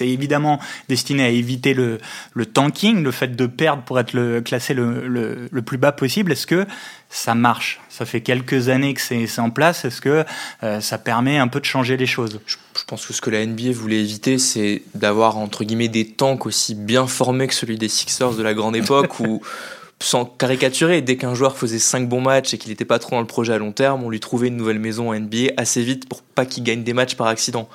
évidemment 0.00 0.60
destiné 0.88 1.24
à 1.24 1.28
éviter 1.28 1.74
le, 1.74 1.98
le 2.34 2.46
tanking, 2.46 3.02
le 3.02 3.11
fait 3.12 3.36
de 3.36 3.46
perdre 3.46 3.82
pour 3.82 4.00
être 4.00 4.12
le, 4.12 4.40
classé 4.40 4.74
le, 4.74 5.06
le, 5.06 5.48
le 5.50 5.62
plus 5.62 5.78
bas 5.78 5.92
possible. 5.92 6.32
Est-ce 6.32 6.46
que 6.46 6.66
ça 7.08 7.34
marche? 7.34 7.80
Ça 7.88 8.06
fait 8.06 8.22
quelques 8.22 8.68
années 8.68 8.94
que 8.94 9.00
c'est 9.00 9.38
en 9.38 9.50
place. 9.50 9.84
Est-ce 9.84 10.00
que 10.00 10.24
euh, 10.62 10.80
ça 10.80 10.98
permet 10.98 11.38
un 11.38 11.48
peu 11.48 11.60
de 11.60 11.64
changer 11.64 11.96
les 11.96 12.06
choses? 12.06 12.40
Je, 12.46 12.56
pense 12.86 13.06
que 13.06 13.12
ce 13.12 13.20
que 13.20 13.30
la 13.30 13.44
NBA 13.44 13.72
voulait 13.72 14.00
éviter, 14.00 14.38
c'est 14.38 14.82
d'avoir 14.94 15.36
entre 15.36 15.64
guillemets 15.64 15.88
des 15.88 16.08
tanks 16.08 16.46
aussi 16.46 16.74
bien 16.74 17.06
formés 17.06 17.46
que 17.46 17.54
celui 17.54 17.76
des 17.76 17.88
Sixers 17.88 18.34
de 18.34 18.42
la 18.42 18.54
grande 18.54 18.76
époque 18.76 19.20
où 19.20 19.42
sans 20.00 20.24
caricaturer, 20.24 21.00
dès 21.00 21.16
qu'un 21.16 21.34
joueur 21.34 21.56
faisait 21.56 21.78
5 21.78 22.08
bons 22.08 22.20
matchs 22.20 22.54
et 22.54 22.58
qu'il 22.58 22.70
n'était 22.70 22.84
pas 22.84 22.98
trop 22.98 23.16
dans 23.16 23.20
le 23.20 23.26
projet 23.26 23.52
à 23.52 23.58
long 23.58 23.72
terme, 23.72 24.02
on 24.02 24.10
lui 24.10 24.20
trouvait 24.20 24.48
une 24.48 24.56
nouvelle 24.56 24.78
maison 24.78 25.10
en 25.10 25.14
NBA 25.14 25.52
assez 25.56 25.82
vite 25.82 26.08
pour 26.08 26.22
pas 26.22 26.44
qu'il 26.44 26.64
gagne 26.64 26.82
des 26.82 26.92
matchs 26.92 27.14
par 27.14 27.28
accident. 27.28 27.68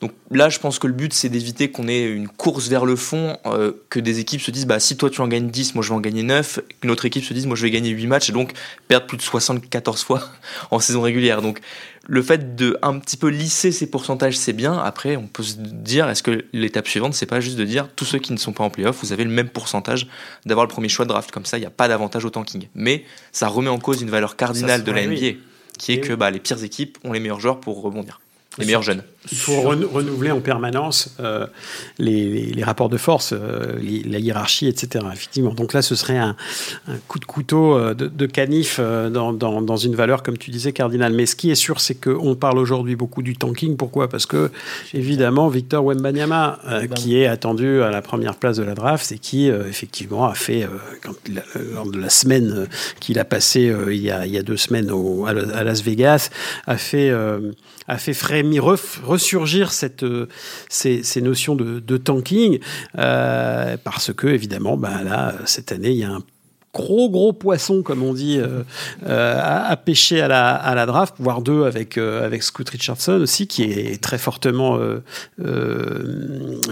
Donc 0.00 0.12
là, 0.30 0.48
je 0.48 0.60
pense 0.60 0.78
que 0.78 0.86
le 0.86 0.92
but, 0.92 1.12
c'est 1.12 1.28
d'éviter 1.28 1.70
qu'on 1.70 1.88
ait 1.88 2.04
une 2.04 2.28
course 2.28 2.68
vers 2.68 2.84
le 2.84 2.94
fond, 2.94 3.36
euh, 3.46 3.72
que 3.90 3.98
des 3.98 4.20
équipes 4.20 4.40
se 4.40 4.52
disent, 4.52 4.66
bah, 4.66 4.78
si 4.78 4.96
toi 4.96 5.10
tu 5.10 5.20
en 5.20 5.26
gagnes 5.26 5.48
10, 5.48 5.74
moi 5.74 5.82
je 5.82 5.88
vais 5.88 5.94
en 5.96 6.00
gagner 6.00 6.22
9, 6.22 6.60
qu'une 6.80 6.90
autre 6.90 7.04
équipe 7.04 7.24
se 7.24 7.34
dise, 7.34 7.46
moi 7.46 7.56
je 7.56 7.62
vais 7.62 7.70
gagner 7.70 7.90
8 7.90 8.06
matchs 8.06 8.30
et 8.30 8.32
donc 8.32 8.52
perdre 8.86 9.06
plus 9.06 9.16
de 9.16 9.22
74 9.22 10.02
fois 10.04 10.22
en 10.70 10.78
saison 10.78 11.00
régulière. 11.00 11.42
Donc 11.42 11.60
le 12.06 12.22
fait 12.22 12.54
de 12.54 12.78
un 12.80 12.98
petit 13.00 13.16
peu 13.16 13.26
lisser 13.26 13.72
ces 13.72 13.90
pourcentages, 13.90 14.38
c'est 14.38 14.52
bien. 14.52 14.78
Après, 14.78 15.16
on 15.16 15.26
peut 15.26 15.42
se 15.42 15.56
dire, 15.56 16.08
est-ce 16.08 16.22
que 16.22 16.44
l'étape 16.52 16.86
suivante, 16.86 17.14
c'est 17.14 17.26
pas 17.26 17.40
juste 17.40 17.56
de 17.56 17.64
dire, 17.64 17.88
tous 17.96 18.04
ceux 18.04 18.20
qui 18.20 18.32
ne 18.32 18.38
sont 18.38 18.52
pas 18.52 18.62
en 18.62 18.70
playoff, 18.70 19.00
vous 19.02 19.12
avez 19.12 19.24
le 19.24 19.30
même 19.30 19.48
pourcentage 19.48 20.06
d'avoir 20.46 20.64
le 20.64 20.70
premier 20.70 20.88
choix 20.88 21.06
de 21.06 21.10
draft. 21.10 21.32
Comme 21.32 21.44
ça, 21.44 21.58
il 21.58 21.60
n'y 21.60 21.66
a 21.66 21.70
pas 21.70 21.88
d'avantage 21.88 22.24
au 22.24 22.30
tanking. 22.30 22.68
Mais 22.76 23.04
ça 23.32 23.48
remet 23.48 23.68
en 23.68 23.78
cause 23.78 24.00
une 24.00 24.10
valeur 24.10 24.36
cardinale 24.36 24.84
de 24.84 24.92
la 24.92 25.06
NBA, 25.06 25.38
qui 25.76 25.92
est 25.92 26.00
que 26.00 26.12
bah, 26.12 26.30
les 26.30 26.38
pires 26.38 26.62
équipes 26.62 26.98
ont 27.02 27.12
les 27.12 27.20
meilleurs 27.20 27.40
joueurs 27.40 27.58
pour 27.58 27.82
rebondir 27.82 28.20
les 28.58 28.66
meilleurs 28.66 28.82
jeunes. 28.82 29.02
Il 29.30 29.38
faut 29.38 29.60
renouveler 29.60 30.30
en 30.30 30.40
permanence 30.40 31.14
euh, 31.20 31.46
les, 31.98 32.46
les, 32.46 32.64
rapports 32.64 32.88
de 32.88 32.96
force, 32.96 33.34
euh, 33.34 33.78
la 34.06 34.18
hiérarchie, 34.18 34.68
etc. 34.68 35.04
Effectivement. 35.12 35.52
Donc 35.52 35.72
là, 35.72 35.82
ce 35.82 35.94
serait 35.94 36.16
un, 36.16 36.34
un 36.86 36.96
coup 37.08 37.18
de 37.18 37.24
couteau 37.24 37.76
euh, 37.76 37.94
de, 37.94 38.06
de 38.06 38.26
canif 38.26 38.80
dans, 38.80 39.32
dans, 39.32 39.60
dans, 39.60 39.76
une 39.76 39.94
valeur, 39.94 40.22
comme 40.22 40.38
tu 40.38 40.50
disais, 40.50 40.72
cardinale. 40.72 41.12
Mais 41.12 41.26
ce 41.26 41.36
qui 41.36 41.50
est 41.50 41.56
sûr, 41.56 41.80
c'est 41.80 41.94
qu'on 41.94 42.36
parle 42.36 42.58
aujourd'hui 42.58 42.96
beaucoup 42.96 43.22
du 43.22 43.36
tanking. 43.36 43.76
Pourquoi? 43.76 44.08
Parce 44.08 44.24
que, 44.24 44.50
évidemment, 44.94 45.48
Victor 45.48 45.84
Wembanyama, 45.84 46.58
qui 46.94 47.18
est 47.18 47.26
attendu 47.26 47.82
à 47.82 47.90
la 47.90 48.02
première 48.02 48.36
place 48.36 48.56
de 48.56 48.62
la 48.62 48.74
draft 48.74 49.12
et 49.12 49.18
qui, 49.18 49.48
effectivement, 49.48 50.26
a 50.26 50.34
fait, 50.34 50.66
quand, 51.02 51.14
lors 51.74 51.90
de 51.90 51.98
la 51.98 52.08
semaine 52.08 52.66
qu'il 53.00 53.18
a 53.18 53.24
passé 53.24 53.72
il, 53.88 54.00
y 54.00 54.10
a, 54.10 54.26
il 54.26 54.32
y 54.32 54.38
a 54.38 54.42
deux 54.42 54.56
semaines 54.56 54.90
au, 54.90 55.26
à 55.26 55.64
Las 55.64 55.82
Vegas, 55.82 56.30
a 56.66 56.76
fait, 56.76 57.12
a 57.88 57.98
fait 57.98 58.14
frémir 58.14 58.64
ressurgir 58.64 59.72
cette, 59.72 60.04
ces, 60.68 61.02
ces, 61.02 61.20
notions 61.20 61.56
de, 61.56 61.80
de 61.80 61.96
tanking, 61.96 62.60
parce 62.94 64.12
que 64.12 64.26
évidemment, 64.26 64.76
bah, 64.76 65.02
là, 65.02 65.34
cette 65.46 65.72
année, 65.72 65.90
il 65.90 65.98
y 65.98 66.04
a 66.04 66.10
un 66.10 66.22
gros 66.72 67.08
gros 67.08 67.32
poisson 67.32 67.82
comme 67.82 68.02
on 68.02 68.12
dit 68.12 68.38
euh, 68.38 68.62
euh, 69.06 69.40
à, 69.42 69.76
pêcher 69.76 70.20
à 70.20 70.28
la, 70.28 70.54
à 70.54 70.74
la 70.74 70.86
draft 70.86 71.14
voire 71.18 71.40
deux 71.40 71.64
avec 71.64 71.96
euh, 71.96 72.24
avec 72.24 72.42
Scoot 72.42 72.68
Richardson 72.68 73.20
aussi 73.22 73.46
qui 73.46 73.64
est 73.64 74.02
très 74.02 74.18
fortement 74.18 74.78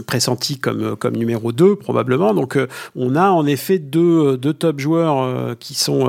pressenti 0.06 0.59
comme 0.59 0.96
comme 0.96 1.16
numéro 1.16 1.52
2 1.52 1.76
probablement. 1.76 2.35
Donc 2.35 2.59
on 2.94 3.16
a 3.16 3.28
en 3.28 3.46
effet 3.46 3.78
deux, 3.78 4.37
deux 4.37 4.52
top 4.52 4.80
joueurs 4.80 5.56
qui 5.59 5.74
sont 5.74 6.09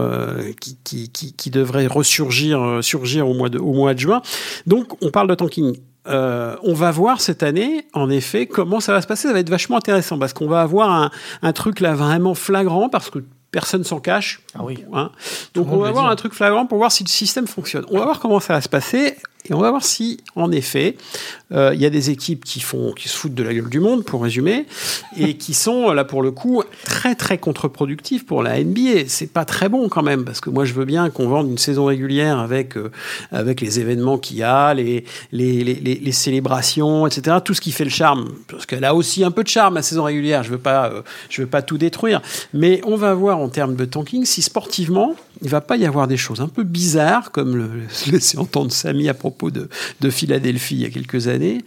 qui, 0.60 1.10
qui, 1.10 1.50
devraient 1.50 1.88
ressurgir 1.88 2.80
surgir 2.82 3.28
au 3.28 3.34
mois 3.34 3.50
de 3.50 3.60
au 3.60 3.74
mois 3.74 3.94
de 3.94 4.00
juin. 4.00 4.22
Donc 4.66 5.02
on 5.02 5.12
parle 5.12 5.28
de 5.28 5.36
tanking. 5.36 5.76
On 6.06 6.74
va 6.74 6.92
voir 6.92 7.20
cette 7.20 7.44
année, 7.44 7.86
en 7.94 8.10
effet, 8.10 8.48
comment 8.48 8.80
ça 8.80 8.94
va 8.94 9.02
se 9.02 9.08
passer. 9.08 9.28
Ça 9.28 9.34
va 9.34 9.40
être 9.40 9.50
vachement 9.50 9.78
intéressant 9.78 10.18
parce 10.18 10.34
qu'on 10.34 10.48
va 10.48 10.62
avoir 10.62 10.90
un, 10.90 11.12
un, 11.42 11.54
truc 11.54 11.80
là 11.82 11.96
vraiment 11.96 12.34
flagrant 12.34 12.88
parce 12.90 13.10
que 13.10 13.20
personne 13.58 13.84
s'en 13.84 14.00
cache. 14.00 14.40
Ah 14.54 14.60
oui. 14.64 14.86
Hein. 14.94 15.10
Donc 15.56 15.72
on 15.72 15.78
va 15.78 15.90
voir 15.90 16.06
un 16.06 16.16
truc 16.16 16.36
flagrant 16.36 16.68
pour 16.68 16.78
voir 16.78 16.92
si 16.92 17.04
le 17.04 17.10
système 17.10 17.48
fonctionne. 17.48 17.86
On 17.90 17.98
va 17.98 18.06
voir 18.06 18.20
comment 18.20 18.40
ça 18.40 18.54
va 18.54 18.62
se 18.62 18.70
passer. 18.70 19.18
Et 19.50 19.54
on 19.54 19.60
va 19.60 19.70
voir 19.70 19.84
si, 19.84 20.18
en 20.36 20.52
effet, 20.52 20.98
euh, 21.54 21.72
il 21.74 21.82
y 21.82 21.86
a 21.86 21.90
des 21.90 22.10
équipes 22.10 22.44
qui, 22.44 22.60
font, 22.60 22.92
qui 22.92 23.08
se 23.08 23.18
foutent 23.18 23.34
de 23.34 23.44
la 23.44 23.54
gueule 23.54 23.70
du 23.70 23.80
monde, 23.80 24.04
pour 24.04 24.22
résumer, 24.22 24.66
et 25.16 25.36
qui 25.36 25.54
sont, 25.54 25.92
là, 25.92 26.04
pour 26.04 26.22
le 26.22 26.32
coup, 26.32 26.64
très, 26.84 27.16
très 27.16 27.38
contre-productives 27.38 28.26
pour 28.26 28.44
la 28.44 28.62
NBA. 28.62 29.08
C'est 29.08 29.32
pas 29.32 29.46
très 29.46 29.70
bon, 29.70 29.88
quand 29.88 30.04
même, 30.04 30.26
parce 30.26 30.42
que 30.42 30.50
moi, 30.50 30.66
je 30.66 30.74
veux 30.74 30.86
bien 30.86 31.10
qu'on 31.10 31.30
vende 31.30 31.50
une 31.50 31.58
saison 31.58 31.86
régulière 31.86 32.40
avec, 32.40 32.76
euh, 32.76 32.92
avec 33.32 33.62
les 33.62 33.80
événements 33.80 34.18
qu'il 34.18 34.38
y 34.38 34.44
a, 34.44 34.74
les, 34.74 35.06
les, 35.32 35.64
les, 35.64 36.12
célébrations, 36.12 37.08
etc. 37.08 37.38
Tout 37.44 37.54
ce 37.54 37.62
qui 37.62 37.72
fait 37.72 37.86
le 37.86 37.90
charme. 37.90 38.30
Parce 38.48 38.66
qu'elle 38.66 38.84
a 38.84 38.94
aussi 38.94 39.24
un 39.24 39.32
peu 39.32 39.44
de 39.44 39.48
charme, 39.48 39.76
la 39.76 39.82
saison 39.82 40.04
régulière. 40.04 40.44
Je 40.44 40.50
veux 40.50 40.58
pas, 40.58 40.90
euh, 40.92 41.02
je 41.30 41.42
veux 41.42 41.48
pas 41.48 41.62
tout 41.62 41.78
détruire. 41.78 42.22
Mais 42.54 42.82
on 42.86 42.98
va 42.98 43.14
voir, 43.14 43.40
en 43.40 43.50
termes 43.50 43.76
de 43.76 43.86
tanking, 43.86 44.26
si 44.26 44.42
sportivement, 44.42 45.16
il 45.42 45.50
va 45.50 45.62
pas 45.62 45.78
y 45.78 45.86
avoir 45.86 46.08
des 46.08 46.18
choses 46.18 46.42
un 46.42 46.48
peu 46.48 46.64
bizarres, 46.64 47.32
comme 47.32 47.56
le, 47.56 47.70
laisser 48.12 48.38
entendre 48.38 48.72
Samy 48.72 49.08
à 49.10 49.14
propos 49.14 49.37
de, 49.46 49.70
de, 50.02 50.10
Philadelphie 50.10 50.76
il 50.76 50.82
y 50.82 50.86
a 50.86 50.90
quelques 50.90 51.28
années. 51.28 51.64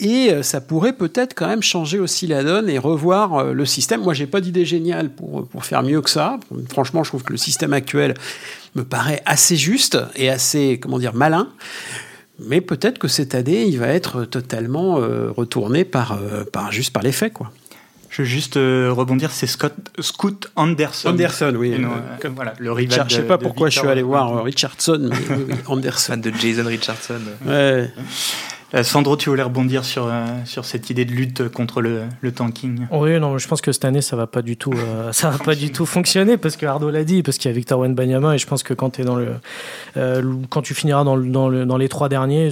Et 0.00 0.30
euh, 0.30 0.42
ça 0.42 0.60
pourrait 0.60 0.94
peut-être 0.94 1.34
quand 1.34 1.46
même 1.46 1.62
changer 1.62 1.98
aussi 1.98 2.26
la 2.26 2.42
donne 2.42 2.68
et 2.68 2.78
revoir 2.78 3.34
euh, 3.34 3.52
le 3.52 3.64
système. 3.64 4.02
Moi, 4.02 4.14
j'ai 4.14 4.26
pas 4.26 4.40
d'idée 4.40 4.64
géniale 4.64 5.10
pour, 5.10 5.46
pour 5.46 5.64
faire 5.64 5.82
mieux 5.82 6.00
que 6.00 6.10
ça. 6.10 6.38
Franchement, 6.70 7.04
je 7.04 7.10
trouve 7.10 7.22
que 7.22 7.32
le 7.32 7.38
système 7.38 7.72
actuel 7.72 8.14
me 8.74 8.84
paraît 8.84 9.22
assez 9.26 9.56
juste 9.56 9.98
et 10.16 10.28
assez, 10.28 10.78
comment 10.80 10.98
dire, 10.98 11.14
malin. 11.14 11.48
Mais 12.38 12.60
peut-être 12.60 12.98
que 12.98 13.08
cette 13.08 13.34
année, 13.34 13.66
il 13.66 13.78
va 13.78 13.88
être 13.88 14.24
totalement 14.24 14.98
euh, 14.98 15.30
retourné 15.30 15.84
par, 15.84 16.18
par, 16.52 16.72
juste 16.72 16.92
par 16.92 17.02
les 17.02 17.12
faits, 17.12 17.32
quoi. 17.32 17.52
Je 18.12 18.20
veux 18.20 18.28
juste 18.28 18.58
euh, 18.58 18.92
rebondir, 18.92 19.30
c'est 19.30 19.46
Scott, 19.46 19.72
Scoot 19.98 20.52
Anderson. 20.54 21.08
Anderson, 21.08 21.54
oui. 21.56 21.72
Euh, 21.72 21.86
comme, 22.20 22.34
voilà, 22.34 22.52
le 22.58 22.70
rival. 22.70 23.06
Je 23.08 23.16
ne 23.16 23.22
sais 23.22 23.26
pas 23.26 23.38
pourquoi 23.38 23.70
je 23.70 23.78
suis 23.78 23.88
allé 23.88 24.02
voir 24.02 24.36
euh, 24.36 24.42
Richardson, 24.42 25.08
mais 25.10 25.34
oui, 25.34 25.54
Anderson. 25.66 26.12
Fan 26.12 26.20
de 26.20 26.30
Jason 26.30 26.66
Richardson. 26.66 27.20
Ouais. 27.46 27.90
Sandro, 28.82 29.16
tu 29.16 29.30
voulais 29.30 29.42
rebondir 29.42 29.84
sur, 29.84 30.10
sur 30.44 30.64
cette 30.66 30.90
idée 30.90 31.06
de 31.06 31.12
lutte 31.12 31.48
contre 31.48 31.80
le, 31.80 32.02
le, 32.22 32.32
tanking 32.32 32.86
Oui, 32.90 33.18
non, 33.20 33.36
je 33.36 33.46
pense 33.48 33.60
que 33.60 33.70
cette 33.72 33.84
année, 33.84 34.00
ça 34.00 34.16
va 34.16 34.26
pas 34.26 34.40
du 34.40 34.56
tout, 34.56 34.72
ça 35.12 35.28
va 35.28 35.36
pas 35.36 35.54
du 35.54 35.72
tout 35.72 35.84
fonctionner 35.84 36.38
parce 36.38 36.56
que 36.56 36.64
Ardo 36.64 36.90
l'a 36.90 37.04
dit, 37.04 37.22
parce 37.22 37.36
qu'il 37.36 37.50
y 37.50 37.52
a 37.52 37.54
Victor 37.54 37.80
Wenbanyama 37.80 38.34
et 38.34 38.38
je 38.38 38.46
pense 38.46 38.62
que 38.62 38.72
quand, 38.72 38.98
es 38.98 39.04
dans 39.04 39.16
le, 39.16 39.36
quand 40.48 40.62
tu 40.62 40.72
finiras 40.72 41.04
dans, 41.04 41.16
le, 41.16 41.26
dans, 41.26 41.50
le, 41.50 41.66
dans 41.66 41.76
les 41.76 41.90
trois 41.90 42.08
derniers, 42.08 42.50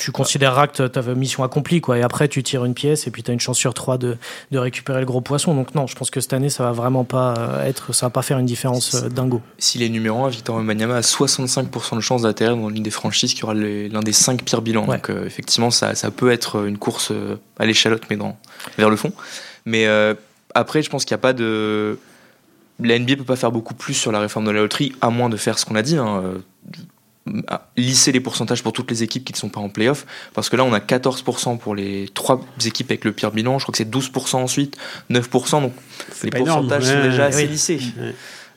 tu 0.00 0.12
considéreras 0.12 0.66
que 0.66 0.86
tu 0.86 0.98
as 0.98 1.14
mission 1.14 1.44
accomplie, 1.44 1.82
quoi. 1.82 1.98
Et 1.98 2.02
après, 2.02 2.26
tu 2.26 2.42
tires 2.42 2.64
une 2.64 2.72
pièce 2.72 3.06
et 3.06 3.10
puis 3.10 3.22
tu 3.22 3.30
as 3.30 3.34
une 3.34 3.40
chance 3.40 3.58
sur 3.58 3.74
trois 3.74 3.98
de, 3.98 4.16
de, 4.50 4.58
récupérer 4.58 5.00
le 5.00 5.06
gros 5.06 5.20
poisson. 5.20 5.54
Donc, 5.54 5.74
non, 5.74 5.86
je 5.86 5.94
pense 5.94 6.10
que 6.10 6.20
cette 6.20 6.32
année, 6.32 6.48
ça 6.48 6.64
va 6.64 6.72
vraiment 6.72 7.04
pas 7.04 7.34
euh, 7.36 7.66
être, 7.66 7.92
ça 7.92 8.06
va 8.06 8.10
pas 8.10 8.22
faire 8.22 8.38
une 8.38 8.46
différence 8.46 8.94
euh, 8.94 9.08
dingo. 9.08 9.42
S'il 9.58 9.82
est 9.82 9.90
numéro 9.90 10.24
1, 10.24 10.30
Victor 10.30 10.56
Wembanyama 10.56 10.96
a 10.96 11.00
65% 11.00 11.96
de 11.96 12.00
chance 12.00 12.22
d'atterrir 12.22 12.56
dans 12.56 12.70
l'une 12.70 12.82
des 12.82 12.90
franchises 12.90 13.34
qui 13.34 13.44
aura 13.44 13.52
l'un 13.52 14.00
des 14.00 14.12
cinq 14.12 14.42
pires 14.42 14.62
bilans. 14.62 14.86
Donc, 14.86 15.10
euh, 15.10 15.26
effectivement, 15.26 15.70
ça, 15.70 15.94
ça, 15.94 16.10
peut 16.10 16.30
être 16.30 16.66
une 16.66 16.78
course 16.78 17.12
à 17.58 17.66
l'échalote, 17.66 18.04
mais 18.08 18.16
dans, 18.16 18.38
vers 18.78 18.88
le 18.88 18.96
fond. 18.96 19.12
Mais 19.66 19.86
après, 20.54 20.82
je 20.82 20.88
pense 20.88 21.04
qu'il 21.04 21.14
n'y 21.14 21.20
a 21.20 21.22
pas 21.22 21.32
de. 21.32 21.98
La 22.82 22.98
NBA 22.98 23.16
peut 23.16 23.24
pas 23.24 23.36
faire 23.36 23.52
beaucoup 23.52 23.74
plus 23.74 23.92
sur 23.92 24.10
la 24.10 24.20
réforme 24.20 24.46
de 24.46 24.50
la 24.50 24.60
loterie, 24.60 24.94
à 25.02 25.10
moins 25.10 25.28
de 25.28 25.36
faire 25.36 25.58
ce 25.58 25.66
qu'on 25.66 25.74
a 25.74 25.82
dit. 25.82 25.98
Hein 25.98 26.22
lisser 27.76 28.12
les 28.12 28.20
pourcentages 28.20 28.62
pour 28.62 28.72
toutes 28.72 28.90
les 28.90 29.02
équipes 29.02 29.24
qui 29.24 29.32
ne 29.32 29.38
sont 29.38 29.50
pas 29.50 29.60
en 29.60 29.68
playoff, 29.68 30.06
parce 30.34 30.48
que 30.48 30.56
là 30.56 30.64
on 30.64 30.72
a 30.72 30.78
14% 30.78 31.58
pour 31.58 31.74
les 31.74 32.08
trois 32.14 32.40
équipes 32.64 32.90
avec 32.90 33.04
le 33.04 33.12
pire 33.12 33.30
bilan, 33.30 33.58
je 33.58 33.64
crois 33.64 33.72
que 33.72 33.78
c'est 33.78 33.90
12% 33.90 34.36
ensuite, 34.36 34.76
9%, 35.10 35.62
donc 35.62 35.72
les 36.22 36.30
pourcentages 36.30 36.84
sont 36.84 37.02
déjà 37.02 37.26
assez 37.26 37.46
lissés. 37.46 37.80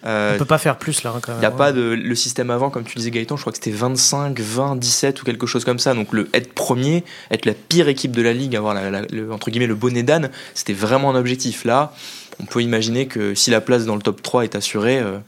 Euh, 0.05 0.35
on 0.35 0.37
peut 0.37 0.45
pas 0.45 0.57
faire 0.57 0.77
plus 0.77 1.03
là. 1.03 1.13
Il 1.29 1.39
n'y 1.39 1.45
a 1.45 1.51
pas 1.51 1.71
de 1.71 1.81
le 1.81 2.15
système 2.15 2.49
avant, 2.49 2.69
comme 2.69 2.83
tu 2.83 2.97
disais 2.97 3.09
Gaëtan, 3.09 3.37
je 3.37 3.41
crois 3.41 3.53
que 3.53 3.57
c'était 3.57 3.71
25, 3.71 4.37
20, 4.37 4.75
17 4.75 5.21
ou 5.21 5.25
quelque 5.25 5.47
chose 5.47 5.63
comme 5.63 5.79
ça. 5.79 5.93
Donc 5.93 6.11
le 6.11 6.29
être 6.33 6.51
premier, 6.53 7.05
être 7.31 7.45
la 7.45 7.53
pire 7.53 7.87
équipe 7.87 8.11
de 8.11 8.21
la 8.21 8.33
ligue, 8.33 8.55
avoir 8.55 8.75
le, 8.75 9.31
entre 9.31 9.49
guillemets 9.49 9.67
le 9.67 9.75
bonnet 9.75 10.03
d'âne, 10.03 10.29
c'était 10.53 10.73
vraiment 10.73 11.11
un 11.11 11.15
objectif. 11.15 11.63
Là, 11.63 11.93
on 12.41 12.45
peut 12.45 12.61
imaginer 12.61 13.07
que 13.07 13.33
si 13.33 13.49
la 13.49 13.61
place 13.61 13.85
dans 13.85 13.95
le 13.95 14.01
top 14.01 14.21
3 14.21 14.43
est 14.43 14.55
assurée, 14.55 14.99
euh, 14.99 15.19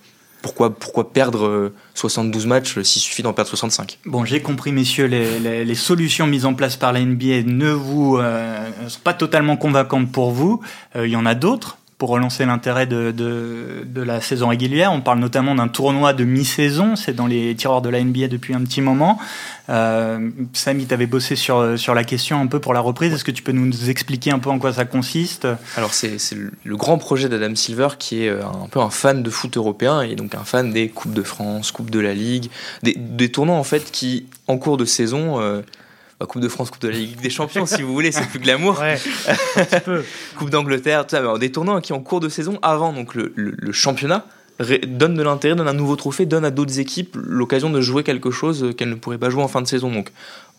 pourquoi, 0.53 1.11
perdre 1.11 1.71
72 1.95 2.45
euh, 2.45 2.47
matchs 2.47 2.79
s'il 2.81 3.01
suffit 3.01 3.23
d'en 3.23 3.33
perdre 3.33 3.49
65 3.49 3.99
Bon, 4.05 4.25
j'ai 4.25 4.41
compris, 4.41 4.71
messieurs, 4.71 5.05
les, 5.05 5.75
solutions 5.75 6.27
mises 6.27 6.45
en 6.45 6.53
place 6.53 6.77
par 6.77 6.93
la 6.93 7.01
NBA 7.01 7.43
ne 7.45 7.71
vous 7.71 8.17
euh, 8.17 8.69
sont 8.87 8.99
pas 9.01 9.13
totalement 9.13 9.57
convaincantes 9.57 10.11
pour 10.11 10.31
vous. 10.31 10.61
Euh, 10.95 11.07
il 11.07 11.11
y 11.11 11.15
en 11.15 11.25
a 11.25 11.35
d'autres 11.35 11.77
pour 11.97 12.09
relancer 12.09 12.45
l'intérêt 12.45 12.85
de, 12.85 13.11
de, 13.11 14.01
la 14.01 14.19
saison 14.19 14.49
régulière. 14.49 14.91
On 14.91 15.01
parle 15.01 15.19
notamment 15.19 15.55
d'un 15.55 15.69
tournoi 15.69 16.13
de 16.13 16.25
mi-saison, 16.25 16.95
c'est 16.95 17.13
dans 17.13 17.25
les 17.25 17.55
tireurs 17.55 17.81
de 17.81 17.89
la 17.89 18.03
NBA 18.03 18.27
depuis 18.27 18.53
un 18.53 18.61
petit 18.63 18.81
moment. 18.81 19.17
Euh, 19.69 20.29
Samy, 20.53 20.85
tu 20.85 20.93
avais 20.93 21.07
bossé 21.07 21.35
sur, 21.35 21.79
sur 21.79 21.95
la 21.95 22.03
question 22.03 22.39
un 22.39 22.47
peu 22.47 22.59
pour 22.59 22.73
la 22.73 22.81
reprise. 22.81 23.13
Est-ce 23.13 23.23
que 23.23 23.31
tu 23.31 23.43
peux 23.43 23.53
nous 23.53 23.89
expliquer 23.89 24.31
un 24.31 24.39
peu 24.39 24.49
en 24.49 24.59
quoi 24.59 24.73
ça 24.73 24.83
consiste? 24.83 25.47
Alors 25.77 25.93
c'est 25.93 26.17
le 26.63 26.75
grand 26.75 26.97
projet 26.97 27.29
d'Adam 27.29 27.55
Silver 27.55 27.89
qui 27.97 28.25
est 28.25 28.29
euh, 28.29 28.45
un 28.45 28.67
peu 28.67 28.81
un 28.81 28.89
fan 28.89 29.23
de 29.23 29.29
foot 29.29 29.55
européen 29.55 30.01
et 30.01 30.15
donc 30.15 30.35
un 30.35 30.43
fan 30.43 30.73
des 30.73 30.89
Coupes 30.89 31.13
de 31.13 31.23
France, 31.23 31.71
Coupes 31.71 31.91
de 31.91 31.99
la 31.99 32.13
Ligue, 32.13 32.49
des, 32.83 32.95
des 32.97 33.31
tournois 33.31 33.55
en 33.55 33.63
fait 33.63 33.89
qui 33.91 34.25
en 34.47 34.57
cours 34.57 34.77
de 34.77 34.85
saison... 34.85 35.39
Euh, 35.39 35.61
coupe 36.25 36.41
de 36.41 36.47
France, 36.47 36.71
Coupe 36.71 36.81
de 36.81 36.89
la 36.89 36.97
Ligue 36.97 37.19
des 37.21 37.29
Champions, 37.29 37.65
si 37.65 37.81
vous 37.81 37.93
voulez, 37.93 38.11
c'est 38.11 38.27
plus 38.27 38.39
glamour. 38.39 38.79
Ouais, 38.79 38.97
coupe 40.37 40.49
d'Angleterre, 40.49 41.05
tout 41.05 41.15
ça. 41.15 41.37
des 41.37 41.51
tournois 41.51 41.81
qui 41.81 41.93
en 41.93 41.99
cours 41.99 42.19
de 42.19 42.29
saison, 42.29 42.59
avant 42.61 42.93
donc 42.93 43.15
le, 43.15 43.31
le, 43.35 43.71
championnat, 43.71 44.25
donne 44.87 45.15
de 45.15 45.23
l'intérêt, 45.23 45.55
donne 45.55 45.67
un 45.67 45.73
nouveau 45.73 45.95
trophée, 45.95 46.25
donne 46.25 46.45
à 46.45 46.51
d'autres 46.51 46.79
équipes 46.79 47.17
l'occasion 47.19 47.69
de 47.69 47.81
jouer 47.81 48.03
quelque 48.03 48.31
chose 48.31 48.73
qu'elles 48.77 48.89
ne 48.89 48.95
pourraient 48.95 49.17
pas 49.17 49.29
jouer 49.29 49.43
en 49.43 49.47
fin 49.47 49.61
de 49.61 49.67
saison. 49.67 49.91
Donc 49.91 50.11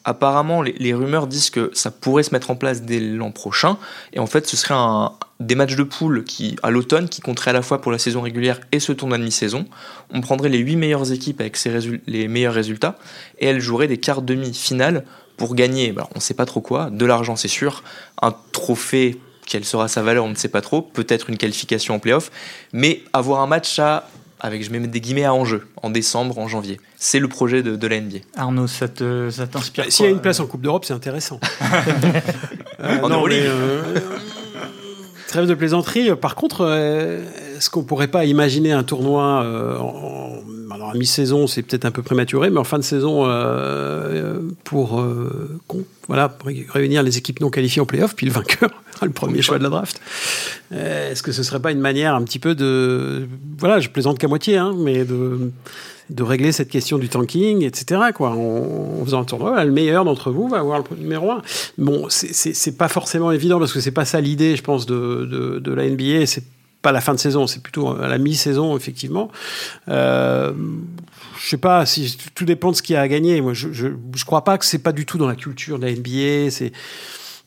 apparemment, 0.05 0.63
les, 0.63 0.73
les, 0.79 0.95
rumeurs 0.95 1.27
disent 1.27 1.51
que 1.51 1.71
ça 1.75 1.91
pourrait 1.91 2.23
se 2.23 2.33
mettre 2.33 2.51
en 2.51 2.57
place 2.57 2.83
dès 2.83 3.01
l'an 3.01 3.31
prochain. 3.33 3.79
Et 4.13 4.19
en 4.19 4.27
fait, 4.27 4.47
ce 4.47 4.57
serait 4.57 4.75
un, 4.75 5.13
des 5.41 5.55
matchs 5.55 5.77
de 5.77 5.83
poule 5.83 6.25
qui, 6.25 6.57
à 6.63 6.71
l'automne 6.71 7.09
qui 7.09 7.21
compteraient 7.21 7.51
à 7.51 7.55
la 7.55 7.63
fois 7.63 7.81
pour 7.81 7.93
la 7.93 7.99
saison 7.99 8.23
régulière 8.23 8.61
et 8.73 8.81
ce 8.81 8.93
tournoi 8.93 9.19
de 9.19 9.25
mi-saison. 9.25 9.67
On 10.11 10.21
prendrait 10.21 10.49
les 10.49 10.59
8 10.59 10.77
meilleures 10.77 11.13
équipes 11.13 11.41
avec 11.41 11.59
les 12.07 12.29
meilleurs 12.29 12.55
résultats 12.55 12.99
et 13.39 13.47
elles 13.47 13.61
joueraient 13.61 13.89
des 13.89 13.99
quarts 13.99 14.23
demi-finales 14.23 15.05
pour 15.37 15.55
gagner, 15.55 15.93
bah, 15.93 16.09
on 16.15 16.19
ne 16.19 16.23
sait 16.23 16.35
pas 16.35 16.47
trop 16.47 16.61
quoi, 16.61 16.89
de 16.91 17.05
l'argent 17.05 17.37
c'est 17.37 17.49
sûr, 17.49 17.83
un 18.23 18.35
trophée, 18.53 19.21
quelle 19.47 19.67
sera 19.67 19.87
sa 19.87 20.03
valeur, 20.03 20.25
on 20.25 20.31
ne 20.31 20.35
sait 20.35 20.49
pas 20.49 20.63
trop, 20.63 20.81
peut-être 20.81 21.29
une 21.29 21.37
qualification 21.37 21.95
en 21.95 21.99
playoff, 21.99 22.31
mais 22.73 23.03
avoir 23.13 23.41
un 23.41 23.47
match 23.47 23.79
à, 23.79 24.09
avec 24.41 24.65
je 24.65 24.71
mets 24.71 24.81
des 24.81 25.01
guillemets 25.01 25.25
à 25.25 25.35
enjeu, 25.35 25.69
en 25.83 25.91
décembre, 25.91 26.39
en 26.39 26.49
janvier. 26.49 26.81
C'est 26.97 27.19
le 27.19 27.29
projet 27.29 27.63
de, 27.63 27.77
de 27.77 27.87
la 27.87 28.01
NBA. 28.01 28.19
Arnaud, 28.37 28.67
ça 28.67 28.89
t'inspire 28.89 29.85
bah, 29.85 29.91
S'il 29.91 30.07
y 30.07 30.09
a 30.09 30.11
une 30.11 30.21
place 30.21 30.41
en 30.41 30.47
Coupe 30.47 30.63
d'Europe, 30.63 30.85
c'est 30.85 30.95
intéressant. 30.95 31.39
euh, 32.81 33.01
en 33.03 33.09
non, 33.09 33.27
Trêve 35.29 35.47
de 35.47 35.55
plaisanterie. 35.55 36.15
Par 36.15 36.35
contre, 36.37 36.61
euh, 36.61 37.23
est-ce 37.57 37.69
qu'on 37.69 37.83
pourrait 37.83 38.09
pas 38.09 38.25
imaginer 38.25 38.73
un 38.73 38.85
tournoi 38.85 39.43
euh, 39.45 39.79
en, 39.79 40.41
alors 40.73 40.91
à 40.91 40.95
mi-saison, 40.95 41.47
c'est 41.47 41.63
peut-être 41.63 41.85
un 41.85 41.91
peu 41.91 42.03
prématuré, 42.03 42.51
mais 42.51 42.59
en 42.59 42.65
fin 42.65 42.79
de 42.79 42.85
saison, 42.85 43.25
euh, 43.27 44.41
pour 44.65 45.03
voilà 46.07 46.37
réunir 46.69 47.03
les 47.03 47.19
équipes 47.19 47.41
non 47.41 47.51
qualifiées 47.51 47.81
en 47.83 47.87
playoff, 47.87 48.15
puis 48.15 48.27
le 48.27 48.33
vainqueur 48.33 48.71
le 49.03 49.11
premier 49.11 49.43
choix 49.43 49.59
de 49.59 49.63
la 49.63 49.71
draft. 49.71 50.01
Est-ce 50.71 51.23
que 51.23 51.33
ce 51.33 51.43
serait 51.43 51.61
pas 51.61 51.73
une 51.73 51.81
manière 51.81 52.15
un 52.15 52.23
petit 52.23 52.39
peu 52.39 52.55
de 52.55 53.27
voilà, 53.59 53.81
je 53.81 53.89
plaisante 53.89 54.19
qu'à 54.19 54.29
moitié, 54.29 54.59
hein, 54.59 54.75
mais 54.77 55.05
de 55.05 55.51
de 56.11 56.23
régler 56.23 56.53
cette 56.53 56.69
question 56.69 56.99
du 56.99 57.09
tanking, 57.09 57.63
etc. 57.65 58.01
Quoi. 58.15 58.31
En, 58.31 59.05
faisant 59.05 59.23
un 59.23 59.25
tournoi, 59.25 59.65
le 59.65 59.73
meilleur 59.73 60.05
d'entre 60.05 60.31
vous 60.31 60.49
va 60.49 60.59
avoir 60.59 60.79
le 60.79 60.97
numéro 60.97 61.31
1. 61.31 61.43
Bon, 61.79 62.07
c'est 62.09 62.77
pas 62.77 62.89
forcément 62.89 63.33
évident 63.33 63.59
parce 63.59 63.73
que 63.73 63.81
c'est 63.81 63.91
pas 63.91 64.05
ça 64.05 64.21
l'idée, 64.21 64.57
je 64.57 64.63
pense, 64.63 64.87
de, 64.87 65.27
de, 65.31 65.59
de 65.59 65.73
la 65.73 65.89
NBA. 65.89 66.27
C'est 66.27 66.45
pas 66.83 66.93
la 66.93 67.01
fin 67.01 67.15
de 67.15 67.19
saison, 67.19 67.47
c'est 67.47 67.63
plutôt 67.63 67.97
la 67.97 68.19
mi-saison, 68.19 68.77
effectivement. 68.77 69.31
Euh, 69.89 70.53
je 71.39 71.49
sais 71.49 71.57
pas 71.57 71.85
si 71.87 72.17
tout 72.35 72.45
dépend 72.45 72.71
de 72.71 72.77
ce 72.77 72.83
qu'il 72.83 72.95
y 72.95 72.97
a 72.97 73.01
à 73.01 73.09
gagner. 73.09 73.41
Moi, 73.41 73.55
je, 73.55 73.73
je, 73.73 73.89
je 74.15 74.25
crois 74.25 74.45
pas 74.45 74.59
que 74.59 74.65
c'est 74.65 74.79
pas 74.79 74.93
du 74.93 75.07
tout 75.07 75.19
dans 75.19 75.27
la 75.27 75.35
culture 75.35 75.79
de 75.79 75.87
la 75.87 75.93
NBA. 75.93 76.51
C'est 76.51 76.73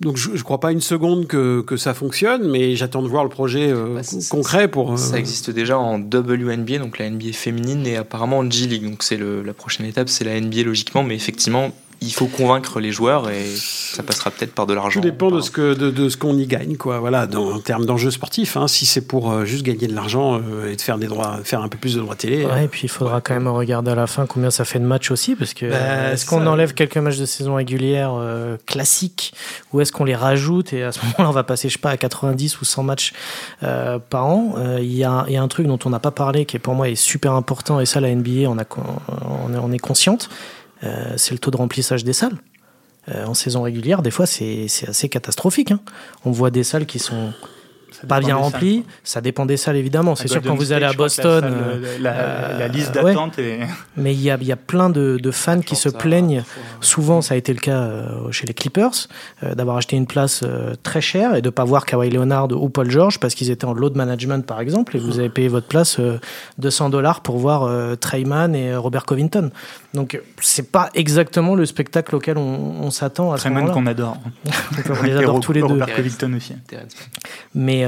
donc 0.02 0.16
je, 0.18 0.30
je 0.36 0.44
crois 0.44 0.60
pas 0.60 0.72
une 0.72 0.82
seconde 0.82 1.28
que, 1.28 1.62
que 1.62 1.76
ça 1.78 1.94
fonctionne, 1.94 2.50
mais 2.50 2.76
j'attends 2.76 3.02
de 3.02 3.08
voir 3.08 3.24
le 3.24 3.30
projet 3.30 3.70
euh, 3.72 3.96
Bah, 3.96 4.02
concret 4.30 4.68
pour. 4.70 4.94
euh, 4.94 4.98
Ça 4.98 5.20
existe 5.20 5.50
déjà 5.50 5.78
en 5.78 6.00
WNBA, 6.00 6.78
donc 6.78 6.98
la 7.00 7.10
NBA 7.10 7.34
féminine, 7.34 7.86
et 7.86 7.98
apparemment 7.98 8.38
en 8.40 8.50
G 8.50 8.68
League. 8.68 8.84
Donc 8.84 9.04
c'est 9.04 9.18
la 9.20 9.54
prochaine 9.54 9.86
étape, 9.86 10.08
c'est 10.10 10.24
la 10.24 10.40
NBA 10.40 10.64
logiquement, 10.64 11.04
mais 11.04 11.16
effectivement, 11.16 11.72
il 12.02 12.14
faut 12.14 12.28
convaincre 12.28 12.80
les 12.80 12.92
joueurs 12.92 13.30
et 13.30 13.46
ça 13.56 14.04
passera 14.04 14.32
peut-être 14.32 14.54
par 14.54 14.66
de 14.68 14.74
l'argent. 14.74 15.02
Tout 15.02 15.06
dépend 15.06 15.32
de 15.32 15.42
ce 15.42 15.52
que 15.52 15.74
de, 15.74 15.90
de 15.92 16.08
ce 16.10 16.16
qu'on 16.18 16.38
y 16.38 16.48
gagne, 16.48 16.78
quoi. 16.78 17.00
Voilà, 17.00 17.28
dans, 17.28 17.52
en 17.54 17.60
termes 17.60 17.86
d'enjeux 17.86 18.12
sportifs. 18.12 18.56
Hein, 18.58 18.68
si 18.68 18.86
c'est 18.86 19.02
pour 19.02 19.32
euh, 19.32 19.46
juste 19.46 19.64
gagner 19.64 19.88
de 19.88 19.94
l'argent 19.96 20.40
euh, 20.42 20.72
et 20.72 20.76
de 20.76 20.82
faire 20.82 20.98
des 20.98 21.08
droits, 21.08 21.40
faire 21.44 21.62
un 21.62 21.68
peu 21.68 21.78
plus 21.78 21.96
de 21.96 22.00
droits 22.02 22.16
télé. 22.16 22.46
Ouais, 22.46 22.66
et 22.66 22.68
puis 22.68 22.82
il 22.84 22.90
faudra 22.90 23.20
quand 23.22 23.34
même 23.34 23.48
regarder 23.48 23.92
à 23.92 23.96
la 23.96 24.08
fin 24.08 24.26
combien 24.26 24.50
ça 24.52 24.64
fait 24.66 24.80
de 24.80 24.86
matchs 24.86 25.12
aussi, 25.12 25.36
parce 25.36 25.54
que 25.54 25.66
Bah, 25.70 25.76
euh, 25.78 26.14
est-ce 26.14 26.26
qu'on 26.26 26.40
ça- 26.44 26.50
enlève 26.50 26.74
quelques 26.74 26.98
matchs 26.98 27.18
de 27.18 27.26
saison 27.26 27.56
régulière 27.56 28.12
euh, 28.18 28.56
classiques, 28.66 29.34
ou 29.74 29.82
est-ce 29.82 29.92
qu'on 29.92 30.06
les 30.06 30.16
rajoute 30.16 30.72
et 30.74 30.84
à 30.84 30.92
ce 30.92 31.00
moment-là 31.04 31.28
on 31.30 31.34
va 31.34 31.44
passer, 31.44 31.68
je 31.70 31.74
sais 31.74 31.80
pas, 31.80 31.92
à 31.92 31.98
90 31.98 32.62
ou 32.62 32.66
100 32.66 32.84
matchs 32.84 33.14
euh, 33.64 34.00
par 34.00 34.26
an. 34.26 34.54
Euh, 34.58 34.78
Il 34.82 34.96
y, 34.96 35.04
a, 35.04 35.26
il 35.28 35.34
y 35.34 35.38
a 35.38 35.42
un 35.42 35.48
truc 35.48 35.68
dont 35.68 35.80
on 35.86 35.90
n'a 35.90 36.00
pas 36.00 36.12
parlé 36.12 36.46
qui 36.46 36.56
est 36.56 36.60
pour 36.60 36.76
moi 36.76 36.88
est 36.90 36.96
super 36.96 37.34
important, 37.34 37.80
et 37.80 37.86
ça 37.86 38.00
la 38.00 38.14
NBA 38.16 38.48
on, 38.50 38.58
a, 38.58 38.64
on 39.62 39.72
est 39.72 39.80
consciente, 39.80 40.30
euh, 40.84 41.14
c'est 41.18 41.34
le 41.34 41.40
taux 41.40 41.52
de 41.52 41.58
remplissage 41.58 42.04
des 42.04 42.14
salles. 42.14 42.38
Euh, 43.10 43.26
en 43.26 43.34
saison 43.34 43.62
régulière, 43.62 44.02
des 44.02 44.12
fois 44.12 44.26
c'est 44.26 44.68
assez 44.88 45.10
catastrophique. 45.10 45.72
hein. 45.72 45.80
On 46.26 46.32
voit 46.32 46.52
des 46.52 46.64
salles 46.64 46.86
qui 46.86 47.00
sont 47.00 47.34
pas 48.08 48.20
bien 48.20 48.38
salles. 48.50 48.84
ça 49.04 49.22
dépend 49.22 49.46
des 49.46 49.58
salles 49.58 49.76
évidemment. 49.78 50.16
C'est 50.16 50.28
sûr 50.28 50.42
quand 50.42 50.56
vous 50.56 50.72
allez 50.72 50.86
à 50.86 50.94
Boston. 50.94 51.42
la, 51.42 51.48
euh, 51.48 51.84
salle, 51.84 52.02
la, 52.02 52.14
la- 52.54 52.58
la 52.60 52.68
liste 52.68 52.96
euh, 52.98 53.04
ouais. 53.04 53.12
d'attente 53.14 53.40
est. 53.40 53.60
Mais 53.98 54.14
il 54.14 54.22
y 54.22 54.30
a, 54.32 54.38
il 54.40 54.48
y 54.48 54.52
a 54.52 54.56
plein 54.56 54.90
de, 54.90 55.18
de 55.22 55.32
fans 55.32 55.62
qui 55.62 55.76
se 55.76 55.90
plaignent. 55.90 56.38
parfois. 56.38 56.64
Souvent, 56.82 57.22
ça 57.22 57.34
a 57.34 57.38
été 57.38 57.54
le 57.54 57.60
cas 57.60 57.80
euh, 57.82 58.32
chez 58.32 58.46
les 58.48 58.54
Clippers, 58.54 59.08
euh, 59.44 59.56
d'avoir 59.56 59.78
acheté 59.78 59.96
une 59.96 60.08
place 60.08 60.42
euh, 60.44 60.74
très 60.84 61.02
chère 61.02 61.36
et 61.36 61.42
de 61.42 61.50
pas 61.50 61.64
voir 61.66 61.86
Kawhi 61.86 62.10
Leonard 62.10 62.52
ou 62.52 62.70
Paul 62.70 62.90
George 62.90 63.20
parce 63.20 63.36
qu'ils 63.36 63.50
étaient 63.52 63.66
en 63.66 63.74
load 63.74 63.96
management, 63.96 64.46
par 64.46 64.62
exemple, 64.62 64.96
et 64.96 65.00
vous 65.00 65.20
avez 65.20 65.30
payé 65.30 65.48
votre 65.48 65.68
place 65.68 66.00
euh, 66.00 66.20
200 66.60 66.90
dollars 66.90 67.22
pour 67.22 67.38
voir 67.38 67.64
euh, 67.64 67.96
Treyman 67.96 68.56
et 68.56 68.72
euh, 68.72 68.80
Robert 68.80 69.06
Covington. 69.06 69.52
Donc, 69.94 70.16
euh, 70.16 70.20
c'est 70.42 70.72
pas 70.72 70.90
exactement 70.94 71.56
le 71.56 71.66
spectacle 71.66 72.16
auquel 72.16 72.38
on, 72.38 72.42
on 72.82 72.92
s'attend 72.92 73.32
à 73.34 73.38
ce 73.38 73.42
Treyman 73.44 73.64
moment-là. 73.64 73.74
qu'on 73.82 73.88
adore. 73.88 74.18
On 75.00 75.04
les 75.04 75.16
adore 75.16 75.40
tous 75.40 75.52
les 75.54 75.62
deux. 75.62 75.68
Robert 75.68 75.94
Covington 75.96 76.34
aussi. 76.36 76.54
Terrence. 76.68 76.92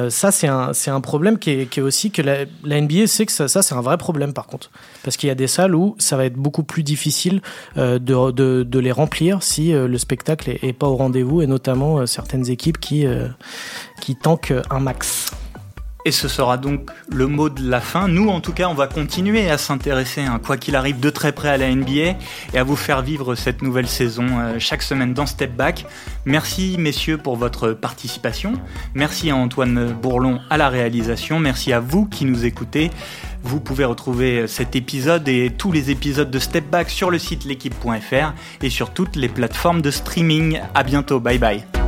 Euh, 0.02 0.10
ça, 0.10 0.32
c'est 0.32 0.48
un, 0.48 0.72
un 0.88 1.02
problème 1.02 1.38
qui 1.38 1.52
est, 1.52 1.66
qui 1.66 1.80
est 1.80 1.84
aussi 1.84 2.12
que 2.12 2.22
la, 2.22 2.46
NBA 2.82 3.08
sait 3.08 3.26
que 3.26 3.32
ça, 3.32 3.48
ça 3.48 3.62
c'est 3.62 3.76
un 3.76 3.82
vrai 3.82 3.98
problème 3.98 4.34
par 4.34 4.48
contre. 4.48 4.72
Parce 5.04 5.18
qu'il 5.18 5.28
y 5.28 5.32
a 5.32 5.36
des 5.36 5.48
salles 5.48 5.76
où 5.76 5.96
ça 6.00 6.18
va 6.18 6.26
être 6.26 6.36
beaucoup 6.36 6.64
plus 6.64 6.84
difficile 6.84 7.42
euh, 7.78 8.00
de, 8.00 8.32
de, 8.32 8.64
de 8.64 8.80
les 8.80 8.92
remplir 8.92 9.44
si 9.44 9.74
euh, 9.74 9.88
le 9.88 9.98
spectacle 9.98 10.50
est, 10.50 10.64
est 10.64 10.74
pas 10.74 10.88
au 10.88 10.96
rendez-vous 10.96 11.42
et 11.42 11.48
notamment 11.48 12.06
certaines 12.06 12.50
équipes 12.50 12.80
qui, 12.80 13.06
qui 14.02 14.16
tankent 14.16 14.54
un 14.70 14.80
max. 14.80 15.32
Et 16.06 16.12
ce 16.12 16.28
sera 16.28 16.58
donc 16.58 16.90
le 17.10 17.28
mot 17.28 17.50
de 17.50 17.68
la 17.68 17.80
fin. 17.80 18.08
Nous, 18.08 18.30
en 18.30 18.42
tout 18.42 18.54
cas, 18.54 18.68
on 18.68 18.74
va 18.74 18.88
continuer 18.88 19.50
à 19.50 19.58
s'intéresser, 19.58 20.22
hein, 20.22 20.40
quoi 20.44 20.58
qu'il 20.58 20.76
arrive, 20.76 21.00
de 21.00 21.10
très 21.10 21.32
près 21.32 21.50
à 21.50 21.58
la 21.58 21.74
NBA 21.74 22.18
et 22.54 22.58
à 22.58 22.64
vous 22.64 22.76
faire 22.76 23.02
vivre 23.02 23.36
cette 23.36 23.62
nouvelle 23.62 23.88
saison 23.88 24.26
euh, 24.40 24.56
chaque 24.58 24.82
semaine 24.82 25.14
dans 25.14 25.26
Step 25.26 25.56
Back. 25.56 25.86
Merci, 26.26 26.76
messieurs, 26.80 27.18
pour 27.18 27.36
votre 27.36 27.74
participation. 27.74 28.54
Merci 28.96 29.30
à 29.30 29.36
Antoine 29.36 29.94
Bourlon 29.94 30.40
à 30.50 30.58
la 30.58 30.70
réalisation. 30.70 31.40
Merci 31.40 31.72
à 31.74 31.80
vous 31.80 32.06
qui 32.06 32.26
nous 32.26 32.46
écoutez. 32.46 32.90
Vous 33.44 33.60
pouvez 33.60 33.86
retrouver 33.86 34.48
cet 34.48 34.76
épisode 34.76 35.28
et 35.28 35.52
tous 35.56 35.72
les 35.72 35.90
épisodes 35.90 36.30
de 36.30 36.40
Step 36.40 36.70
Back 36.70 36.90
sur 36.90 37.10
le 37.10 37.20
site 37.20 37.46
l'équipe.fr 37.46 38.34
et 38.62 38.70
sur 38.70 38.92
toutes 38.92 39.16
les 39.16 39.30
plateformes 39.30 39.82
de 39.82 39.92
streaming. 39.92 40.60
À 40.74 40.84
bientôt. 40.84 41.20
Bye 41.20 41.40
bye. 41.40 41.81